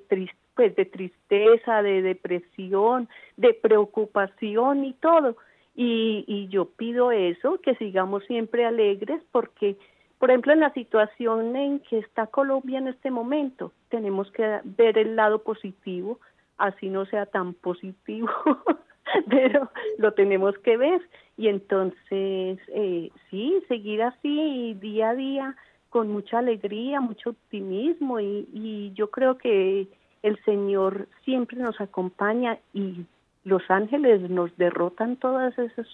pues 0.54 0.76
de 0.76 0.86
tristeza, 0.86 1.82
de 1.82 2.04
depresión, 2.04 3.10
de 3.36 3.56
preocupación 3.56 4.86
y 4.86 4.94
todo. 4.94 5.38
Y, 5.76 6.24
y 6.28 6.50
yo 6.50 6.66
pido 6.66 7.12
eso, 7.12 7.60
que 7.62 7.74
sigamos 7.78 8.24
siempre 8.26 8.64
alegres 8.64 9.24
porque 9.32 9.76
por 10.20 10.30
ejemplo, 10.30 10.54
en 10.54 10.60
la 10.60 10.72
situación 10.74 11.56
en 11.56 11.80
que 11.80 11.98
está 11.98 12.28
Colombia 12.28 12.78
en 12.78 12.88
este 12.88 13.10
momento, 13.10 13.74
tenemos 13.90 14.32
que 14.32 14.60
ver 14.64 15.00
el 15.00 15.16
lado 15.16 15.40
positivo, 15.40 16.20
así 16.58 16.90
no 16.90 17.06
sea 17.08 17.26
tan 17.26 17.56
positivo, 17.56 18.30
pero 19.30 19.70
lo 19.98 20.14
tenemos 20.14 20.56
que 20.60 20.78
ver. 20.78 21.02
Y 21.36 21.48
entonces, 21.48 22.60
eh, 22.68 23.10
sí, 23.30 23.62
seguir 23.68 24.04
así 24.04 24.78
día 24.80 25.10
a 25.10 25.16
día 25.16 25.56
con 25.94 26.10
mucha 26.10 26.40
alegría, 26.40 27.00
mucho 27.02 27.30
optimismo 27.30 28.20
y, 28.20 28.50
y 28.52 28.92
yo 28.96 29.12
creo 29.12 29.38
que 29.38 29.88
el 30.24 30.44
Señor 30.44 31.08
siempre 31.24 31.56
nos 31.60 31.80
acompaña 31.80 32.58
y 32.74 33.06
los 33.44 33.62
ángeles 33.70 34.28
nos 34.28 34.58
derrotan 34.58 35.18
todas 35.18 35.56
esas 35.60 35.86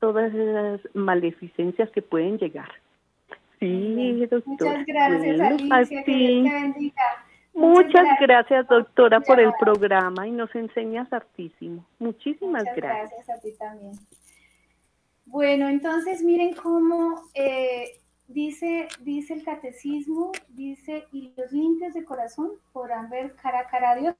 todas 0.00 0.34
esas 0.34 0.80
maleficencias 0.94 1.88
que 1.90 2.02
pueden 2.02 2.36
llegar. 2.36 2.68
Sí, 3.60 4.26
Muchas 4.44 4.84
gracias, 4.84 5.40
Alicia. 5.40 6.04
Muchas, 7.54 8.06
gracias, 8.20 8.66
doctora, 8.66 9.20
por 9.20 9.38
el 9.38 9.52
programa 9.60 10.26
y 10.26 10.32
nos 10.32 10.52
enseñas 10.56 11.12
hartísimo. 11.12 11.84
Muchísimas 12.00 12.64
Muchas 12.64 12.76
gracias. 12.76 13.10
Gracias 13.12 13.38
a 13.38 13.40
ti 13.40 13.52
también. 13.56 13.92
Bueno, 15.26 15.68
entonces 15.68 16.24
miren 16.24 16.54
cómo 16.54 17.22
eh, 17.34 18.01
dice, 18.28 18.88
dice 19.00 19.34
el 19.34 19.44
catecismo, 19.44 20.32
dice, 20.48 21.06
y 21.12 21.32
los 21.36 21.52
limpios 21.52 21.94
de 21.94 22.04
corazón 22.04 22.50
podrán 22.72 23.10
ver 23.10 23.34
cara 23.34 23.60
a 23.60 23.66
cara 23.66 23.90
a 23.92 23.96
Dios. 23.96 24.14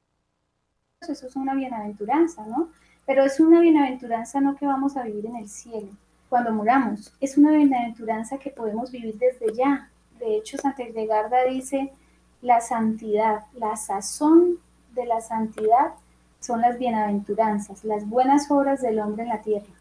Eso 1.00 1.26
es 1.26 1.36
una 1.36 1.54
bienaventuranza, 1.54 2.46
¿no? 2.46 2.68
Pero 3.06 3.24
es 3.24 3.40
una 3.40 3.60
bienaventuranza 3.60 4.40
no 4.40 4.56
que 4.56 4.66
vamos 4.66 4.96
a 4.96 5.02
vivir 5.02 5.26
en 5.26 5.36
el 5.36 5.48
cielo, 5.48 5.88
cuando 6.28 6.52
muramos. 6.52 7.12
Es 7.20 7.36
una 7.36 7.50
bienaventuranza 7.50 8.38
que 8.38 8.50
podemos 8.50 8.90
vivir 8.90 9.18
desde 9.18 9.52
ya. 9.54 9.90
De 10.18 10.36
hecho, 10.36 10.58
Santa 10.58 10.84
Hildegarda 10.84 11.44
dice, 11.44 11.92
la 12.40 12.60
santidad, 12.60 13.46
la 13.54 13.76
sazón 13.76 14.58
de 14.94 15.06
la 15.06 15.20
santidad 15.20 15.94
son 16.40 16.60
las 16.60 16.78
bienaventuranzas, 16.78 17.84
las 17.84 18.08
buenas 18.08 18.50
obras 18.50 18.82
del 18.82 18.98
hombre 18.98 19.22
en 19.22 19.28
la 19.28 19.42
tierra. 19.42 19.72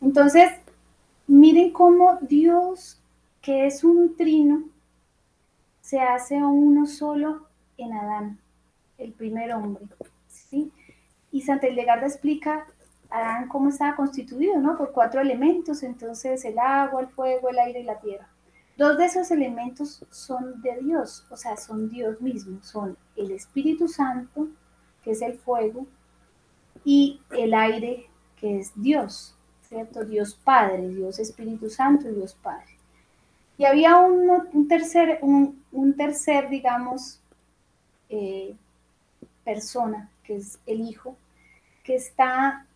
Entonces, 0.00 0.50
miren 1.26 1.70
cómo 1.70 2.18
Dios, 2.22 3.01
que 3.42 3.66
es 3.66 3.82
un 3.82 4.16
trino, 4.16 4.62
se 5.80 6.00
hace 6.00 6.36
uno 6.36 6.86
solo 6.86 7.48
en 7.76 7.92
Adán, 7.92 8.38
el 8.98 9.12
primer 9.12 9.52
hombre. 9.52 9.84
¿sí? 10.28 10.72
Y 11.32 11.42
Santa 11.42 11.68
Hildegarda 11.68 12.06
explica 12.06 12.66
Adán 13.10 13.48
cómo 13.48 13.68
estaba 13.68 13.96
constituido, 13.96 14.58
¿no? 14.58 14.78
Por 14.78 14.92
cuatro 14.92 15.20
elementos, 15.20 15.82
entonces 15.82 16.44
el 16.44 16.58
agua, 16.58 17.02
el 17.02 17.08
fuego, 17.08 17.50
el 17.50 17.58
aire 17.58 17.80
y 17.80 17.84
la 17.84 18.00
tierra. 18.00 18.28
Dos 18.78 18.96
de 18.96 19.04
esos 19.04 19.30
elementos 19.30 20.06
son 20.10 20.62
de 20.62 20.78
Dios, 20.80 21.26
o 21.30 21.36
sea, 21.36 21.56
son 21.56 21.90
Dios 21.90 22.20
mismo, 22.20 22.62
son 22.62 22.96
el 23.16 23.32
Espíritu 23.32 23.88
Santo, 23.88 24.48
que 25.02 25.10
es 25.10 25.20
el 25.20 25.34
fuego, 25.34 25.86
y 26.84 27.20
el 27.36 27.54
aire, 27.54 28.08
que 28.36 28.60
es 28.60 28.72
Dios, 28.74 29.36
¿cierto? 29.68 30.04
Dios 30.04 30.34
Padre, 30.42 30.88
Dios 30.88 31.18
Espíritu 31.18 31.68
Santo 31.68 32.08
y 32.08 32.14
Dios 32.14 32.34
Padre. 32.34 32.81
Y 33.58 33.64
había 33.64 33.98
un, 33.98 34.68
tercer, 34.68 35.18
un, 35.22 35.94
tercer, 35.96 36.48
digamos, 36.48 37.20
eh, 38.08 38.54
persona, 39.44 40.10
que 40.24 40.36
es 40.36 40.58
el 40.66 40.80
Hijo, 40.80 41.16
que 41.84 41.94
está, 41.94 42.66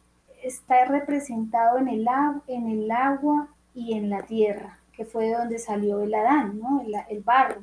está 0.42 0.84
representado 0.84 1.78
en 1.78 1.88
el, 1.88 2.06
en 2.46 2.68
el 2.68 2.90
agua 2.90 3.48
y 3.74 3.94
en 3.94 4.10
la 4.10 4.22
tierra, 4.22 4.78
que 4.92 5.04
fue 5.04 5.26
de 5.26 5.34
donde 5.34 5.58
salió 5.58 6.02
el 6.02 6.14
Adán, 6.14 6.58
¿no? 6.60 6.82
el, 6.82 6.94
el 7.08 7.22
barro. 7.22 7.62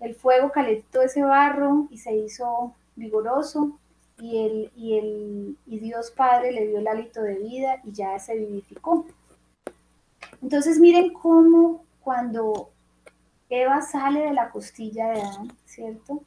El 0.00 0.14
fuego 0.14 0.52
calentó 0.52 1.02
ese 1.02 1.22
barro 1.22 1.86
y 1.90 1.98
se 1.98 2.14
hizo 2.14 2.74
vigoroso 2.96 3.78
y, 4.18 4.38
el, 4.44 4.70
y, 4.76 4.98
el, 4.98 5.56
y 5.66 5.78
Dios 5.78 6.10
Padre 6.10 6.52
le 6.52 6.66
dio 6.66 6.78
el 6.78 6.88
hálito 6.88 7.22
de 7.22 7.36
vida 7.36 7.80
y 7.84 7.92
ya 7.92 8.18
se 8.18 8.36
vivificó. 8.36 9.06
Entonces 10.42 10.78
miren 10.78 11.12
cómo 11.12 11.84
cuando 12.06 12.70
Eva 13.50 13.82
sale 13.82 14.20
de 14.20 14.32
la 14.32 14.50
costilla 14.50 15.08
de 15.08 15.22
Adán, 15.22 15.52
¿cierto? 15.64 16.22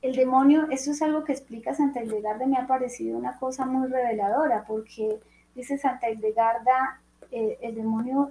El 0.00 0.14
demonio, 0.14 0.68
eso 0.70 0.92
es 0.92 1.02
algo 1.02 1.24
que 1.24 1.32
explica 1.32 1.74
Santa 1.74 2.04
Hildegarda, 2.04 2.46
me 2.46 2.56
ha 2.56 2.68
parecido 2.68 3.18
una 3.18 3.36
cosa 3.36 3.66
muy 3.66 3.88
reveladora, 3.88 4.64
porque 4.64 5.18
dice 5.56 5.76
Santa 5.76 6.08
Hildegarda, 6.08 7.00
eh, 7.32 7.58
el 7.62 7.74
demonio 7.74 8.30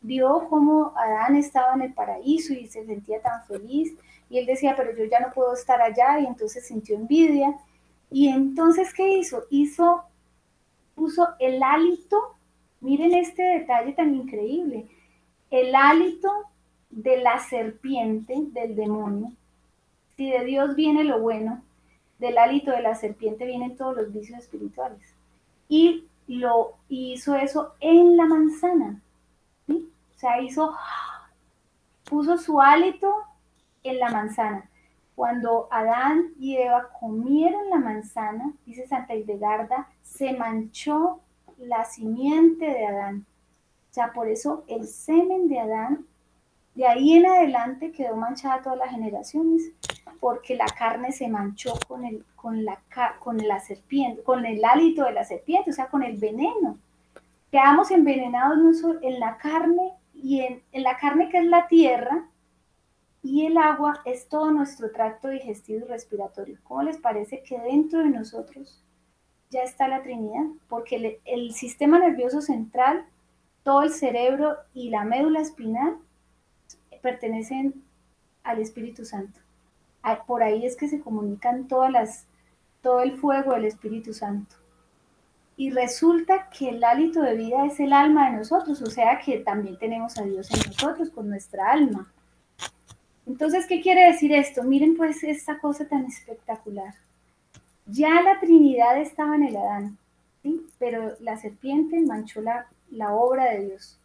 vio 0.00 0.46
cómo 0.48 0.94
Adán 0.96 1.36
estaba 1.36 1.74
en 1.74 1.82
el 1.82 1.92
paraíso 1.92 2.54
y 2.54 2.68
se 2.68 2.86
sentía 2.86 3.20
tan 3.20 3.44
feliz, 3.44 3.92
y 4.30 4.38
él 4.38 4.46
decía, 4.46 4.74
pero 4.74 4.96
yo 4.96 5.04
ya 5.04 5.20
no 5.20 5.30
puedo 5.34 5.52
estar 5.52 5.82
allá, 5.82 6.20
y 6.20 6.24
entonces 6.24 6.66
sintió 6.66 6.96
envidia, 6.96 7.54
y 8.10 8.28
entonces, 8.28 8.94
¿qué 8.94 9.18
hizo? 9.18 9.44
Hizo, 9.50 10.04
puso 10.94 11.28
el 11.38 11.62
hálito, 11.62 12.34
miren 12.80 13.12
este 13.12 13.42
detalle 13.42 13.92
tan 13.92 14.14
increíble, 14.14 14.88
el 15.52 15.74
hálito 15.74 16.30
de 16.88 17.18
la 17.18 17.38
serpiente, 17.38 18.34
del 18.52 18.74
demonio. 18.74 19.32
Si 20.16 20.30
de 20.30 20.44
Dios 20.44 20.74
viene 20.74 21.04
lo 21.04 21.20
bueno, 21.20 21.62
del 22.18 22.38
hálito 22.38 22.70
de 22.70 22.80
la 22.80 22.94
serpiente 22.94 23.44
vienen 23.44 23.76
todos 23.76 23.94
los 23.96 24.12
vicios 24.12 24.38
espirituales. 24.38 25.14
Y 25.68 26.06
lo 26.26 26.76
hizo 26.88 27.36
eso 27.36 27.74
en 27.80 28.16
la 28.16 28.24
manzana. 28.24 29.02
O 29.68 30.18
sea, 30.18 30.40
hizo, 30.40 30.74
puso 32.04 32.38
su 32.38 32.58
hálito 32.58 33.12
en 33.82 33.98
la 33.98 34.10
manzana. 34.10 34.70
Cuando 35.14 35.68
Adán 35.70 36.32
y 36.40 36.56
Eva 36.56 36.88
comieron 36.98 37.68
la 37.68 37.76
manzana, 37.78 38.54
dice 38.64 38.86
Santa 38.86 39.14
Hildegarda, 39.14 39.88
se 40.02 40.32
manchó 40.32 41.20
la 41.58 41.84
simiente 41.84 42.64
de 42.64 42.86
Adán. 42.86 43.26
O 43.92 43.94
sea, 43.94 44.12
por 44.12 44.28
eso 44.28 44.64
el 44.66 44.88
semen 44.88 45.48
de 45.48 45.60
Adán, 45.60 46.06
de 46.74 46.86
ahí 46.86 47.12
en 47.12 47.26
adelante 47.26 47.92
quedó 47.92 48.16
manchada 48.16 48.62
todas 48.62 48.78
las 48.78 48.90
generaciones, 48.90 49.70
porque 50.18 50.56
la 50.56 50.66
carne 50.66 51.12
se 51.12 51.28
manchó 51.28 51.74
con, 51.86 52.04
el, 52.04 52.24
con, 52.34 52.64
la, 52.64 52.82
con 53.20 53.36
la 53.38 53.60
serpiente, 53.60 54.22
con 54.24 54.44
el 54.44 54.64
hálito 54.64 55.04
de 55.04 55.12
la 55.12 55.24
serpiente, 55.24 55.70
o 55.70 55.74
sea, 55.74 55.88
con 55.88 56.02
el 56.02 56.16
veneno. 56.16 56.78
Quedamos 57.50 57.90
envenenados 57.90 58.82
en 59.02 59.20
la 59.20 59.36
carne 59.36 59.92
y 60.14 60.40
en 60.40 60.82
la 60.82 60.96
carne 60.96 61.28
que 61.28 61.38
es 61.38 61.44
la 61.44 61.68
tierra, 61.68 62.26
y 63.22 63.46
el 63.46 63.56
agua 63.56 64.00
es 64.04 64.28
todo 64.28 64.50
nuestro 64.50 64.90
tracto 64.90 65.28
digestivo 65.28 65.86
y 65.86 65.88
respiratorio. 65.88 66.58
¿Cómo 66.64 66.82
les 66.82 66.98
parece 66.98 67.42
que 67.42 67.58
dentro 67.60 68.00
de 68.00 68.10
nosotros 68.10 68.82
ya 69.48 69.62
está 69.62 69.86
la 69.86 70.02
Trinidad? 70.02 70.46
Porque 70.68 71.20
el, 71.24 71.52
sistema 71.52 72.00
nervioso 72.00 72.40
central, 72.40 73.06
todo 73.62 73.82
el 73.82 73.90
cerebro 73.90 74.56
y 74.74 74.90
la 74.90 75.04
médula 75.04 75.40
espinal 75.40 75.96
pertenecen 77.02 77.82
al 78.44 78.60
Espíritu 78.60 79.04
Santo. 79.04 79.40
Por 80.26 80.42
ahí 80.42 80.64
es 80.64 80.76
que 80.76 80.88
se 80.88 81.00
comunican 81.00 81.68
todas 81.68 81.90
las, 81.90 82.26
todo 82.80 83.02
el 83.02 83.12
fuego 83.12 83.52
del 83.52 83.66
Espíritu 83.66 84.14
Santo. 84.14 84.56
Y 85.56 85.70
resulta 85.70 86.48
que 86.48 86.70
el 86.70 86.82
hálito 86.82 87.20
de 87.20 87.36
vida 87.36 87.66
es 87.66 87.78
el 87.78 87.92
alma 87.92 88.30
de 88.30 88.38
nosotros, 88.38 88.80
o 88.82 88.86
sea 88.86 89.20
que 89.20 89.38
también 89.38 89.78
tenemos 89.78 90.18
a 90.18 90.22
Dios 90.22 90.50
en 90.50 90.70
nosotros 90.70 91.10
con 91.10 91.28
nuestra 91.28 91.70
alma. 91.70 92.10
Entonces, 93.26 93.66
¿qué 93.66 93.80
quiere 93.80 94.06
decir 94.06 94.32
esto? 94.32 94.64
Miren 94.64 94.96
pues 94.96 95.22
esta 95.22 95.58
cosa 95.58 95.86
tan 95.86 96.06
espectacular. 96.06 96.94
Ya 97.86 98.20
la 98.22 98.40
Trinidad 98.40 99.00
estaba 99.00 99.36
en 99.36 99.44
el 99.44 99.56
Adán, 99.56 99.98
¿sí? 100.42 100.66
pero 100.78 101.14
la 101.20 101.36
serpiente 101.36 102.00
manchó 102.00 102.40
la, 102.40 102.66
la 102.92 103.14
obra 103.14 103.50
de 103.50 103.66
Dios. 103.66 103.98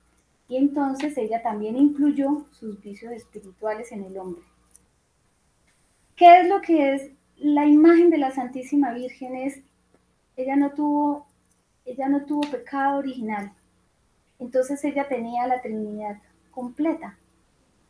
Y 0.48 0.58
entonces 0.58 1.18
ella 1.18 1.44
también 1.44 1.78
incluyó 1.78 2.46
sus 2.52 2.82
vicios 2.82 3.12
espirituales 3.12 3.92
en 3.92 4.04
el 4.04 4.18
hombre. 4.18 4.44
¿Qué 6.16 6.40
es 6.40 6.48
lo 6.48 6.62
que 6.62 6.94
es 6.94 7.12
la 7.36 7.66
imagen 7.66 8.10
de 8.10 8.18
la 8.18 8.32
Santísima 8.32 8.94
Virgen? 8.94 9.36
Es, 9.36 9.60
ella 10.36 10.56
no 10.56 10.72
tuvo, 10.72 11.28
ella 11.86 12.08
no 12.08 12.26
tuvo 12.26 12.42
pecado 12.50 13.00
original. 13.00 13.52
Entonces 14.40 14.84
ella 14.86 15.08
tenía 15.08 15.46
la 15.48 15.62
Trinidad 15.62 16.18
completa, 16.52 17.18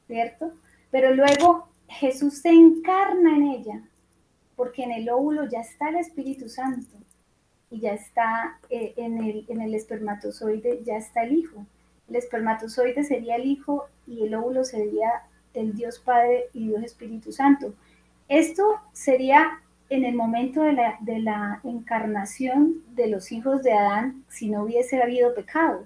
¿cierto? 0.08 0.52
Pero 0.90 1.14
luego 1.14 1.68
Jesús 1.88 2.40
se 2.40 2.50
encarna 2.50 3.36
en 3.36 3.48
ella, 3.48 3.82
porque 4.56 4.84
en 4.84 4.92
el 4.92 5.10
óvulo 5.10 5.48
ya 5.48 5.62
está 5.62 5.90
el 5.90 5.98
Espíritu 5.98 6.50
Santo 6.50 6.98
y 7.69 7.80
ya 7.82 7.93
está 7.93 8.60
eh, 8.69 8.93
en, 8.97 9.17
el, 9.23 9.45
en 9.47 9.62
el 9.62 9.73
espermatozoide, 9.73 10.82
ya 10.86 10.97
está 10.97 11.23
el 11.23 11.34
Hijo. 11.34 11.65
El 12.10 12.15
espermatozoide 12.15 13.03
sería 13.03 13.36
el 13.36 13.45
Hijo 13.45 13.88
y 14.06 14.23
el 14.23 14.36
óvulo 14.36 14.63
sería 14.63 15.23
el 15.53 15.73
Dios 15.75 15.99
Padre 15.99 16.45
y 16.53 16.67
Dios 16.67 16.84
Espíritu 16.84 17.32
Santo. 17.32 17.73
Esto 18.30 18.80
sería 18.93 19.62
en 19.89 20.03
el 20.03 20.15
momento 20.15 20.62
de 20.62 20.73
la, 20.73 20.97
de 21.01 21.19
la 21.19 21.62
encarnación 21.63 22.84
de 22.95 23.08
los 23.08 23.32
hijos 23.32 23.63
de 23.63 23.73
Adán 23.73 24.23
si 24.27 24.49
no 24.49 24.63
hubiese 24.63 25.01
habido 25.01 25.34
pecado. 25.34 25.86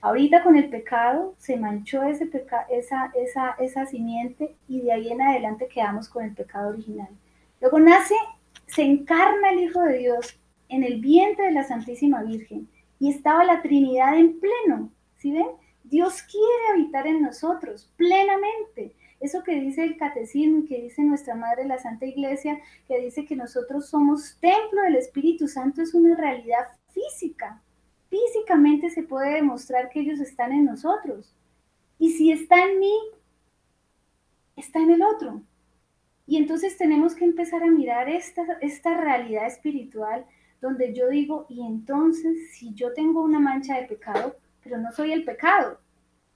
Ahorita 0.00 0.42
con 0.42 0.56
el 0.56 0.68
pecado 0.68 1.34
se 1.38 1.56
manchó 1.56 2.02
ese 2.02 2.30
esa, 2.70 3.10
esa, 3.14 3.56
esa 3.58 3.86
simiente 3.86 4.54
y 4.68 4.82
de 4.82 4.92
ahí 4.92 5.10
en 5.10 5.22
adelante 5.22 5.66
quedamos 5.66 6.08
con 6.08 6.24
el 6.24 6.34
pecado 6.34 6.68
original. 6.70 7.08
Luego 7.60 7.80
nace, 7.80 8.14
se 8.66 8.82
encarna 8.82 9.50
el 9.50 9.60
Hijo 9.60 9.80
de 9.82 9.98
Dios 9.98 10.38
en 10.68 10.84
el 10.84 11.00
vientre 11.00 11.46
de 11.46 11.52
la 11.52 11.64
Santísima 11.64 12.22
Virgen 12.22 12.68
y 12.98 13.10
estaba 13.10 13.44
la 13.44 13.62
Trinidad 13.62 14.18
en 14.18 14.38
pleno. 14.40 14.92
¿Sí 15.16 15.32
ven? 15.32 15.46
Dios 15.84 16.22
quiere 16.22 16.72
habitar 16.72 17.06
en 17.06 17.22
nosotros 17.22 17.90
plenamente. 17.96 18.94
Eso 19.20 19.42
que 19.42 19.60
dice 19.60 19.84
el 19.84 19.96
catecismo 19.96 20.58
y 20.58 20.66
que 20.66 20.82
dice 20.82 21.02
nuestra 21.02 21.34
Madre 21.34 21.66
la 21.66 21.78
Santa 21.78 22.06
Iglesia, 22.06 22.60
que 22.86 23.00
dice 23.00 23.24
que 23.24 23.36
nosotros 23.36 23.88
somos 23.88 24.38
templo 24.40 24.82
del 24.82 24.96
Espíritu 24.96 25.48
Santo, 25.48 25.82
es 25.82 25.94
una 25.94 26.16
realidad 26.16 26.66
física 26.92 27.62
físicamente 28.14 28.90
se 28.90 29.02
puede 29.02 29.34
demostrar 29.34 29.90
que 29.90 30.00
ellos 30.00 30.20
están 30.20 30.52
en 30.52 30.64
nosotros. 30.64 31.34
Y 31.98 32.12
si 32.12 32.30
está 32.30 32.64
en 32.64 32.78
mí, 32.78 32.96
está 34.56 34.78
en 34.78 34.90
el 34.90 35.02
otro. 35.02 35.42
Y 36.26 36.36
entonces 36.36 36.76
tenemos 36.76 37.14
que 37.14 37.24
empezar 37.24 37.62
a 37.62 37.70
mirar 37.70 38.08
esta, 38.08 38.42
esta 38.60 38.96
realidad 38.96 39.46
espiritual 39.46 40.26
donde 40.64 40.94
yo 40.94 41.10
digo, 41.10 41.44
y 41.50 41.60
entonces 41.60 42.52
si 42.52 42.72
yo 42.72 42.94
tengo 42.94 43.22
una 43.22 43.38
mancha 43.38 43.76
de 43.76 43.86
pecado, 43.86 44.34
pero 44.62 44.78
no 44.78 44.90
soy 44.92 45.12
el 45.12 45.22
pecado, 45.22 45.78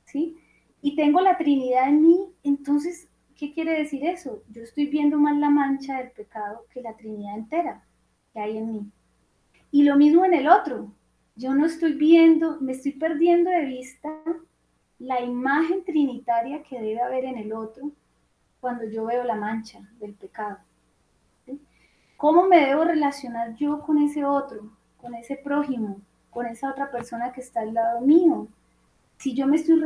¿sí? 0.04 0.36
Y 0.82 0.96
tengo 0.96 1.22
la 1.22 1.38
Trinidad 1.38 1.88
en 1.88 2.02
mí, 2.02 2.34
entonces, 2.42 3.08
¿qué 3.34 3.54
quiere 3.54 3.72
decir 3.78 4.04
eso? 4.04 4.42
Yo 4.50 4.62
estoy 4.62 4.84
viendo 4.84 5.18
más 5.18 5.34
la 5.38 5.48
mancha 5.48 5.96
del 5.96 6.10
pecado 6.10 6.66
que 6.70 6.82
la 6.82 6.94
Trinidad 6.94 7.38
entera 7.38 7.82
que 8.34 8.38
hay 8.38 8.58
en 8.58 8.70
mí. 8.70 8.92
Y 9.70 9.84
lo 9.84 9.96
mismo 9.96 10.26
en 10.26 10.34
el 10.34 10.46
otro, 10.46 10.92
yo 11.34 11.54
no 11.54 11.64
estoy 11.64 11.94
viendo, 11.94 12.60
me 12.60 12.72
estoy 12.72 12.92
perdiendo 12.92 13.48
de 13.48 13.64
vista 13.64 14.10
la 14.98 15.22
imagen 15.22 15.84
trinitaria 15.84 16.62
que 16.64 16.80
debe 16.80 17.00
haber 17.00 17.24
en 17.24 17.38
el 17.38 17.54
otro 17.54 17.92
cuando 18.60 18.84
yo 18.84 19.06
veo 19.06 19.24
la 19.24 19.36
mancha 19.36 19.80
del 20.00 20.12
pecado. 20.12 20.58
¿Cómo 22.18 22.46
me 22.46 22.66
debo 22.66 22.84
relacionar 22.84 23.54
yo 23.54 23.80
con 23.80 23.96
ese 23.96 24.26
otro, 24.26 24.70
con 24.98 25.14
ese 25.14 25.36
prójimo, 25.36 26.02
con 26.28 26.44
esa 26.44 26.70
otra 26.70 26.90
persona 26.90 27.32
que 27.32 27.40
está 27.40 27.60
al 27.60 27.72
lado 27.72 28.02
mío? 28.02 28.48
si 29.18 29.34
yo 29.34 29.46
me 29.46 29.56
estoy 29.56 29.82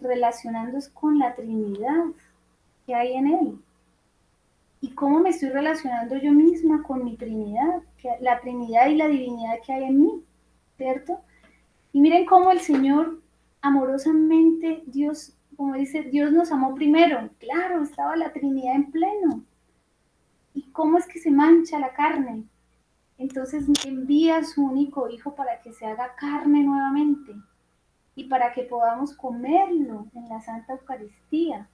relacionando 0.00 0.78
es 0.78 0.88
con 0.88 1.18
la 1.18 1.34
Trinidad 1.34 2.04
que 2.86 2.94
hay 2.94 3.14
en 3.14 3.26
Él. 3.26 3.58
¿Y 4.80 4.90
cómo 4.90 5.18
me 5.18 5.30
estoy 5.30 5.48
relacionando 5.48 6.16
yo 6.16 6.32
misma 6.32 6.82
con 6.84 7.04
mi 7.04 7.16
Trinidad? 7.16 7.82
La 8.20 8.40
Trinidad 8.40 8.88
y 8.88 8.94
la 8.94 9.08
divinidad 9.08 9.56
que 9.66 9.72
hay 9.72 9.84
en 9.84 10.00
mí, 10.00 10.24
¿cierto? 10.76 11.20
Y 11.92 12.00
miren 12.00 12.24
cómo 12.24 12.52
el 12.52 12.60
Señor 12.60 13.20
amorosamente, 13.62 14.84
Dios, 14.86 15.34
como 15.56 15.74
dice, 15.74 16.02
Dios 16.02 16.30
nos 16.30 16.52
amó 16.52 16.74
primero. 16.76 17.28
Claro, 17.38 17.82
estaba 17.82 18.14
la 18.14 18.32
Trinidad 18.32 18.76
en 18.76 18.92
pleno. 18.92 19.42
¿Y 20.56 20.70
cómo 20.72 20.96
es 20.96 21.06
que 21.06 21.18
se 21.18 21.30
mancha 21.30 21.78
la 21.78 21.92
carne? 21.92 22.44
Entonces 23.18 23.66
envía 23.84 24.42
su 24.42 24.64
único 24.64 25.10
Hijo 25.10 25.34
para 25.34 25.60
que 25.60 25.72
se 25.74 25.84
haga 25.84 26.16
carne 26.16 26.62
nuevamente 26.64 27.34
y 28.14 28.24
para 28.24 28.54
que 28.54 28.62
podamos 28.62 29.14
comerlo 29.14 30.06
en 30.14 30.28
la 30.30 30.40
Santa 30.40 30.72
Eucaristía 30.72 31.68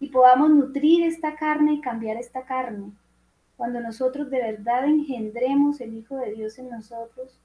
y 0.00 0.08
podamos 0.08 0.50
nutrir 0.50 1.06
esta 1.06 1.36
carne 1.36 1.74
y 1.74 1.80
cambiar 1.80 2.16
esta 2.16 2.44
carne. 2.44 2.90
Cuando 3.56 3.80
nosotros 3.80 4.28
de 4.30 4.42
verdad 4.42 4.84
engendremos 4.84 5.80
el 5.80 5.94
Hijo 5.94 6.16
de 6.16 6.32
Dios 6.32 6.58
en 6.58 6.70
nosotros, 6.70 7.38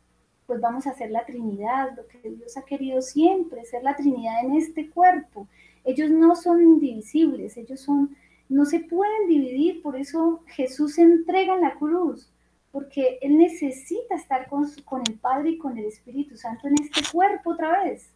pues 0.47 0.59
vamos 0.59 0.87
a 0.87 0.95
ser 0.95 1.11
la 1.11 1.23
Trinidad, 1.23 1.95
lo 1.95 2.07
que 2.07 2.31
Dios 2.31 2.57
ha 2.57 2.65
querido 2.65 3.03
siempre, 3.03 3.63
ser 3.63 3.83
la 3.83 3.95
Trinidad 3.95 4.43
en 4.43 4.55
este 4.55 4.89
cuerpo. 4.89 5.47
Ellos 5.83 6.09
no 6.09 6.35
son 6.35 6.63
indivisibles, 6.63 7.55
ellos 7.57 7.79
son, 7.79 8.15
no 8.49 8.65
se 8.65 8.81
pueden 8.81 9.27
dividir, 9.27 9.81
por 9.81 9.95
eso 9.95 10.43
Jesús 10.47 10.95
se 10.95 11.03
entrega 11.03 11.55
en 11.55 11.61
la 11.61 11.75
cruz, 11.75 12.29
porque 12.71 13.19
Él 13.21 13.37
necesita 13.37 14.15
estar 14.15 14.47
con, 14.47 14.69
con 14.85 15.01
el 15.07 15.17
Padre 15.17 15.51
y 15.51 15.57
con 15.57 15.77
el 15.77 15.85
Espíritu 15.85 16.35
Santo 16.35 16.67
en 16.67 16.75
este 16.81 17.01
cuerpo 17.11 17.51
otra 17.51 17.83
vez 17.83 18.11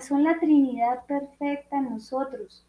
son 0.00 0.24
la 0.24 0.38
Trinidad 0.38 1.04
perfecta 1.06 1.78
en 1.78 1.90
nosotros. 1.90 2.64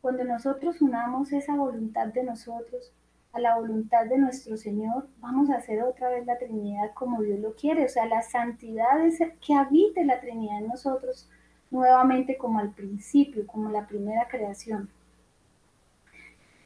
Cuando 0.00 0.24
nosotros 0.24 0.80
unamos 0.80 1.32
esa 1.32 1.54
voluntad 1.54 2.08
de 2.08 2.22
nosotros 2.22 2.92
a 3.32 3.40
la 3.40 3.56
voluntad 3.56 4.06
de 4.06 4.18
nuestro 4.18 4.56
Señor, 4.56 5.08
vamos 5.20 5.50
a 5.50 5.56
hacer 5.56 5.82
otra 5.82 6.10
vez 6.10 6.26
la 6.26 6.38
Trinidad 6.38 6.92
como 6.94 7.22
Dios 7.22 7.40
lo 7.40 7.54
quiere. 7.54 7.84
O 7.84 7.88
sea, 7.88 8.06
la 8.06 8.22
santidad 8.22 9.04
es 9.04 9.18
que 9.40 9.54
habite 9.54 10.04
la 10.04 10.20
Trinidad 10.20 10.58
en 10.58 10.68
nosotros 10.68 11.28
nuevamente 11.70 12.36
como 12.36 12.58
al 12.58 12.72
principio, 12.72 13.46
como 13.46 13.70
la 13.70 13.86
primera 13.86 14.28
creación. 14.28 14.88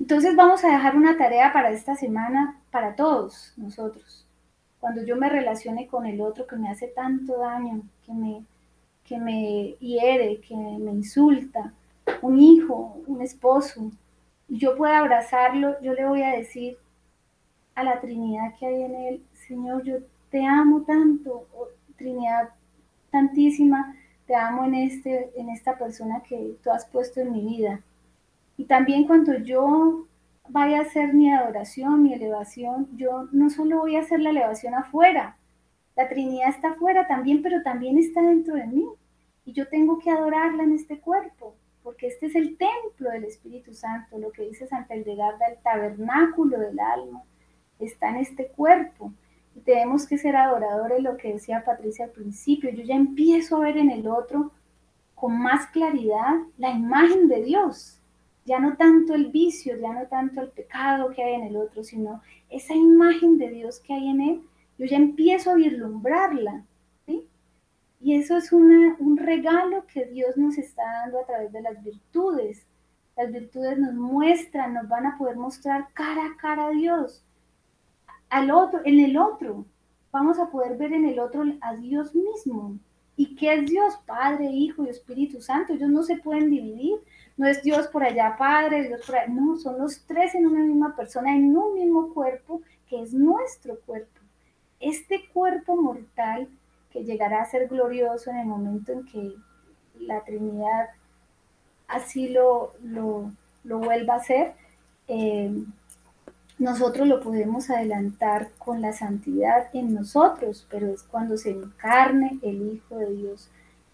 Entonces 0.00 0.34
vamos 0.34 0.64
a 0.64 0.68
dejar 0.68 0.96
una 0.96 1.16
tarea 1.16 1.52
para 1.52 1.70
esta 1.70 1.94
semana, 1.94 2.60
para 2.72 2.96
todos 2.96 3.52
nosotros. 3.56 4.26
Cuando 4.80 5.04
yo 5.04 5.16
me 5.16 5.28
relacione 5.28 5.86
con 5.86 6.06
el 6.06 6.20
otro 6.20 6.46
que 6.46 6.56
me 6.56 6.70
hace 6.70 6.88
tanto 6.88 7.38
daño, 7.38 7.82
que 8.04 8.12
me 8.12 8.44
que 9.10 9.18
me 9.18 9.74
hiere, 9.80 10.40
que 10.40 10.54
me 10.54 10.92
insulta, 10.92 11.74
un 12.22 12.38
hijo, 12.38 13.02
un 13.08 13.20
esposo, 13.22 13.90
yo 14.46 14.76
pueda 14.76 15.00
abrazarlo, 15.00 15.80
yo 15.82 15.94
le 15.94 16.04
voy 16.06 16.22
a 16.22 16.36
decir 16.36 16.78
a 17.74 17.82
la 17.82 18.00
Trinidad 18.00 18.54
que 18.56 18.66
hay 18.66 18.82
en 18.82 18.94
él, 18.94 19.24
Señor, 19.32 19.82
yo 19.82 19.96
te 20.30 20.44
amo 20.46 20.82
tanto, 20.82 21.48
oh, 21.56 21.66
Trinidad 21.96 22.50
tantísima, 23.10 23.96
te 24.28 24.36
amo 24.36 24.64
en, 24.64 24.76
este, 24.76 25.32
en 25.34 25.50
esta 25.50 25.76
persona 25.76 26.22
que 26.22 26.54
tú 26.62 26.70
has 26.70 26.86
puesto 26.86 27.20
en 27.20 27.32
mi 27.32 27.44
vida. 27.44 27.80
Y 28.60 28.66
también 28.66 29.06
cuando 29.06 29.38
yo 29.38 30.06
vaya 30.50 30.80
a 30.80 30.82
hacer 30.82 31.14
mi 31.14 31.32
adoración, 31.32 32.02
mi 32.02 32.12
elevación, 32.12 32.90
yo 32.94 33.26
no 33.32 33.48
solo 33.48 33.78
voy 33.78 33.96
a 33.96 34.00
hacer 34.00 34.20
la 34.20 34.28
elevación 34.28 34.74
afuera, 34.74 35.38
la 35.96 36.10
Trinidad 36.10 36.50
está 36.50 36.72
afuera 36.72 37.06
también, 37.08 37.40
pero 37.40 37.62
también 37.62 37.96
está 37.96 38.20
dentro 38.20 38.56
de 38.56 38.66
mí. 38.66 38.86
Y 39.46 39.54
yo 39.54 39.66
tengo 39.68 39.98
que 39.98 40.10
adorarla 40.10 40.64
en 40.64 40.72
este 40.72 41.00
cuerpo, 41.00 41.56
porque 41.82 42.08
este 42.08 42.26
es 42.26 42.34
el 42.34 42.58
templo 42.58 43.08
del 43.10 43.24
Espíritu 43.24 43.72
Santo, 43.72 44.18
lo 44.18 44.30
que 44.30 44.42
dice 44.42 44.66
Santa 44.66 44.94
Hildegarda, 44.94 45.46
el 45.46 45.62
tabernáculo 45.62 46.58
del 46.58 46.78
alma, 46.80 47.22
está 47.78 48.10
en 48.10 48.16
este 48.16 48.48
cuerpo. 48.48 49.14
Y 49.54 49.60
tenemos 49.60 50.06
que 50.06 50.18
ser 50.18 50.36
adoradores, 50.36 51.02
lo 51.02 51.16
que 51.16 51.32
decía 51.32 51.64
Patricia 51.64 52.04
al 52.04 52.10
principio, 52.10 52.68
yo 52.68 52.84
ya 52.84 52.94
empiezo 52.94 53.56
a 53.56 53.60
ver 53.60 53.78
en 53.78 53.88
el 53.88 54.06
otro 54.06 54.52
con 55.14 55.40
más 55.40 55.66
claridad 55.68 56.34
la 56.58 56.72
imagen 56.72 57.26
de 57.26 57.42
Dios, 57.42 57.99
ya 58.44 58.58
no 58.58 58.76
tanto 58.76 59.14
el 59.14 59.30
vicio, 59.30 59.76
ya 59.76 59.92
no 59.92 60.06
tanto 60.06 60.40
el 60.40 60.48
pecado 60.48 61.10
que 61.10 61.22
hay 61.22 61.34
en 61.34 61.44
el 61.44 61.56
otro, 61.56 61.84
sino 61.84 62.22
esa 62.48 62.74
imagen 62.74 63.38
de 63.38 63.50
Dios 63.50 63.80
que 63.80 63.94
hay 63.94 64.08
en 64.08 64.20
él, 64.20 64.42
yo 64.78 64.86
ya 64.86 64.96
empiezo 64.96 65.50
a 65.50 65.54
vislumbrarla 65.54 66.64
y 68.02 68.14
eso 68.14 68.38
es 68.38 68.50
un 68.50 69.18
regalo 69.18 69.84
que 69.86 70.06
Dios 70.06 70.38
nos 70.38 70.56
está 70.56 70.82
dando 70.82 71.20
a 71.20 71.26
través 71.26 71.52
de 71.52 71.60
las 71.60 71.82
virtudes. 71.84 72.66
Las 73.14 73.30
virtudes 73.30 73.78
nos 73.78 73.92
muestran, 73.92 74.72
nos 74.72 74.88
van 74.88 75.04
a 75.04 75.18
poder 75.18 75.36
mostrar 75.36 75.88
cara 75.92 76.24
a 76.24 76.36
cara 76.38 76.68
a 76.68 76.70
Dios, 76.70 77.22
al 78.30 78.50
otro, 78.50 78.80
en 78.86 79.00
el 79.00 79.18
otro. 79.18 79.66
Vamos 80.12 80.38
a 80.38 80.50
poder 80.50 80.78
ver 80.78 80.94
en 80.94 81.04
el 81.04 81.18
otro 81.18 81.44
a 81.60 81.76
Dios 81.76 82.14
mismo. 82.14 82.78
¿Y 83.16 83.34
qué 83.34 83.52
es 83.52 83.66
Dios? 83.68 83.98
Padre, 84.06 84.46
Hijo 84.46 84.86
y 84.86 84.88
Espíritu 84.88 85.42
Santo. 85.42 85.74
Ellos 85.74 85.90
no 85.90 86.02
se 86.02 86.16
pueden 86.16 86.48
dividir. 86.48 87.00
No 87.40 87.46
es 87.46 87.62
Dios 87.62 87.86
por 87.86 88.04
allá, 88.04 88.36
Padre, 88.36 88.86
Dios 88.86 89.00
por 89.06 89.16
allá. 89.16 89.28
No, 89.28 89.56
son 89.56 89.78
los 89.78 90.02
tres 90.02 90.34
en 90.34 90.46
una 90.46 90.62
misma 90.62 90.94
persona, 90.94 91.34
en 91.34 91.56
un 91.56 91.72
mismo 91.72 92.12
cuerpo, 92.12 92.60
que 92.86 93.00
es 93.00 93.14
nuestro 93.14 93.80
cuerpo. 93.80 94.20
Este 94.78 95.26
cuerpo 95.32 95.74
mortal 95.74 96.48
que 96.92 97.02
llegará 97.02 97.40
a 97.40 97.46
ser 97.46 97.66
glorioso 97.68 98.28
en 98.28 98.40
el 98.40 98.46
momento 98.46 98.92
en 98.92 99.06
que 99.06 99.32
la 100.00 100.22
Trinidad 100.22 100.90
así 101.88 102.28
lo, 102.28 102.74
lo, 102.82 103.32
vuelva 103.64 104.16
a 104.16 104.18
hacer, 104.18 104.52
eh, 105.08 105.50
nosotros 106.58 107.08
lo 107.08 107.22
podemos 107.22 107.70
adelantar 107.70 108.50
con 108.58 108.82
la 108.82 108.92
santidad 108.92 109.70
en 109.72 109.94
nosotros, 109.94 110.66
pero 110.70 110.88
es 110.88 111.04
cuando 111.04 111.38
se 111.38 111.52
encarne 111.52 112.38
el 112.42 112.70
Hijo 112.70 112.98
de 112.98 113.14
Dios 113.14 113.48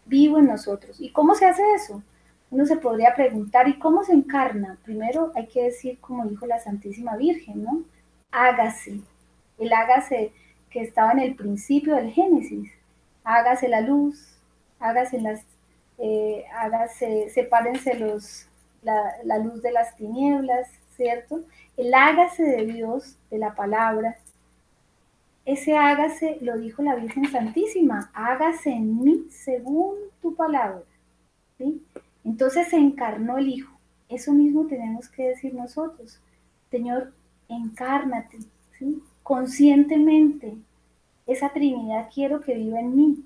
vivo 0.04 0.38
en 0.38 0.46
nosotros. 0.46 1.00
¿Y 1.00 1.12
cómo 1.12 1.36
se 1.36 1.46
hace 1.46 1.62
eso? 1.76 2.02
Uno 2.50 2.64
se 2.66 2.76
podría 2.76 3.14
preguntar, 3.14 3.68
¿y 3.68 3.78
cómo 3.78 4.04
se 4.04 4.12
encarna? 4.12 4.78
Primero 4.84 5.32
hay 5.34 5.46
que 5.48 5.64
decir, 5.64 5.98
como 6.00 6.26
dijo 6.26 6.46
la 6.46 6.60
Santísima 6.60 7.16
Virgen, 7.16 7.64
¿no? 7.64 7.82
Hágase. 8.30 9.00
El 9.58 9.72
hágase 9.72 10.32
que 10.70 10.82
estaba 10.82 11.12
en 11.12 11.20
el 11.20 11.34
principio 11.34 11.96
del 11.96 12.10
Génesis 12.10 12.70
hágase 13.26 13.68
la 13.68 13.80
luz, 13.80 14.38
hágase 14.78 15.20
las, 15.20 15.44
eh, 15.98 16.44
hágase, 16.56 17.28
sepárense 17.30 17.94
los, 17.94 18.48
la, 18.82 19.38
luz 19.38 19.60
de 19.62 19.72
las 19.72 19.96
tinieblas, 19.96 20.68
¿cierto? 20.96 21.40
El 21.76 21.92
hágase 21.92 22.44
de 22.44 22.64
Dios, 22.66 23.18
de 23.30 23.38
la 23.38 23.54
palabra, 23.54 24.16
ese 25.44 25.76
hágase 25.76 26.38
lo 26.40 26.56
dijo 26.56 26.82
la 26.82 26.94
Virgen 26.94 27.26
Santísima, 27.26 28.10
hágase 28.14 28.70
en 28.70 29.02
mí 29.02 29.26
según 29.30 29.94
tu 30.22 30.34
palabra. 30.34 30.82
¿sí? 31.58 31.84
Entonces 32.26 32.68
se 32.68 32.76
encarnó 32.76 33.38
el 33.38 33.48
Hijo. 33.48 33.72
Eso 34.08 34.32
mismo 34.32 34.66
tenemos 34.66 35.08
que 35.08 35.28
decir 35.28 35.54
nosotros. 35.54 36.20
Señor, 36.72 37.12
encárnate, 37.48 38.38
conscientemente, 39.22 40.56
esa 41.24 41.50
Trinidad 41.50 42.10
quiero 42.12 42.40
que 42.40 42.54
viva 42.54 42.80
en 42.80 42.96
mí. 42.96 43.24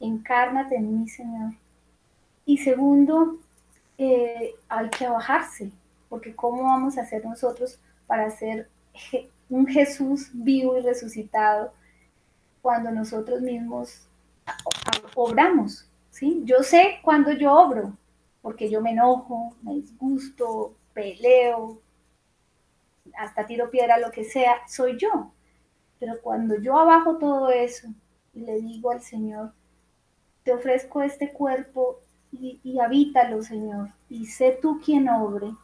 Encárnate 0.00 0.76
en 0.76 1.00
mí, 1.00 1.08
Señor. 1.08 1.52
Y 2.44 2.58
segundo, 2.58 3.38
eh, 3.98 4.50
hay 4.68 4.90
que 4.90 5.08
bajarse, 5.08 5.70
porque 6.08 6.34
¿cómo 6.34 6.64
vamos 6.64 6.98
a 6.98 7.02
hacer 7.02 7.24
nosotros 7.24 7.78
para 8.08 8.30
ser 8.30 8.68
un 9.48 9.64
Jesús 9.66 10.30
vivo 10.32 10.76
y 10.76 10.82
resucitado 10.82 11.72
cuando 12.62 12.90
nosotros 12.90 13.40
mismos 13.40 14.08
obramos? 15.14 15.86
¿Sí? 16.12 16.42
Yo 16.44 16.62
sé 16.62 17.00
cuando 17.02 17.32
yo 17.32 17.52
obro, 17.52 17.96
porque 18.42 18.70
yo 18.70 18.80
me 18.80 18.92
enojo, 18.92 19.56
me 19.62 19.74
disgusto, 19.74 20.74
peleo, 20.92 21.80
hasta 23.18 23.46
tiro 23.46 23.70
piedra, 23.70 23.98
lo 23.98 24.12
que 24.12 24.24
sea, 24.24 24.56
soy 24.68 24.96
yo. 24.98 25.32
Pero 25.98 26.20
cuando 26.22 26.60
yo 26.60 26.78
abajo 26.78 27.16
todo 27.16 27.50
eso 27.50 27.88
y 28.34 28.40
le 28.40 28.60
digo 28.60 28.90
al 28.90 29.00
Señor, 29.02 29.52
te 30.44 30.52
ofrezco 30.52 31.02
este 31.02 31.32
cuerpo 31.32 32.00
y, 32.32 32.78
habítalo, 32.78 33.42
Señor, 33.42 33.90
y 34.08 34.26
sé 34.26 34.58
tú 34.60 34.80
quien 34.84 35.08
obre, 35.08 35.54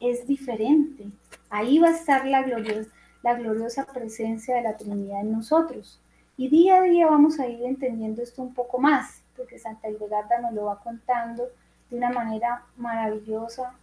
es 0.00 0.26
diferente. 0.26 1.06
Ahí 1.48 1.78
va 1.78 1.88
a 1.88 1.96
estar 1.96 2.26
la 2.26 2.42
gloriosa, 2.42 2.90
la 3.22 3.34
gloriosa 3.34 3.86
presencia 3.86 4.56
de 4.56 4.62
la 4.62 4.76
Trinidad 4.76 5.22
en 5.22 5.32
nosotros. 5.32 6.00
Y 6.36 6.48
día 6.48 6.76
a 6.76 6.82
día 6.82 7.06
vamos 7.06 7.40
a 7.40 7.48
ir 7.48 7.62
entendiendo 7.64 8.22
esto 8.22 8.42
un 8.42 8.52
poco 8.52 8.78
más, 8.78 9.22
porque 9.36 9.58
Santa 9.58 9.88
Hildegarda 9.88 10.40
nos 10.40 10.52
lo 10.52 10.66
va 10.66 10.80
contando 10.80 11.48
de 11.90 11.96
una 11.96 12.10
manera 12.10 12.64
maravillosa, 12.76 13.74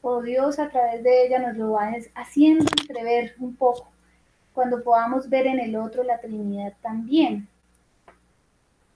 o 0.00 0.22
Dios 0.22 0.58
a 0.58 0.68
través 0.68 1.02
de 1.02 1.26
ella 1.26 1.38
nos 1.38 1.56
lo 1.56 1.72
va 1.72 1.92
haciendo 2.14 2.66
entrever 2.78 3.34
un 3.38 3.56
poco 3.56 3.88
cuando 4.52 4.82
podamos 4.82 5.28
ver 5.28 5.46
en 5.46 5.58
el 5.58 5.76
otro 5.76 6.04
la 6.04 6.20
Trinidad 6.20 6.74
también. 6.80 7.48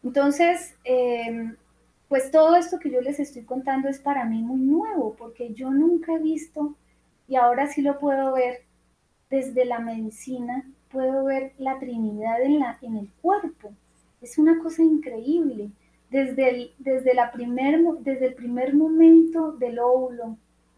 Entonces, 0.04 0.74
em, 0.84 1.56
pues 2.08 2.30
todo 2.30 2.56
esto 2.56 2.78
que 2.78 2.90
yo 2.90 3.00
les 3.00 3.18
estoy 3.18 3.42
contando 3.42 3.88
es 3.88 3.98
para 3.98 4.24
mí 4.24 4.42
muy 4.42 4.60
nuevo, 4.60 5.14
porque 5.18 5.52
yo 5.52 5.70
nunca 5.70 6.14
he 6.14 6.18
visto, 6.18 6.74
y 7.26 7.36
ahora 7.36 7.66
sí 7.66 7.82
lo 7.82 7.98
puedo 7.98 8.32
ver 8.32 8.62
desde 9.28 9.64
la 9.64 9.80
medicina, 9.80 10.64
puedo 10.90 11.24
ver 11.24 11.52
la 11.58 11.78
Trinidad 11.78 12.40
en, 12.40 12.60
la, 12.60 12.78
en 12.80 12.96
el 12.96 13.10
cuerpo. 13.20 13.72
Es 14.22 14.38
una 14.38 14.58
cosa 14.62 14.82
increíble. 14.82 15.70
Desde 16.10 16.50
el, 16.50 16.74
desde 16.78 17.14
la 17.14 17.30
primer, 17.32 17.80
desde 18.00 18.26
el 18.26 18.34
primer 18.34 18.74
momento 18.74 19.52
del 19.52 19.78
óvulo, 19.78 20.36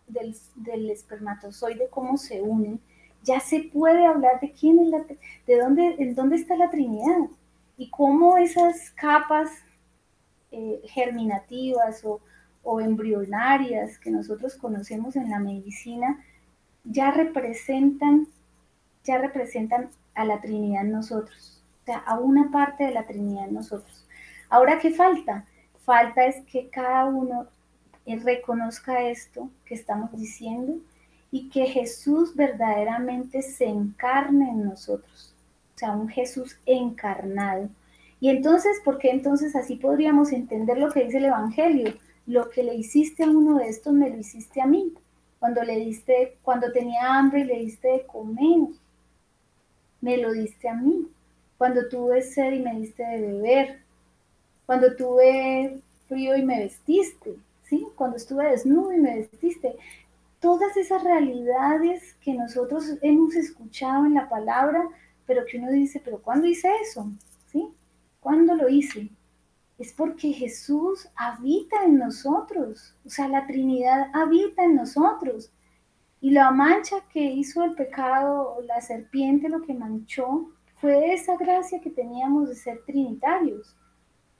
del, 0.08 0.36
del 0.56 0.90
espermatozoide, 0.90 1.88
cómo 1.88 2.16
se 2.16 2.42
unen, 2.42 2.80
ya 3.22 3.40
se 3.40 3.70
puede 3.72 4.06
hablar 4.06 4.40
de 4.40 4.52
quién 4.52 4.78
es 4.80 4.88
la, 4.88 5.04
de 5.46 5.58
dónde, 5.58 5.96
en 5.98 6.14
dónde 6.14 6.36
está 6.36 6.56
la 6.56 6.70
Trinidad 6.70 7.28
y 7.76 7.90
cómo 7.90 8.36
esas 8.36 8.90
capas 8.92 9.50
eh, 10.50 10.80
germinativas 10.84 12.04
o, 12.04 12.20
embrionarias 12.80 13.98
que 13.98 14.10
nosotros 14.10 14.54
conocemos 14.54 15.16
en 15.16 15.30
la 15.30 15.38
medicina 15.38 16.22
ya 16.84 17.10
representan, 17.10 18.28
ya 19.02 19.18
representan 19.18 19.90
a 20.14 20.24
la 20.24 20.40
Trinidad 20.40 20.84
en 20.84 20.92
nosotros, 20.92 21.64
o 21.82 21.84
sea, 21.86 21.98
a 21.98 22.18
una 22.18 22.50
parte 22.50 22.84
de 22.84 22.92
la 22.92 23.06
Trinidad 23.06 23.48
en 23.48 23.54
nosotros. 23.54 24.06
Ahora, 24.50 24.78
¿qué 24.78 24.90
falta? 24.90 25.46
Falta 25.84 26.26
es 26.26 26.44
que 26.44 26.68
cada 26.68 27.06
uno 27.06 27.46
eh, 28.04 28.18
reconozca 28.22 29.02
esto 29.08 29.48
que 29.64 29.74
estamos 29.74 30.12
diciendo 30.12 30.74
y 31.30 31.48
que 31.48 31.66
Jesús 31.66 32.36
verdaderamente 32.36 33.40
se 33.40 33.66
encarne 33.66 34.50
en 34.50 34.64
nosotros, 34.64 35.34
o 35.74 35.78
sea, 35.78 35.92
un 35.92 36.08
Jesús 36.08 36.58
encarnado 36.66 37.70
y 38.20 38.28
entonces, 38.28 38.80
¿por 38.84 38.98
qué 38.98 39.10
entonces 39.10 39.56
así 39.56 39.76
podríamos 39.76 40.32
entender 40.32 40.78
lo 40.78 40.90
que 40.92 41.04
dice 41.04 41.16
el 41.16 41.24
Evangelio? 41.24 41.94
Lo 42.26 42.50
que 42.50 42.62
le 42.62 42.74
hiciste 42.74 43.24
a 43.24 43.30
uno 43.30 43.56
de 43.56 43.68
estos 43.68 43.94
me 43.94 44.10
lo 44.10 44.18
hiciste 44.18 44.60
a 44.60 44.66
mí. 44.66 44.92
Cuando 45.38 45.62
le 45.64 45.76
diste, 45.76 46.36
cuando 46.42 46.70
tenía 46.70 47.18
hambre 47.18 47.40
y 47.40 47.44
le 47.44 47.58
diste 47.60 47.88
de 47.88 48.06
comer, 48.06 48.68
me 50.02 50.18
lo 50.18 50.32
diste 50.32 50.68
a 50.68 50.74
mí. 50.74 51.08
Cuando 51.56 51.88
tuve 51.88 52.20
sed 52.20 52.52
y 52.52 52.60
me 52.60 52.78
diste 52.78 53.02
de 53.02 53.20
beber. 53.22 53.79
Cuando 54.70 54.94
tuve 54.94 55.82
frío 56.06 56.36
y 56.36 56.44
me 56.44 56.60
vestiste. 56.60 57.34
¿Sí? 57.64 57.88
Cuando 57.96 58.16
estuve 58.16 58.50
desnudo 58.50 58.92
y 58.92 58.98
me 58.98 59.16
vestiste. 59.16 59.74
Todas 60.38 60.76
esas 60.76 61.02
realidades 61.02 62.14
que 62.20 62.34
nosotros 62.34 62.84
hemos 63.02 63.34
escuchado 63.34 64.06
en 64.06 64.14
la 64.14 64.28
palabra, 64.28 64.88
pero 65.26 65.44
que 65.44 65.58
uno 65.58 65.72
dice, 65.72 66.00
pero 66.04 66.22
¿cuándo 66.22 66.46
hice 66.46 66.68
eso? 66.82 67.10
¿Sí? 67.50 67.66
¿Cuándo 68.20 68.54
lo 68.54 68.68
hice? 68.68 69.10
Es 69.76 69.92
porque 69.92 70.32
Jesús 70.32 71.08
habita 71.16 71.82
en 71.82 71.98
nosotros, 71.98 72.94
o 73.04 73.10
sea, 73.10 73.26
la 73.26 73.48
Trinidad 73.48 74.12
habita 74.12 74.62
en 74.62 74.76
nosotros. 74.76 75.50
Y 76.20 76.30
la 76.30 76.52
mancha 76.52 76.94
que 77.12 77.24
hizo 77.24 77.64
el 77.64 77.74
pecado, 77.74 78.60
la 78.68 78.80
serpiente, 78.80 79.48
lo 79.48 79.62
que 79.62 79.74
manchó, 79.74 80.48
fue 80.76 81.12
esa 81.12 81.36
gracia 81.36 81.80
que 81.80 81.90
teníamos 81.90 82.48
de 82.48 82.54
ser 82.54 82.84
trinitarios. 82.86 83.74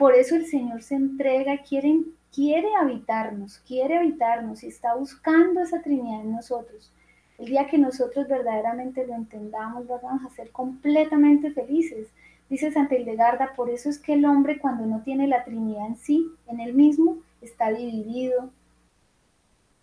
Por 0.01 0.15
eso 0.15 0.35
el 0.35 0.47
Señor 0.47 0.83
se 0.83 0.95
entrega, 0.95 1.59
quiere, 1.59 2.01
quiere 2.33 2.75
habitarnos, 2.75 3.59
quiere 3.59 3.99
habitarnos 3.99 4.63
y 4.65 4.69
está 4.69 4.95
buscando 4.95 5.61
esa 5.61 5.83
Trinidad 5.83 6.23
en 6.23 6.33
nosotros. 6.33 6.91
El 7.37 7.49
día 7.49 7.67
que 7.67 7.77
nosotros 7.77 8.27
verdaderamente 8.27 9.07
lo 9.07 9.15
entendamos, 9.15 9.87
vamos 9.87 10.23
a 10.25 10.35
ser 10.35 10.53
completamente 10.53 11.51
felices. 11.51 12.09
Dice 12.49 12.71
Santa 12.71 12.95
Hildegarda, 12.95 13.53
por 13.55 13.69
eso 13.69 13.91
es 13.91 13.99
que 13.99 14.15
el 14.15 14.25
hombre 14.25 14.59
cuando 14.59 14.87
no 14.87 15.03
tiene 15.03 15.27
la 15.27 15.45
Trinidad 15.45 15.89
en 15.89 15.97
sí, 15.99 16.31
en 16.47 16.61
él 16.61 16.73
mismo, 16.73 17.19
está 17.43 17.71
dividido, 17.71 18.49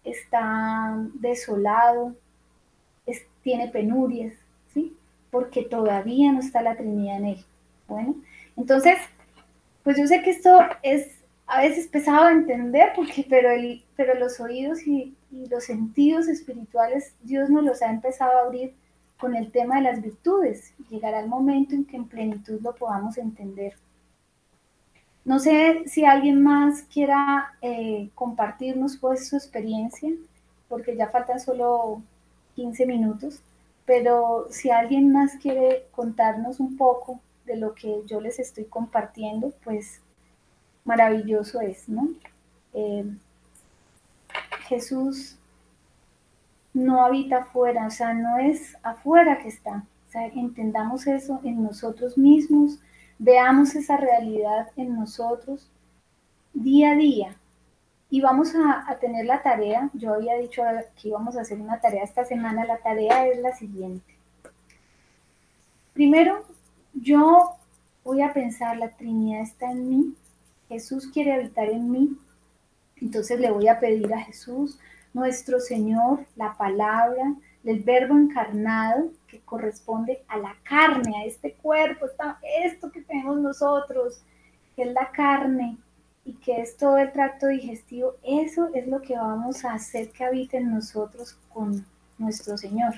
está 0.04 0.98
desolado, 1.14 2.16
tiene 3.44 3.68
penurias, 3.68 4.34
¿sí? 4.74 4.98
Porque 5.30 5.62
todavía 5.62 6.32
no 6.32 6.40
está 6.40 6.64
la 6.64 6.76
Trinidad 6.76 7.18
en 7.18 7.26
él. 7.26 7.46
Bueno, 7.88 8.16
entonces, 8.56 8.98
pues 9.88 9.96
yo 9.96 10.06
sé 10.06 10.22
que 10.22 10.32
esto 10.32 10.60
es 10.84 11.08
a 11.46 11.62
veces 11.62 11.88
pesado 11.88 12.26
de 12.26 12.34
entender, 12.34 12.92
porque, 12.94 13.26
pero, 13.30 13.52
el, 13.52 13.86
pero 13.96 14.16
los 14.20 14.38
oídos 14.42 14.86
y, 14.86 15.16
los 15.50 15.64
sentidos 15.64 16.28
espirituales, 16.28 17.16
Dios 17.24 17.50
nos 17.50 17.64
los 17.64 17.82
ha 17.82 17.90
empezado 17.90 18.38
a 18.38 18.42
abrir 18.42 18.74
con 19.18 19.34
el 19.34 19.50
tema 19.50 19.78
de 19.78 19.84
las 19.84 20.02
virtudes. 20.02 20.74
Llegará 20.90 21.22
el 21.22 21.30
momento 21.30 21.74
en 21.74 21.86
que 21.86 21.96
en 21.96 22.04
plenitud 22.04 22.60
lo 22.62 22.76
podamos 22.76 23.18
entender. 23.18 23.76
No 25.24 25.40
sé 25.40 25.84
si 25.86 26.04
alguien 26.04 26.44
más 26.44 26.82
quiera 26.82 27.54
eh, 27.62 28.10
compartirnos 28.14 28.98
pues 28.98 29.30
su 29.30 29.38
experiencia, 29.38 30.12
porque 30.68 30.98
ya 30.98 31.08
faltan 31.08 31.40
solo 31.40 32.02
15 32.56 32.86
minutos, 32.88 33.40
pero 33.86 34.48
si 34.50 34.70
alguien 34.70 35.14
más 35.14 35.38
quiere 35.38 35.86
contarnos 35.94 36.60
un 36.60 36.76
poco 36.76 37.22
de 37.48 37.58
lo 37.58 37.74
que 37.74 38.02
yo 38.06 38.22
les 38.22 38.38
estoy 38.38 38.66
compartiendo, 38.66 39.54
pues 39.64 40.02
maravilloso 40.86 41.62
es, 41.62 41.90
¿no? 41.90 42.10
Eh, 42.74 43.06
Jesús 44.68 45.38
no 46.74 47.04
habita 47.04 47.38
afuera, 47.38 47.88
o 47.88 47.90
sea, 47.90 48.14
no 48.14 48.38
es 48.38 48.78
afuera 48.84 49.40
que 49.40 49.48
está. 49.48 49.86
O 50.08 50.12
sea, 50.12 50.28
entendamos 50.28 51.08
eso 51.08 51.40
en 51.44 51.64
nosotros 51.64 52.18
mismos, 52.18 52.80
veamos 53.18 53.76
esa 53.76 53.98
realidad 53.98 54.68
en 54.76 54.96
nosotros 54.96 55.70
día 56.54 56.92
a 56.92 56.96
día. 56.96 57.36
Y 58.10 58.22
vamos 58.22 58.54
a, 58.56 58.90
a, 58.90 59.00
tener 59.00 59.26
la 59.26 59.42
tarea, 59.42 59.90
yo 59.94 60.14
había 60.14 60.36
dicho 60.36 60.64
que 61.02 61.10
íbamos 61.10 61.36
a 61.36 61.42
hacer 61.42 61.60
una 61.60 61.82
tarea 61.82 62.04
esta 62.04 62.24
semana, 62.24 62.66
la 62.66 62.78
tarea 62.78 63.28
es 63.28 63.40
la 63.40 63.54
siguiente. 63.54 64.16
Primero, 65.94 66.46
yo 67.02 67.56
voy 68.04 68.22
a 68.22 68.34
pensar, 68.34 68.78
la 68.78 68.90
Trinidad 68.90 69.42
está 69.42 69.72
en 69.72 69.90
mí, 69.90 70.16
Jesús 70.68 71.08
quiere 71.08 71.34
habitar 71.34 71.70
en 71.70 71.92
mí, 71.92 72.18
entonces 72.98 73.40
le 73.40 73.52
voy 73.52 73.68
a 73.68 73.80
pedir 73.80 74.14
a 74.14 74.22
Jesús, 74.22 74.80
nuestro 75.14 75.60
Señor, 75.60 76.26
la 76.36 76.56
palabra, 76.58 77.36
el 77.64 77.80
verbo 77.82 78.16
encarnado 78.16 79.12
que 79.28 79.42
corresponde 79.42 80.24
a 80.28 80.38
la 80.38 80.56
carne, 80.64 81.18
a 81.18 81.26
este 81.26 81.54
cuerpo, 81.54 82.06
esto 82.64 82.92
que 82.92 83.02
tenemos 83.02 83.40
nosotros, 83.40 84.22
que 84.76 84.84
es 84.84 84.94
la 84.94 85.12
carne 85.12 85.78
y 86.24 86.34
que 86.34 86.62
es 86.62 86.78
todo 86.78 86.98
el 86.98 87.12
tracto 87.12 87.48
digestivo, 87.48 88.16
eso 88.24 88.70
es 88.74 88.88
lo 88.88 89.02
que 89.02 89.16
vamos 89.16 89.66
a 89.66 89.74
hacer 89.74 90.10
que 90.12 90.24
habite 90.24 90.58
en 90.58 90.72
nosotros 90.72 91.38
con 91.54 91.86
nuestro 92.18 92.58
Señor. 92.58 92.96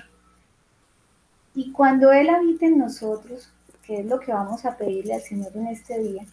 Y 1.54 1.72
cuando 1.72 2.12
Él 2.12 2.30
habite 2.30 2.66
en 2.66 2.78
nosotros, 2.78 3.52
que 3.90 3.98
es 3.98 4.06
lo 4.06 4.20
que 4.20 4.32
vamos 4.32 4.64
a 4.64 4.76
pedirle 4.76 5.14
al 5.14 5.20
Señor 5.20 5.50
en 5.56 5.66
este 5.66 5.98
día, 5.98 6.24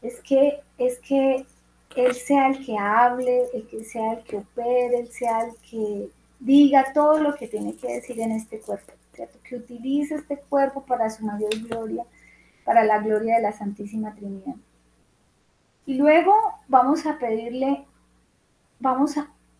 es 0.00 0.20
que, 0.20 0.62
es 0.78 0.98
que 1.00 1.44
él 1.96 2.14
sea 2.14 2.46
el 2.48 2.64
que 2.64 2.78
hable, 2.78 3.42
el 3.52 3.66
que 3.68 3.84
sea 3.84 4.14
el 4.14 4.24
que 4.24 4.38
opere, 4.38 5.00
Él 5.00 5.08
sea 5.12 5.42
el 5.42 5.54
que 5.56 6.08
diga 6.40 6.94
todo 6.94 7.20
lo 7.20 7.34
que 7.34 7.46
tiene 7.46 7.76
que 7.76 7.92
decir 7.92 8.18
en 8.20 8.32
este 8.32 8.58
cuerpo, 8.60 8.94
que 9.44 9.56
utilice 9.56 10.14
este 10.14 10.38
cuerpo 10.38 10.82
para 10.86 11.10
su 11.10 11.26
mayor 11.26 11.54
gloria, 11.68 12.04
para 12.64 12.84
la 12.84 13.00
gloria 13.00 13.36
de 13.36 13.42
la 13.42 13.52
Santísima 13.52 14.14
Trinidad. 14.14 14.56
Y 15.84 15.96
luego 15.98 16.32
vamos 16.68 17.04
a 17.04 17.18
pedirle, 17.18 17.84
vamos 18.80 19.16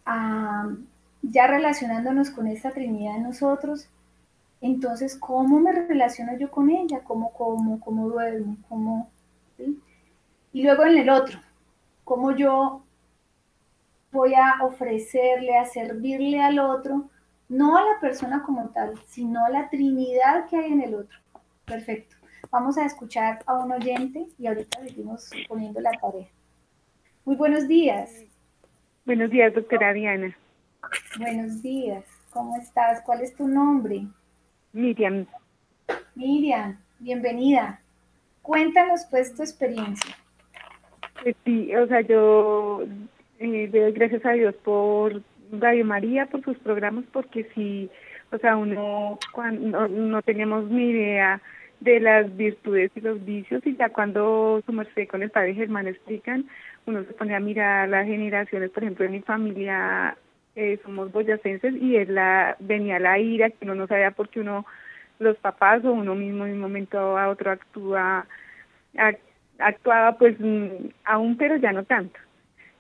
a, 0.06 0.66
ya 1.20 1.46
relacionándonos 1.46 2.30
con 2.30 2.46
esta 2.46 2.70
Trinidad 2.70 3.18
nosotros, 3.18 3.86
entonces, 4.60 5.16
¿cómo 5.16 5.60
me 5.60 5.72
relaciono 5.72 6.36
yo 6.38 6.50
con 6.50 6.70
ella? 6.70 7.00
¿Cómo 7.04 7.32
como, 7.32 7.80
cómo 7.80 8.08
duermo? 8.08 8.56
¿Cómo, 8.68 9.10
Y 10.52 10.62
luego 10.62 10.84
en 10.84 10.98
el 10.98 11.10
otro, 11.10 11.38
cómo 12.04 12.32
yo 12.32 12.82
voy 14.12 14.34
a 14.34 14.64
ofrecerle, 14.64 15.58
a 15.58 15.66
servirle 15.66 16.40
al 16.40 16.58
otro, 16.58 17.10
no 17.48 17.76
a 17.76 17.82
la 17.82 18.00
persona 18.00 18.42
como 18.42 18.70
tal, 18.70 18.94
sino 19.06 19.44
a 19.44 19.50
la 19.50 19.68
Trinidad 19.68 20.48
que 20.48 20.56
hay 20.56 20.72
en 20.72 20.82
el 20.82 20.94
otro. 20.94 21.18
Perfecto. 21.64 22.16
Vamos 22.50 22.78
a 22.78 22.86
escuchar 22.86 23.42
a 23.46 23.54
un 23.54 23.72
oyente 23.72 24.26
y 24.38 24.46
ahorita 24.46 24.80
seguimos 24.80 25.30
poniendo 25.48 25.80
la 25.80 25.90
tarea. 25.92 26.28
Muy 27.24 27.36
buenos 27.36 27.68
días. 27.68 28.10
Buenos 29.04 29.30
días, 29.30 29.52
doctora 29.52 29.92
Diana. 29.92 30.36
Buenos 31.18 31.60
días. 31.62 32.04
¿Cómo 32.30 32.56
estás? 32.56 33.02
¿Cuál 33.02 33.20
es 33.20 33.34
tu 33.34 33.46
nombre? 33.46 34.06
Miriam. 34.76 35.24
Miriam, 36.14 36.76
bienvenida. 36.98 37.80
Cuéntanos 38.42 39.06
pues 39.10 39.34
tu 39.34 39.42
experiencia. 39.42 40.14
Pues 41.22 41.34
sí, 41.46 41.74
o 41.74 41.86
sea, 41.86 42.02
yo 42.02 42.82
eh, 43.38 43.70
doy 43.72 43.92
gracias 43.92 44.24
a 44.26 44.32
Dios 44.32 44.54
por 44.56 45.22
Radio 45.50 45.86
María, 45.86 46.26
por 46.26 46.44
sus 46.44 46.58
programas, 46.58 47.06
porque 47.10 47.48
sí, 47.54 47.88
o 48.30 48.36
sea, 48.36 48.58
uno 48.58 49.18
cuando 49.32 49.88
no, 49.88 50.20
teníamos 50.20 50.70
ni 50.70 50.90
idea 50.90 51.40
de 51.80 51.98
las 51.98 52.36
virtudes 52.36 52.90
y 52.94 53.00
los 53.00 53.24
vicios 53.24 53.66
y 53.66 53.76
ya 53.76 53.88
cuando 53.88 54.62
su 54.66 54.72
merced 54.74 55.08
con 55.08 55.22
el 55.22 55.30
padre 55.30 55.54
Germán 55.54 55.86
explican, 55.86 56.44
uno 56.84 57.02
se 57.04 57.14
pone 57.14 57.34
a 57.34 57.40
mirar 57.40 57.88
las 57.88 58.06
generaciones, 58.06 58.70
por 58.70 58.82
ejemplo, 58.82 59.06
en 59.06 59.12
mi 59.12 59.22
familia 59.22 60.18
eh, 60.56 60.80
somos 60.82 61.12
boyacenses 61.12 61.74
y 61.80 61.96
es 61.96 62.08
la, 62.08 62.56
venía 62.58 62.98
la 62.98 63.18
ira, 63.18 63.50
que 63.50 63.64
uno 63.64 63.74
no 63.74 63.86
sabía 63.86 64.10
por 64.10 64.30
qué 64.30 64.40
uno, 64.40 64.64
los 65.18 65.36
papás 65.36 65.84
o 65.84 65.92
uno 65.92 66.14
mismo 66.14 66.46
de 66.46 66.54
un 66.54 66.60
momento 66.60 67.18
a 67.18 67.28
otro 67.28 67.50
actúa, 67.50 68.26
actuaba 69.58 70.16
pues 70.16 70.36
mm, 70.40 70.88
aún, 71.04 71.36
pero 71.36 71.56
ya 71.56 71.72
no 71.72 71.84
tanto. 71.84 72.18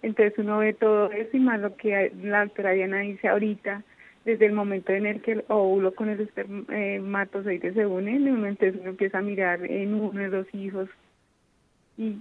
Entonces 0.00 0.38
uno 0.38 0.58
ve 0.58 0.72
todo 0.72 1.12
eso 1.12 1.36
y 1.36 1.40
más 1.40 1.60
lo 1.60 1.76
que 1.76 2.12
la 2.22 2.44
doctora 2.44 2.72
Diana 2.72 3.00
dice 3.00 3.28
ahorita, 3.28 3.82
desde 4.24 4.46
el 4.46 4.52
momento 4.52 4.92
en 4.92 5.06
el 5.06 5.20
que 5.20 5.32
el 5.32 5.44
óvulo 5.48 5.94
con 5.94 6.08
el 6.08 6.20
espermatozoide 6.20 7.74
se 7.74 7.86
unen, 7.86 8.26
entonces 8.26 8.80
uno 8.80 8.90
empieza 8.90 9.18
a 9.18 9.22
mirar 9.22 9.64
en 9.64 9.94
uno 9.94 10.20
de 10.20 10.28
los 10.28 10.54
hijos 10.54 10.88
y, 11.98 12.20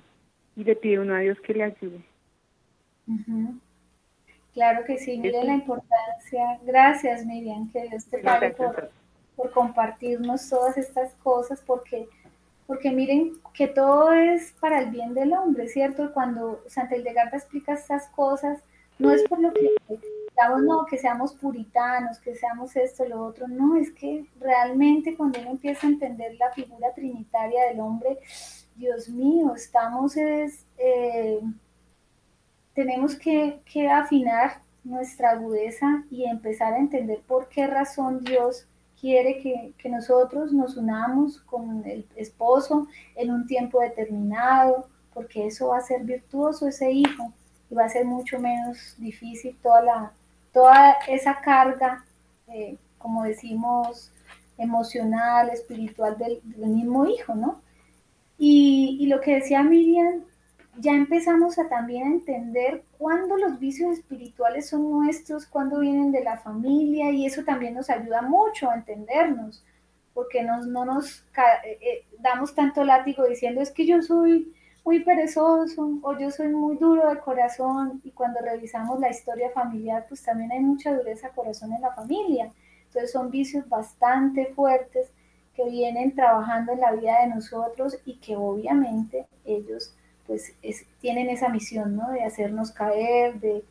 y 0.56 0.64
le 0.64 0.76
pide 0.76 1.00
uno 1.00 1.16
a 1.16 1.20
Dios 1.20 1.40
que 1.42 1.54
le 1.54 1.64
ayude. 1.64 2.02
Claro 4.56 4.84
que 4.86 4.98
sí, 4.98 5.18
miren 5.18 5.48
la 5.48 5.54
importancia. 5.54 6.60
Gracias, 6.64 7.26
Miriam, 7.26 7.70
que 7.72 7.90
Dios 7.90 8.06
te 8.06 8.20
pague 8.20 8.52
por, 8.52 8.90
por 9.36 9.52
compartirnos 9.52 10.50
todas 10.50 10.78
estas 10.78 11.14
cosas, 11.16 11.62
porque 11.62 12.08
porque 12.66 12.90
miren 12.90 13.34
que 13.54 13.68
todo 13.68 14.12
es 14.12 14.54
para 14.54 14.80
el 14.80 14.90
bien 14.90 15.14
del 15.14 15.34
hombre, 15.34 15.68
¿cierto? 15.68 16.12
Cuando 16.14 16.64
Santa 16.68 16.96
Hildegarda 16.96 17.38
explica 17.38 17.74
estas 17.74 18.08
cosas, 18.08 18.60
no 18.98 19.12
es 19.12 19.24
por 19.28 19.40
lo 19.40 19.54
que 19.54 19.76
digamos, 20.36 20.64
no, 20.64 20.86
que 20.86 20.98
seamos 20.98 21.34
puritanos, 21.34 22.18
que 22.20 22.36
seamos 22.36 22.76
esto, 22.76 23.06
lo 23.06 23.24
otro, 23.26 23.48
no, 23.48 23.78
es 23.78 23.92
que 23.92 24.26
realmente 24.40 25.16
cuando 25.16 25.40
uno 25.42 25.52
empieza 25.52 25.86
a 25.86 25.92
entender 25.92 26.36
la 26.40 26.52
figura 26.52 26.94
trinitaria 26.94 27.66
del 27.68 27.80
hombre, 27.82 28.18
Dios 28.76 29.10
mío, 29.10 29.54
estamos 29.56 30.18
es, 30.18 30.66
eh, 30.78 31.40
tenemos 32.76 33.16
que, 33.16 33.62
afinar 33.90 34.62
nuestra 34.84 35.32
agudeza 35.32 36.04
y 36.12 36.26
empezar 36.26 36.74
a 36.74 36.78
entender 36.78 37.22
por 37.26 37.48
qué 37.50 37.66
razón 37.66 38.24
Dios 38.24 38.68
quiere 39.00 39.40
que, 39.40 39.90
nosotros 39.90 40.52
nos 40.52 40.78
unamos 40.78 41.40
con 41.42 41.84
el 41.86 42.06
esposo 42.16 42.88
en 43.16 43.32
un 43.32 43.48
tiempo 43.48 43.80
determinado, 43.80 44.90
porque 45.14 45.48
eso 45.48 45.70
va 45.70 45.78
a 45.78 45.82
ser 45.82 46.04
virtuoso 46.04 46.68
ese 46.68 46.92
hijo 46.92 47.34
y 47.70 47.76
va 47.76 47.86
a 47.86 47.90
ser 47.90 48.06
mucho 48.06 48.40
menos 48.40 48.96
difícil 48.98 49.58
toda, 49.64 49.82
la, 49.82 50.12
toda 50.52 50.92
esa 51.08 51.40
carga, 51.40 52.04
eh, 52.48 52.78
como 52.98 53.24
decimos, 53.24 54.12
emocional, 54.58 55.50
espiritual 55.50 56.18
del, 56.18 56.42
mismo 56.44 57.06
hijo, 57.06 57.36
¿no? 57.36 57.62
Y, 58.38 59.06
lo 59.08 59.22
que 59.22 59.36
decía 59.36 59.64
Miriam 59.64 60.26
ya 60.80 60.92
empezamos 60.92 61.58
a 61.58 61.70
también 61.70 62.08
entender 62.08 62.84
cuándo 62.98 63.38
los 63.38 63.60
vicios 63.60 63.98
espirituales 63.98 64.70
son 64.70 64.90
nuestros, 64.90 65.46
cuándo 65.46 65.80
vienen 65.80 66.12
de 66.12 66.24
la 66.24 66.38
familia 66.38 67.12
y 67.12 67.26
eso 67.26 67.44
también 67.44 67.74
nos 67.74 67.90
ayuda 67.90 68.22
mucho 68.22 68.70
a 68.70 68.76
entendernos, 68.76 69.64
porque 70.14 70.44
nos, 70.44 70.68
no 70.68 70.86
nos 70.86 71.22
eh, 71.64 71.78
eh, 71.82 72.06
damos 72.20 72.54
tanto 72.56 72.84
látigo 72.84 73.26
diciendo 73.26 73.62
es 73.62 73.72
que 73.72 73.86
yo 73.86 74.02
soy 74.02 74.54
muy 74.84 75.04
perezoso 75.04 76.00
o 76.02 76.18
yo 76.18 76.30
soy 76.30 76.50
muy 76.50 76.78
duro 76.78 77.10
de 77.10 77.20
corazón 77.20 78.02
y 78.04 78.12
cuando 78.12 78.40
revisamos 78.42 79.00
la 79.00 79.10
historia 79.10 79.50
familiar 79.50 80.06
pues 80.08 80.24
también 80.24 80.52
hay 80.52 80.60
mucha 80.60 80.94
dureza 80.94 81.30
de 81.30 81.34
corazón 81.34 81.74
en 81.74 81.82
la 81.82 81.94
familia. 81.94 82.52
Entonces 82.88 83.12
son 83.12 83.32
vicios 83.32 83.68
bastante 83.68 84.46
fuertes 84.54 85.12
que 85.56 85.70
vienen 85.70 86.14
trabajando 86.14 86.74
en 86.74 86.82
la 86.82 86.92
vida 86.92 87.22
de 87.22 87.28
nosotros 87.28 87.98
y 88.06 88.18
que 88.20 88.36
obviamente 88.36 89.26
ellos 89.46 89.96
pues 90.28 90.54
tienen 91.02 91.30
esa 91.30 91.50
misión, 91.50 91.96
¿no? 91.96 92.12
De 92.12 92.24
hacernos 92.24 92.72
caer, 92.72 93.40
de, 93.40 93.64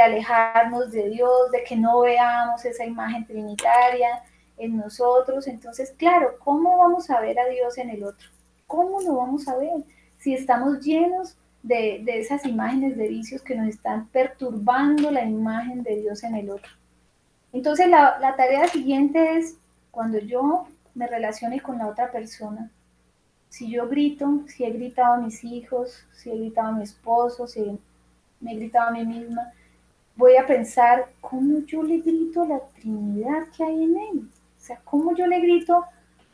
alejarnos 0.00 0.92
de 0.92 1.10
Dios, 1.10 1.50
de 1.52 1.64
que 1.64 1.76
no 1.76 2.00
veamos 2.00 2.64
esa 2.64 2.84
imagen 2.84 3.26
trinitaria 3.26 4.22
en 4.56 4.76
nosotros. 4.76 5.46
Entonces, 5.46 5.92
claro, 5.96 6.36
¿cómo 6.42 6.78
vamos 6.78 7.10
a 7.10 7.20
ver 7.20 7.38
a 7.38 7.46
Dios 7.46 7.76
en 7.78 7.90
el 7.90 8.04
otro? 8.04 8.28
¿Cómo 8.66 9.00
lo 9.02 9.16
vamos 9.16 9.46
a 9.48 9.56
ver? 9.56 9.84
Si 10.18 10.34
estamos 10.34 10.80
llenos 10.80 11.36
de, 11.62 12.02
esas 12.06 12.46
imágenes 12.46 12.96
de 12.96 13.08
vicios 13.08 13.42
que 13.42 13.56
nos 13.56 13.68
están 13.68 14.08
perturbando 14.08 15.10
la 15.10 15.24
imagen 15.24 15.82
de 15.82 15.96
Dios 15.96 16.22
en 16.22 16.36
el 16.36 16.50
otro. 16.50 16.70
Entonces, 17.52 17.88
la, 17.88 18.18
la 18.20 18.36
tarea 18.36 18.68
siguiente 18.68 19.38
es, 19.38 19.56
cuando 19.90 20.18
yo 20.18 20.66
me 20.94 21.06
relacione 21.06 21.60
con 21.60 21.78
la 21.78 21.88
otra 21.88 22.10
persona, 22.10 22.70
si 23.56 23.70
yo 23.70 23.88
grito, 23.88 24.42
si 24.48 24.64
he 24.64 24.70
gritado 24.70 25.14
a 25.14 25.20
mis 25.22 25.42
hijos, 25.42 26.04
si 26.12 26.30
he 26.30 26.36
gritado 26.36 26.68
a 26.68 26.72
mi 26.72 26.82
esposo, 26.82 27.46
si 27.46 27.78
me 28.38 28.52
he 28.52 28.56
gritado 28.56 28.88
a 28.88 28.90
mí 28.90 29.02
misma, 29.06 29.50
voy 30.14 30.36
a 30.36 30.46
pensar 30.46 31.06
cómo 31.22 31.60
yo 31.60 31.82
le 31.82 32.00
grito 32.00 32.42
a 32.42 32.48
la 32.48 32.60
Trinidad 32.78 33.48
que 33.56 33.64
hay 33.64 33.84
en 33.84 33.96
él. 33.96 34.18
O 34.58 34.60
sea, 34.60 34.78
cómo 34.84 35.16
yo 35.16 35.26
le 35.26 35.40
grito 35.40 35.86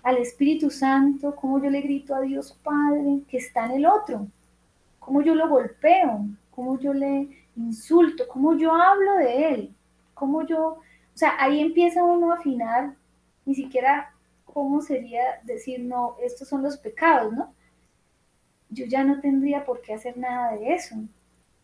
al 0.02 0.16
Espíritu 0.16 0.68
Santo, 0.68 1.36
cómo 1.36 1.62
yo 1.62 1.70
le 1.70 1.82
grito 1.82 2.12
a 2.12 2.22
Dios 2.22 2.58
Padre 2.60 3.22
que 3.28 3.36
está 3.36 3.66
en 3.66 3.70
el 3.70 3.86
otro, 3.86 4.26
cómo 4.98 5.22
yo 5.22 5.36
lo 5.36 5.48
golpeo, 5.48 6.26
cómo 6.50 6.76
yo 6.80 6.92
le 6.92 7.28
insulto, 7.54 8.24
cómo 8.26 8.56
yo 8.56 8.74
hablo 8.74 9.14
de 9.18 9.48
él, 9.48 9.74
cómo 10.12 10.44
yo, 10.44 10.60
o 10.70 10.80
sea, 11.14 11.36
ahí 11.38 11.60
empieza 11.60 12.02
uno 12.02 12.32
a 12.32 12.38
afinar, 12.38 12.96
ni 13.44 13.54
siquiera 13.54 14.12
¿cómo 14.52 14.82
sería 14.82 15.40
decir, 15.44 15.80
no, 15.80 16.16
estos 16.22 16.48
son 16.48 16.62
los 16.62 16.76
pecados, 16.76 17.32
¿no? 17.32 17.54
Yo 18.68 18.86
ya 18.86 19.04
no 19.04 19.20
tendría 19.20 19.64
por 19.64 19.80
qué 19.80 19.94
hacer 19.94 20.16
nada 20.16 20.52
de 20.52 20.74
eso. 20.74 20.96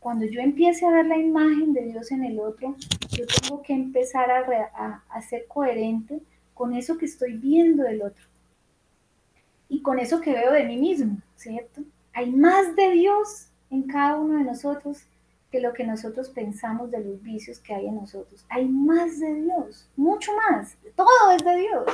Cuando 0.01 0.27
yo 0.27 0.41
empiece 0.41 0.87
a 0.87 0.91
ver 0.91 1.07
la 1.07 1.17
imagen 1.17 1.73
de 1.73 1.83
Dios 1.83 2.11
en 2.13 2.25
el 2.25 2.39
otro, 2.39 2.77
yo 3.11 3.25
tengo 3.27 3.63
que 3.63 3.73
empezar 3.73 4.31
a, 4.31 5.21
ser 5.23 5.47
coherente 5.49 6.21
con 6.55 6.75
eso 6.75 6.97
que 6.97 7.07
estoy 7.07 7.37
viendo 7.37 7.83
del 7.83 8.03
otro 8.03 8.25
y 9.69 9.83
con 9.83 9.99
eso 9.99 10.21
que 10.21 10.33
veo 10.33 10.53
de 10.53 10.65
mí 10.65 10.77
mismo, 10.77 11.19
¿cierto? 11.37 11.83
Hay 12.15 12.31
más 12.31 12.75
de 12.75 12.91
Dios 12.93 13.49
en 13.71 13.83
cada 13.83 14.17
uno 14.17 14.39
de 14.39 14.45
nosotros 14.45 15.07
que 15.51 15.61
lo 15.61 15.73
que 15.73 15.85
nosotros 15.85 16.31
pensamos 16.31 16.91
de 16.91 17.05
los 17.05 17.23
vicios 17.23 17.59
que 17.59 17.75
hay 17.75 17.87
en 17.87 17.97
nosotros. 17.97 18.45
Hay 18.49 18.67
más 18.67 19.19
de 19.19 19.35
Dios, 19.35 19.89
mucho 19.97 20.33
más. 20.37 20.77
Todo 20.95 21.31
es 21.33 21.45
de 21.45 21.57
Dios. 21.57 21.85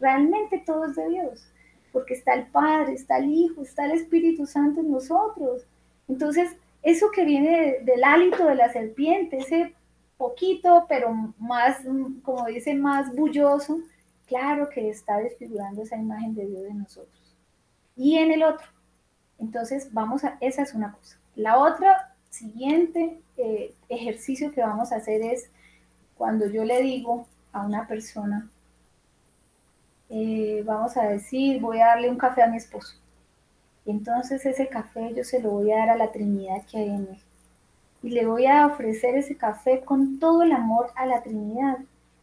Realmente 0.00 0.62
todo 0.64 0.86
es 0.86 0.96
de 0.96 1.08
Dios, 1.08 1.46
porque 1.92 2.14
está 2.14 2.34
el 2.34 2.46
Padre, 2.46 2.94
está 2.94 3.18
el 3.18 3.30
Hijo, 3.30 3.62
está 3.62 3.84
el 3.84 3.92
Espíritu 3.92 4.46
Santo 4.46 4.80
en 4.80 4.90
nosotros. 4.90 5.66
Entonces, 6.08 6.56
eso 6.82 7.10
que 7.10 7.24
viene 7.24 7.78
del 7.82 8.02
hálito 8.02 8.46
de 8.46 8.54
la 8.54 8.72
serpiente, 8.72 9.38
ese 9.38 9.74
poquito, 10.16 10.86
pero 10.88 11.12
más, 11.38 11.78
como 12.22 12.46
dice, 12.46 12.74
más 12.74 13.14
bulloso, 13.14 13.80
claro 14.26 14.68
que 14.68 14.88
está 14.88 15.18
desfigurando 15.18 15.82
esa 15.82 15.96
imagen 15.96 16.34
de 16.34 16.46
Dios 16.46 16.64
en 16.64 16.78
nosotros. 16.78 17.36
Y 17.96 18.16
en 18.16 18.32
el 18.32 18.42
otro. 18.42 18.66
Entonces, 19.38 19.92
vamos 19.92 20.24
a, 20.24 20.38
esa 20.40 20.62
es 20.62 20.74
una 20.74 20.92
cosa. 20.92 21.18
La 21.36 21.58
otra, 21.58 22.10
siguiente 22.30 23.20
eh, 23.36 23.74
ejercicio 23.88 24.52
que 24.52 24.62
vamos 24.62 24.92
a 24.92 24.96
hacer 24.96 25.20
es 25.20 25.50
cuando 26.16 26.46
yo 26.46 26.64
le 26.64 26.80
digo 26.80 27.26
a 27.52 27.66
una 27.66 27.86
persona, 27.86 28.48
eh, 30.10 30.62
vamos 30.66 30.96
a 30.96 31.04
decir, 31.04 31.60
voy 31.60 31.80
a 31.80 31.86
darle 31.86 32.10
un 32.10 32.18
café 32.18 32.42
a 32.42 32.48
mi 32.48 32.56
esposo. 32.56 32.96
Y 33.84 33.92
entonces 33.92 34.44
ese 34.44 34.68
café 34.68 35.14
yo 35.14 35.22
se 35.22 35.40
lo 35.40 35.50
voy 35.50 35.70
a 35.70 35.78
dar 35.78 35.90
a 35.90 35.96
la 35.96 36.10
Trinidad 36.10 36.66
que 36.70 36.78
hay 36.78 36.88
en 36.88 37.08
él. 37.08 37.22
Y 38.02 38.10
le 38.10 38.26
voy 38.26 38.46
a 38.46 38.66
ofrecer 38.66 39.16
ese 39.16 39.36
café 39.36 39.80
con 39.80 40.18
todo 40.18 40.42
el 40.42 40.52
amor 40.52 40.90
a 40.96 41.06
la 41.06 41.22
Trinidad. 41.22 41.78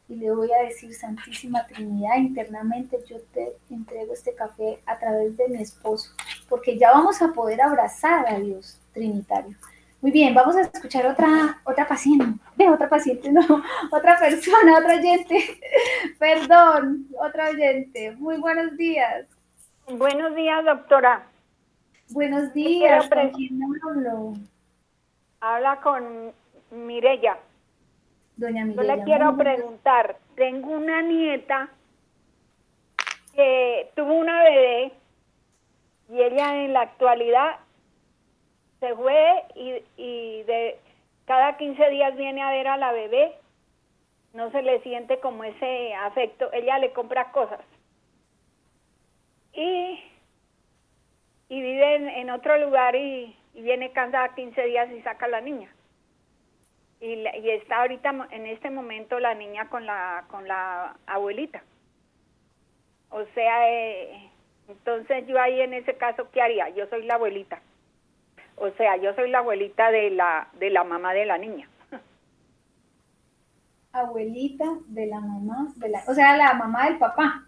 Y 0.10 0.16
le 0.16 0.32
voy 0.32 0.50
a 0.52 0.64
decir, 0.64 0.94
Santísima 0.94 1.66
Trinidad, 1.68 2.18
internamente 2.18 2.98
yo 3.08 3.18
te 3.34 3.54
entrego 3.70 4.14
este 4.14 4.34
café 4.34 4.80
a 4.86 4.98
través 4.98 5.38
de 5.38 5.48
mi 5.48 5.62
esposo. 5.62 6.12
Porque 6.50 6.78
ya 6.78 6.92
vamos 6.92 7.22
a 7.22 7.32
poder 7.34 7.62
abrazar 7.62 8.28
a 8.28 8.40
Dios 8.40 8.80
Trinitario. 8.94 9.56
Muy 10.00 10.12
bien, 10.12 10.36
vamos 10.36 10.56
a 10.56 10.62
escuchar 10.62 11.08
otra, 11.08 11.60
otra 11.64 11.88
paciente, 11.88 12.40
otra 12.70 12.88
paciente, 12.88 13.32
no, 13.32 13.42
otra 13.92 14.20
persona, 14.20 14.78
otra 14.78 14.96
oyente, 14.96 15.60
perdón, 16.20 17.08
otra 17.20 17.50
oyente. 17.50 18.12
Muy 18.12 18.38
buenos 18.38 18.78
días. 18.78 19.26
Buenos 19.88 20.36
días, 20.36 20.64
doctora. 20.66 21.26
Buenos 22.10 22.54
días, 22.54 23.10
¿con 23.10 23.30
quién 23.32 23.60
hablo? 23.84 24.34
Habla 25.40 25.82
con 25.82 26.32
Mirella. 26.72 27.38
Doña 28.36 28.66
Mirella. 28.66 28.84
Yo 28.84 28.96
le 28.96 29.04
quiero 29.04 29.36
preguntar, 29.36 30.18
tengo 30.36 30.70
una 30.70 31.02
nieta 31.02 31.70
que 33.34 33.92
tuvo 33.96 34.14
una 34.14 34.44
bebé 34.44 34.94
y 36.10 36.22
ella 36.22 36.64
en 36.64 36.74
la 36.74 36.82
actualidad 36.82 37.58
se 38.80 38.96
fue 38.96 39.44
y, 39.56 40.44
de 40.44 40.80
cada 41.26 41.58
15 41.58 41.90
días 41.90 42.16
viene 42.16 42.42
a 42.42 42.52
ver 42.52 42.68
a 42.68 42.78
la 42.78 42.92
bebé, 42.92 43.36
no 44.34 44.52
se 44.52 44.62
le 44.62 44.80
siente 44.82 45.20
como 45.20 45.44
ese 45.44 45.94
afecto, 45.96 46.52
ella 46.54 46.78
le 46.80 46.92
compra 46.94 47.32
cosas. 47.32 47.62
y, 49.54 50.00
y 51.50 51.62
vive 51.62 52.20
en, 52.20 52.30
otro 52.30 52.58
lugar 52.58 52.96
y, 52.96 53.36
viene 53.54 53.92
cada 53.92 54.36
15 54.36 54.64
días 54.66 54.92
y 54.92 55.02
saca 55.02 55.26
a 55.26 55.30
la 55.30 55.42
niña. 55.42 55.74
Y, 57.00 57.14
y, 57.14 57.50
está 57.50 57.82
ahorita 57.82 58.28
en 58.32 58.46
este 58.46 58.70
momento 58.70 59.20
la 59.20 59.34
niña 59.34 59.70
con 59.70 59.86
la 59.86 60.26
con 60.30 60.48
la 60.48 60.96
abuelita 61.06 61.62
o 63.10 63.24
sea 63.36 63.70
eh, 63.70 64.32
entonces 64.68 65.28
yo 65.28 65.40
ahí 65.40 65.62
en 65.62 65.76
ese 65.76 65.96
caso 65.96 66.30
qué 66.32 66.42
haría 66.42 66.70
yo 66.70 66.88
soy 66.88 67.04
la 67.04 67.16
abuelita 67.16 67.62
o 68.58 68.70
sea 68.72 68.98
yo 68.98 69.14
soy 69.16 69.30
la 69.30 69.40
abuelita 69.40 69.92
de 69.92 70.12
la 70.12 70.50
de 70.60 70.70
la 70.70 70.84
mamá 70.84 71.14
de 71.14 71.26
la 71.26 71.38
niña 71.38 71.68
abuelita 73.92 74.66
de 74.88 75.08
la 75.08 75.20
mamá 75.20 75.74
de 75.78 75.90
la 75.90 76.04
o 76.08 76.14
sea 76.14 76.38
la 76.38 76.54
mamá 76.54 76.86
del 76.86 76.98
papá 76.98 77.46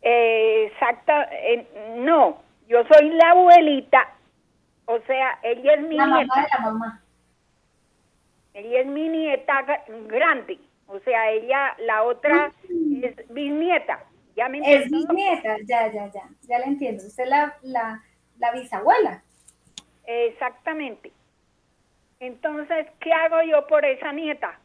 eh, 0.00 0.66
exacta 0.66 1.28
no 1.96 2.38
yo 2.68 2.84
soy 2.86 3.10
la 3.10 3.30
abuelita 3.30 4.14
o 4.86 4.98
sea 5.00 5.38
ella 5.42 5.74
es 5.74 5.82
mi 5.82 5.96
la 5.96 6.06
nieta 6.06 6.26
mamá 6.26 6.42
de 6.42 6.48
la 6.48 6.60
mamá 6.60 7.04
ella 8.54 8.82
es 8.82 8.86
mi 8.86 9.08
nieta 9.08 9.64
grande, 10.06 10.60
o 10.86 11.00
sea, 11.00 11.30
ella, 11.32 11.74
la 11.78 12.04
otra 12.04 12.52
mm. 12.68 13.04
es 13.04 13.28
bisnieta. 13.28 14.04
¿Ya 14.36 14.48
me 14.48 14.58
es 14.58 14.90
bisnieta, 14.90 15.56
ya, 15.66 15.92
ya, 15.92 16.10
ya, 16.12 16.22
ya 16.42 16.58
la 16.58 16.66
entiendo. 16.66 17.04
Usted 17.04 17.24
es 17.24 17.28
la, 17.28 17.56
la, 17.62 18.02
la 18.38 18.52
bisabuela. 18.52 19.22
Exactamente. 20.06 21.12
Entonces, 22.20 22.86
¿qué 23.00 23.12
hago 23.12 23.42
yo 23.42 23.66
por 23.66 23.84
esa 23.84 24.12
nieta? 24.12 24.58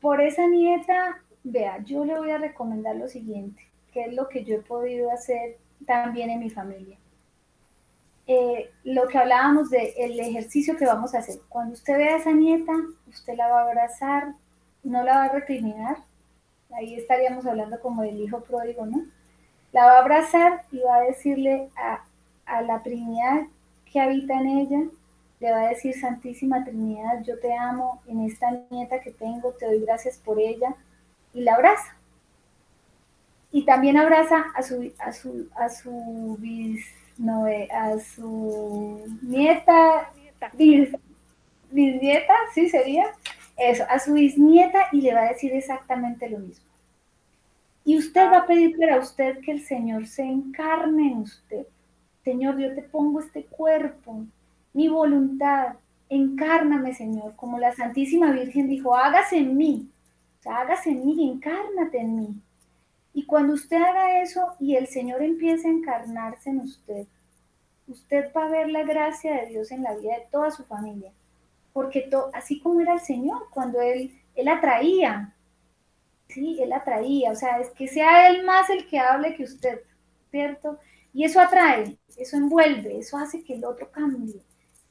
Por 0.00 0.20
esa 0.20 0.46
nieta, 0.46 1.22
vea, 1.42 1.78
yo 1.84 2.04
le 2.04 2.16
voy 2.16 2.30
a 2.30 2.38
recomendar 2.38 2.96
lo 2.96 3.08
siguiente, 3.08 3.62
que 3.92 4.02
es 4.02 4.14
lo 4.14 4.28
que 4.28 4.44
yo 4.44 4.56
he 4.56 4.62
podido 4.62 5.10
hacer 5.10 5.56
también 5.86 6.30
en 6.30 6.40
mi 6.40 6.50
familia. 6.50 6.96
Eh, 8.26 8.70
lo 8.84 9.08
que 9.08 9.16
hablábamos 9.16 9.70
del 9.70 9.90
el 9.96 10.20
ejercicio 10.20 10.76
que 10.76 10.84
vamos 10.84 11.14
a 11.14 11.20
hacer. 11.20 11.40
Cuando 11.48 11.72
usted 11.72 11.96
vea 11.96 12.14
a 12.14 12.18
esa 12.18 12.32
nieta, 12.32 12.72
usted 13.08 13.34
la 13.34 13.48
va 13.48 13.60
a 13.60 13.64
abrazar, 13.64 14.34
no 14.82 15.02
la 15.02 15.14
va 15.14 15.24
a 15.24 15.32
recriminar. 15.32 15.96
Ahí 16.76 16.94
estaríamos 16.94 17.46
hablando 17.46 17.80
como 17.80 18.02
del 18.02 18.20
hijo 18.20 18.40
pródigo, 18.42 18.84
¿no? 18.84 19.02
La 19.72 19.86
va 19.86 19.92
a 19.92 20.00
abrazar 20.00 20.62
y 20.70 20.80
va 20.80 20.96
a 20.96 21.02
decirle 21.02 21.70
a, 21.76 22.04
a 22.48 22.62
la 22.62 22.82
Trinidad 22.82 23.42
que 23.90 24.00
habita 24.00 24.34
en 24.34 24.46
ella, 24.46 24.80
le 25.40 25.50
va 25.50 25.62
a 25.62 25.68
decir, 25.68 25.94
Santísima 25.94 26.64
Trinidad, 26.64 27.22
yo 27.24 27.38
te 27.38 27.54
amo 27.54 28.02
en 28.06 28.24
esta 28.24 28.50
nieta 28.70 29.00
que 29.00 29.12
tengo, 29.12 29.52
te 29.52 29.66
doy 29.66 29.80
gracias 29.80 30.18
por 30.18 30.40
ella, 30.40 30.74
y 31.32 31.42
la 31.42 31.54
abraza. 31.54 31.96
Y 33.50 33.64
también 33.64 33.96
abraza 33.96 34.46
a 34.54 34.62
su, 34.62 34.92
a 34.98 35.12
su, 35.12 35.48
a 35.56 35.68
su 35.68 36.38
no, 37.18 37.46
a 37.46 37.98
su 37.98 39.18
nieta, 39.22 40.12
bisnieta, 41.70 42.34
sí 42.54 42.68
sería, 42.68 43.06
eso, 43.56 43.84
a 43.88 43.98
su 43.98 44.12
bisnieta 44.12 44.88
y 44.92 45.00
le 45.00 45.14
va 45.14 45.22
a 45.22 45.32
decir 45.32 45.52
exactamente 45.52 46.28
lo 46.28 46.38
mismo. 46.38 46.64
Y 47.84 47.96
usted 47.96 48.30
va 48.30 48.38
a 48.38 48.46
pedir 48.46 48.78
para 48.78 48.98
usted 48.98 49.40
que 49.40 49.52
el 49.52 49.64
Señor 49.64 50.06
se 50.06 50.22
encarne 50.22 51.12
en 51.12 51.18
usted. 51.18 51.66
Señor, 52.28 52.58
yo 52.58 52.74
te 52.74 52.82
pongo 52.82 53.20
este 53.20 53.46
cuerpo, 53.46 54.26
mi 54.74 54.86
voluntad, 54.86 55.76
encárname, 56.10 56.92
Señor, 56.92 57.34
como 57.36 57.58
la 57.58 57.74
Santísima 57.74 58.32
Virgen 58.32 58.68
dijo, 58.68 58.94
hágase 58.94 59.38
en 59.38 59.56
mí, 59.56 59.88
o 60.38 60.42
sea, 60.42 60.58
hágase 60.58 60.90
en 60.90 61.06
mí, 61.06 61.26
encárnate 61.26 61.98
en 61.98 62.16
mí. 62.16 62.42
Y 63.14 63.24
cuando 63.24 63.54
usted 63.54 63.78
haga 63.78 64.20
eso 64.20 64.42
y 64.60 64.76
el 64.76 64.88
Señor 64.88 65.22
empiece 65.22 65.68
a 65.68 65.70
encarnarse 65.70 66.50
en 66.50 66.58
usted, 66.58 67.06
usted 67.86 68.30
va 68.36 68.44
a 68.44 68.50
ver 68.50 68.68
la 68.68 68.82
gracia 68.82 69.34
de 69.34 69.46
Dios 69.46 69.70
en 69.70 69.84
la 69.84 69.94
vida 69.94 70.16
de 70.16 70.26
toda 70.30 70.50
su 70.50 70.64
familia. 70.64 71.10
Porque 71.72 72.10
así 72.34 72.60
como 72.60 72.82
era 72.82 72.92
el 72.92 73.00
Señor, 73.00 73.46
cuando 73.54 73.80
Él, 73.80 74.12
él 74.34 74.48
atraía, 74.48 75.34
sí, 76.28 76.58
Él 76.60 76.74
atraía, 76.74 77.30
o 77.30 77.36
sea, 77.36 77.58
es 77.58 77.70
que 77.70 77.88
sea 77.88 78.28
Él 78.28 78.44
más 78.44 78.68
el 78.68 78.86
que 78.86 78.98
hable 78.98 79.34
que 79.34 79.44
usted, 79.44 79.80
¿cierto? 80.30 80.78
Y 81.12 81.24
eso 81.24 81.40
atrae, 81.40 81.96
eso 82.16 82.36
envuelve, 82.36 82.98
eso 82.98 83.16
hace 83.16 83.42
que 83.42 83.54
el 83.54 83.64
otro 83.64 83.90
cambie. 83.90 84.42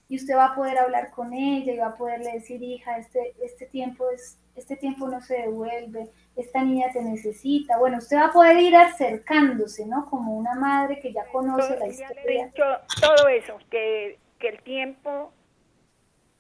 Y 0.09 0.15
usted 0.15 0.35
va 0.35 0.45
a 0.47 0.55
poder 0.55 0.77
hablar 0.77 1.11
con 1.11 1.33
ella 1.33 1.73
y 1.73 1.77
va 1.77 1.87
a 1.87 1.97
poderle 1.97 2.31
decir, 2.33 2.61
hija, 2.63 2.97
este, 2.97 3.33
este 3.43 3.65
tiempo 3.65 4.09
es, 4.09 4.37
este 4.55 4.77
tiempo 4.77 5.07
no 5.07 5.19
se 5.21 5.35
devuelve, 5.35 6.09
esta 6.35 6.63
niña 6.63 6.87
te 6.93 7.01
necesita. 7.01 7.77
Bueno, 7.77 7.97
usted 7.97 8.17
va 8.17 8.27
a 8.27 8.33
poder 8.33 8.57
ir 8.57 8.75
acercándose, 8.75 9.85
¿no? 9.85 10.09
Como 10.09 10.37
una 10.37 10.55
madre 10.55 10.99
que 10.99 11.11
ya 11.11 11.25
conoce 11.25 11.77
la 11.77 11.87
historia. 11.87 12.23
le 12.25 12.39
he 12.39 12.45
dicho 12.45 12.63
todo 13.01 13.27
eso, 13.27 13.57
que, 13.69 14.17
que 14.39 14.49
el 14.49 14.61
tiempo 14.63 15.31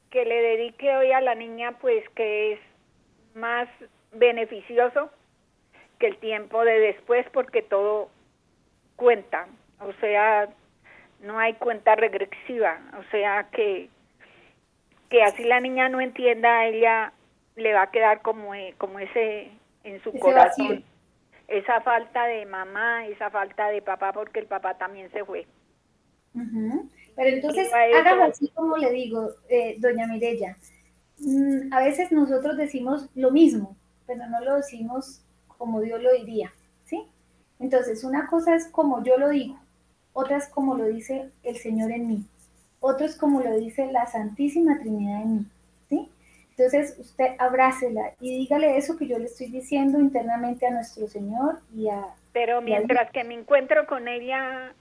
que 0.09 0.23
le 0.23 0.41
dedique 0.41 0.95
hoy 0.95 1.11
a 1.11 1.21
la 1.21 1.35
niña, 1.35 1.77
pues 1.79 2.07
que 2.15 2.53
es 2.53 2.59
más 3.35 3.67
beneficioso 4.13 5.09
que 5.99 6.07
el 6.07 6.17
tiempo 6.19 6.63
de 6.63 6.79
después, 6.79 7.25
porque 7.33 7.61
todo 7.61 8.09
cuenta, 8.95 9.47
o 9.79 9.91
sea, 9.99 10.49
no 11.21 11.39
hay 11.39 11.53
cuenta 11.55 11.95
regresiva, 11.95 12.79
o 12.99 13.03
sea 13.11 13.47
que 13.51 13.89
que 15.09 15.23
así 15.23 15.43
la 15.43 15.59
niña 15.59 15.89
no 15.89 16.01
entienda, 16.01 16.65
ella 16.65 17.13
le 17.55 17.73
va 17.73 17.83
a 17.83 17.91
quedar 17.91 18.21
como, 18.21 18.51
como 18.77 18.99
ese 18.99 19.51
en 19.83 20.01
su 20.03 20.11
corazón. 20.13 20.83
Esa 21.47 21.79
falta 21.81 22.25
de 22.25 22.45
mamá, 22.45 23.07
esa 23.07 23.29
falta 23.29 23.69
de 23.69 23.81
papá, 23.81 24.11
porque 24.11 24.39
el 24.39 24.47
papá 24.47 24.77
también 24.77 25.09
se 25.11 25.23
fue. 25.23 25.47
Pero 26.33 27.29
entonces, 27.29 27.71
hágalo 27.73 28.25
así 28.25 28.49
como 28.49 28.75
le 28.77 28.91
digo, 28.91 29.29
eh, 29.49 29.75
doña 29.79 30.07
Mirella. 30.07 30.57
Mm, 31.19 31.73
a 31.73 31.79
veces 31.79 32.11
nosotros 32.11 32.57
decimos 32.57 33.09
lo 33.15 33.31
mismo, 33.31 33.77
pero 34.05 34.27
no 34.27 34.41
lo 34.41 34.57
decimos 34.57 35.23
como 35.47 35.81
Dios 35.81 36.01
lo 36.03 36.13
diría, 36.13 36.51
¿sí? 36.83 37.07
Entonces, 37.59 38.03
una 38.03 38.27
cosa 38.27 38.55
es 38.55 38.67
como 38.67 39.03
yo 39.03 39.17
lo 39.17 39.29
digo, 39.29 39.57
otra 40.17 40.37
es 40.37 40.47
como 40.47 40.73
lo 40.75 40.85
dice 40.85 41.29
el 41.43 41.57
Señor 41.57 41.91
en 41.91 42.07
mí, 42.07 42.25
otro 42.79 43.05
es 43.05 43.15
como 43.15 43.39
lo 43.39 43.55
dice 43.55 43.85
la 43.91 44.07
Santísima 44.07 44.79
Trinidad 44.79 45.21
en 45.21 45.51
mí. 45.91 46.11
Entonces 46.49 46.95
usted 46.97 47.35
abrácela 47.37 48.15
y 48.19 48.39
dígale 48.39 48.77
eso 48.77 48.97
que 48.97 49.05
yo 49.05 49.19
le 49.19 49.25
estoy 49.25 49.51
diciendo 49.51 49.99
internamente 49.99 50.65
a 50.65 50.71
nuestro 50.71 51.07
Señor 51.07 51.59
y 51.71 51.87
a... 51.89 52.03
Pero 52.33 52.63
mientras 52.63 53.11
que 53.11 53.23
me 53.23 53.35
encuentro 53.35 53.85
con 53.85 54.07
ella... 54.07 54.73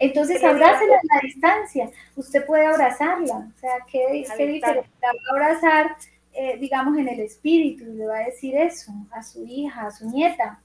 Entonces 0.00 0.42
abrácela 0.42 0.96
a 0.96 1.14
la 1.14 1.20
distancia, 1.22 1.90
usted 2.16 2.44
puede 2.44 2.66
abrazarla, 2.66 3.48
o 3.56 3.58
sea, 3.60 3.76
¿qué, 3.86 4.04
qué 4.08 4.12
diferente? 4.12 4.66
va 4.66 5.08
a 5.08 5.32
abrazar, 5.34 5.96
eh, 6.32 6.56
digamos, 6.58 6.98
en 6.98 7.08
el 7.08 7.20
espíritu, 7.20 7.84
le 7.84 8.08
va 8.08 8.16
a 8.16 8.24
decir 8.24 8.56
eso 8.56 8.90
a 9.12 9.22
su 9.22 9.46
hija, 9.46 9.86
a 9.86 9.90
su 9.92 10.10
nieta. 10.10 10.60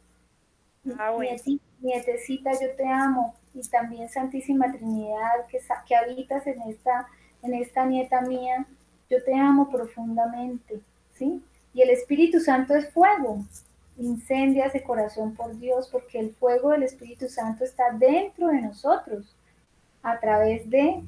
Ah, 0.97 1.15
nietecita, 1.79 2.51
yo 2.53 2.71
te 2.75 2.87
amo, 2.87 3.35
y 3.53 3.61
también 3.69 4.09
Santísima 4.09 4.71
Trinidad, 4.71 5.45
que, 5.49 5.59
que 5.87 5.95
habitas 5.95 6.45
en 6.47 6.61
esta, 6.63 7.07
en 7.41 7.53
esta 7.53 7.85
nieta 7.85 8.21
mía, 8.21 8.65
yo 9.09 9.23
te 9.23 9.35
amo 9.35 9.69
profundamente, 9.69 10.79
¿sí? 11.15 11.41
Y 11.73 11.81
el 11.81 11.89
Espíritu 11.89 12.39
Santo 12.39 12.75
es 12.75 12.89
fuego, 12.91 13.45
incendia 13.97 14.65
ese 14.65 14.83
corazón 14.83 15.35
por 15.35 15.57
Dios, 15.59 15.89
porque 15.91 16.19
el 16.19 16.33
fuego 16.35 16.69
del 16.69 16.83
Espíritu 16.83 17.27
Santo 17.27 17.63
está 17.63 17.91
dentro 17.93 18.47
de 18.47 18.61
nosotros, 18.61 19.35
a 20.01 20.19
través 20.19 20.69
de 20.69 21.03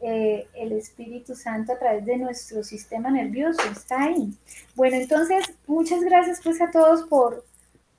eh, 0.00 0.46
el 0.54 0.72
Espíritu 0.72 1.34
Santo, 1.34 1.72
a 1.72 1.78
través 1.78 2.04
de 2.04 2.16
nuestro 2.16 2.62
sistema 2.62 3.10
nervioso, 3.10 3.60
está 3.70 4.04
ahí. 4.04 4.32
Bueno, 4.76 4.96
entonces, 4.96 5.52
muchas 5.66 6.02
gracias 6.02 6.40
pues 6.42 6.60
a 6.60 6.70
todos 6.70 7.02
por, 7.08 7.44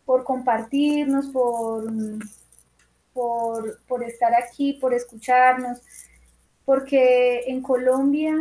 por 0.05 0.23
compartirnos, 0.23 1.27
por, 1.27 1.91
por, 3.13 3.79
por 3.87 4.03
estar 4.03 4.33
aquí, 4.33 4.73
por 4.73 4.93
escucharnos, 4.93 5.81
porque 6.65 7.43
en 7.47 7.61
Colombia 7.61 8.35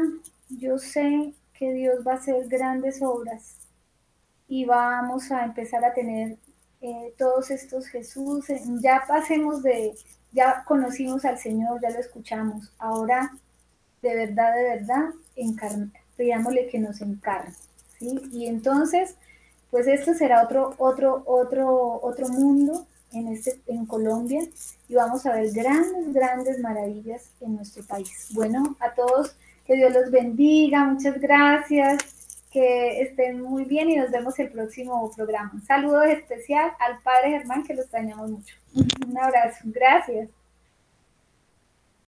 yo 0.49 0.79
sé 0.79 1.33
que 1.55 1.73
Dios 1.73 2.07
va 2.07 2.13
a 2.13 2.17
hacer 2.17 2.47
grandes 2.49 3.03
obras 3.03 3.57
y 4.47 4.65
vamos 4.65 5.31
a 5.31 5.45
empezar 5.45 5.85
a 5.85 5.93
tener 5.93 6.37
eh, 6.81 7.15
todos 7.19 7.51
estos 7.51 7.87
Jesús. 7.89 8.47
Ya 8.81 9.05
pasemos 9.07 9.63
de, 9.63 9.95
ya 10.33 10.65
conocimos 10.65 11.25
al 11.25 11.39
Señor, 11.39 11.81
ya 11.83 11.91
lo 11.91 11.99
escuchamos. 11.99 12.73
Ahora, 12.79 13.33
de 14.03 14.15
verdad, 14.15 14.55
de 14.55 14.63
verdad, 14.63 15.11
pidámosle 16.17 16.69
que 16.69 16.79
nos 16.79 17.01
encarne. 17.01 17.55
¿sí? 17.99 18.21
Y 18.33 18.47
entonces, 18.47 19.17
pues 19.71 19.87
esto 19.87 20.15
será 20.15 20.43
otro, 20.45 20.75
otro, 20.79 21.23
otro, 21.27 22.01
otro 22.03 22.29
mundo 22.29 22.87
en, 23.13 23.29
este, 23.29 23.61
en 23.67 23.87
Colombia 23.87 24.43
y 24.89 24.95
vamos 24.95 25.27
a 25.27 25.35
ver 25.35 25.51
grandes, 25.53 26.13
grandes 26.13 26.59
maravillas 26.61 27.31
en 27.41 27.57
nuestro 27.57 27.85
país. 27.85 28.29
Bueno, 28.33 28.77
a 28.81 28.95
todos 28.95 29.35
que 29.67 29.77
Dios 29.77 29.93
los 29.93 30.11
bendiga, 30.11 30.85
muchas 30.85 31.21
gracias 31.21 31.99
que 32.51 33.03
estén 33.03 33.43
muy 33.43 33.65
bien 33.65 33.91
y 33.91 33.97
nos 33.97 34.11
vemos 34.11 34.39
el 34.39 34.51
próximo 34.51 35.11
programa. 35.15 35.51
Un 35.53 35.65
saludo 35.67 36.03
especial 36.03 36.73
al 36.81 36.99
padre 37.01 37.31
Germán 37.31 37.65
que 37.65 37.75
lo 37.75 37.83
extrañamos 37.83 38.31
mucho. 38.31 38.55
Un 39.07 39.19
abrazo, 39.19 39.59
gracias. 39.65 40.31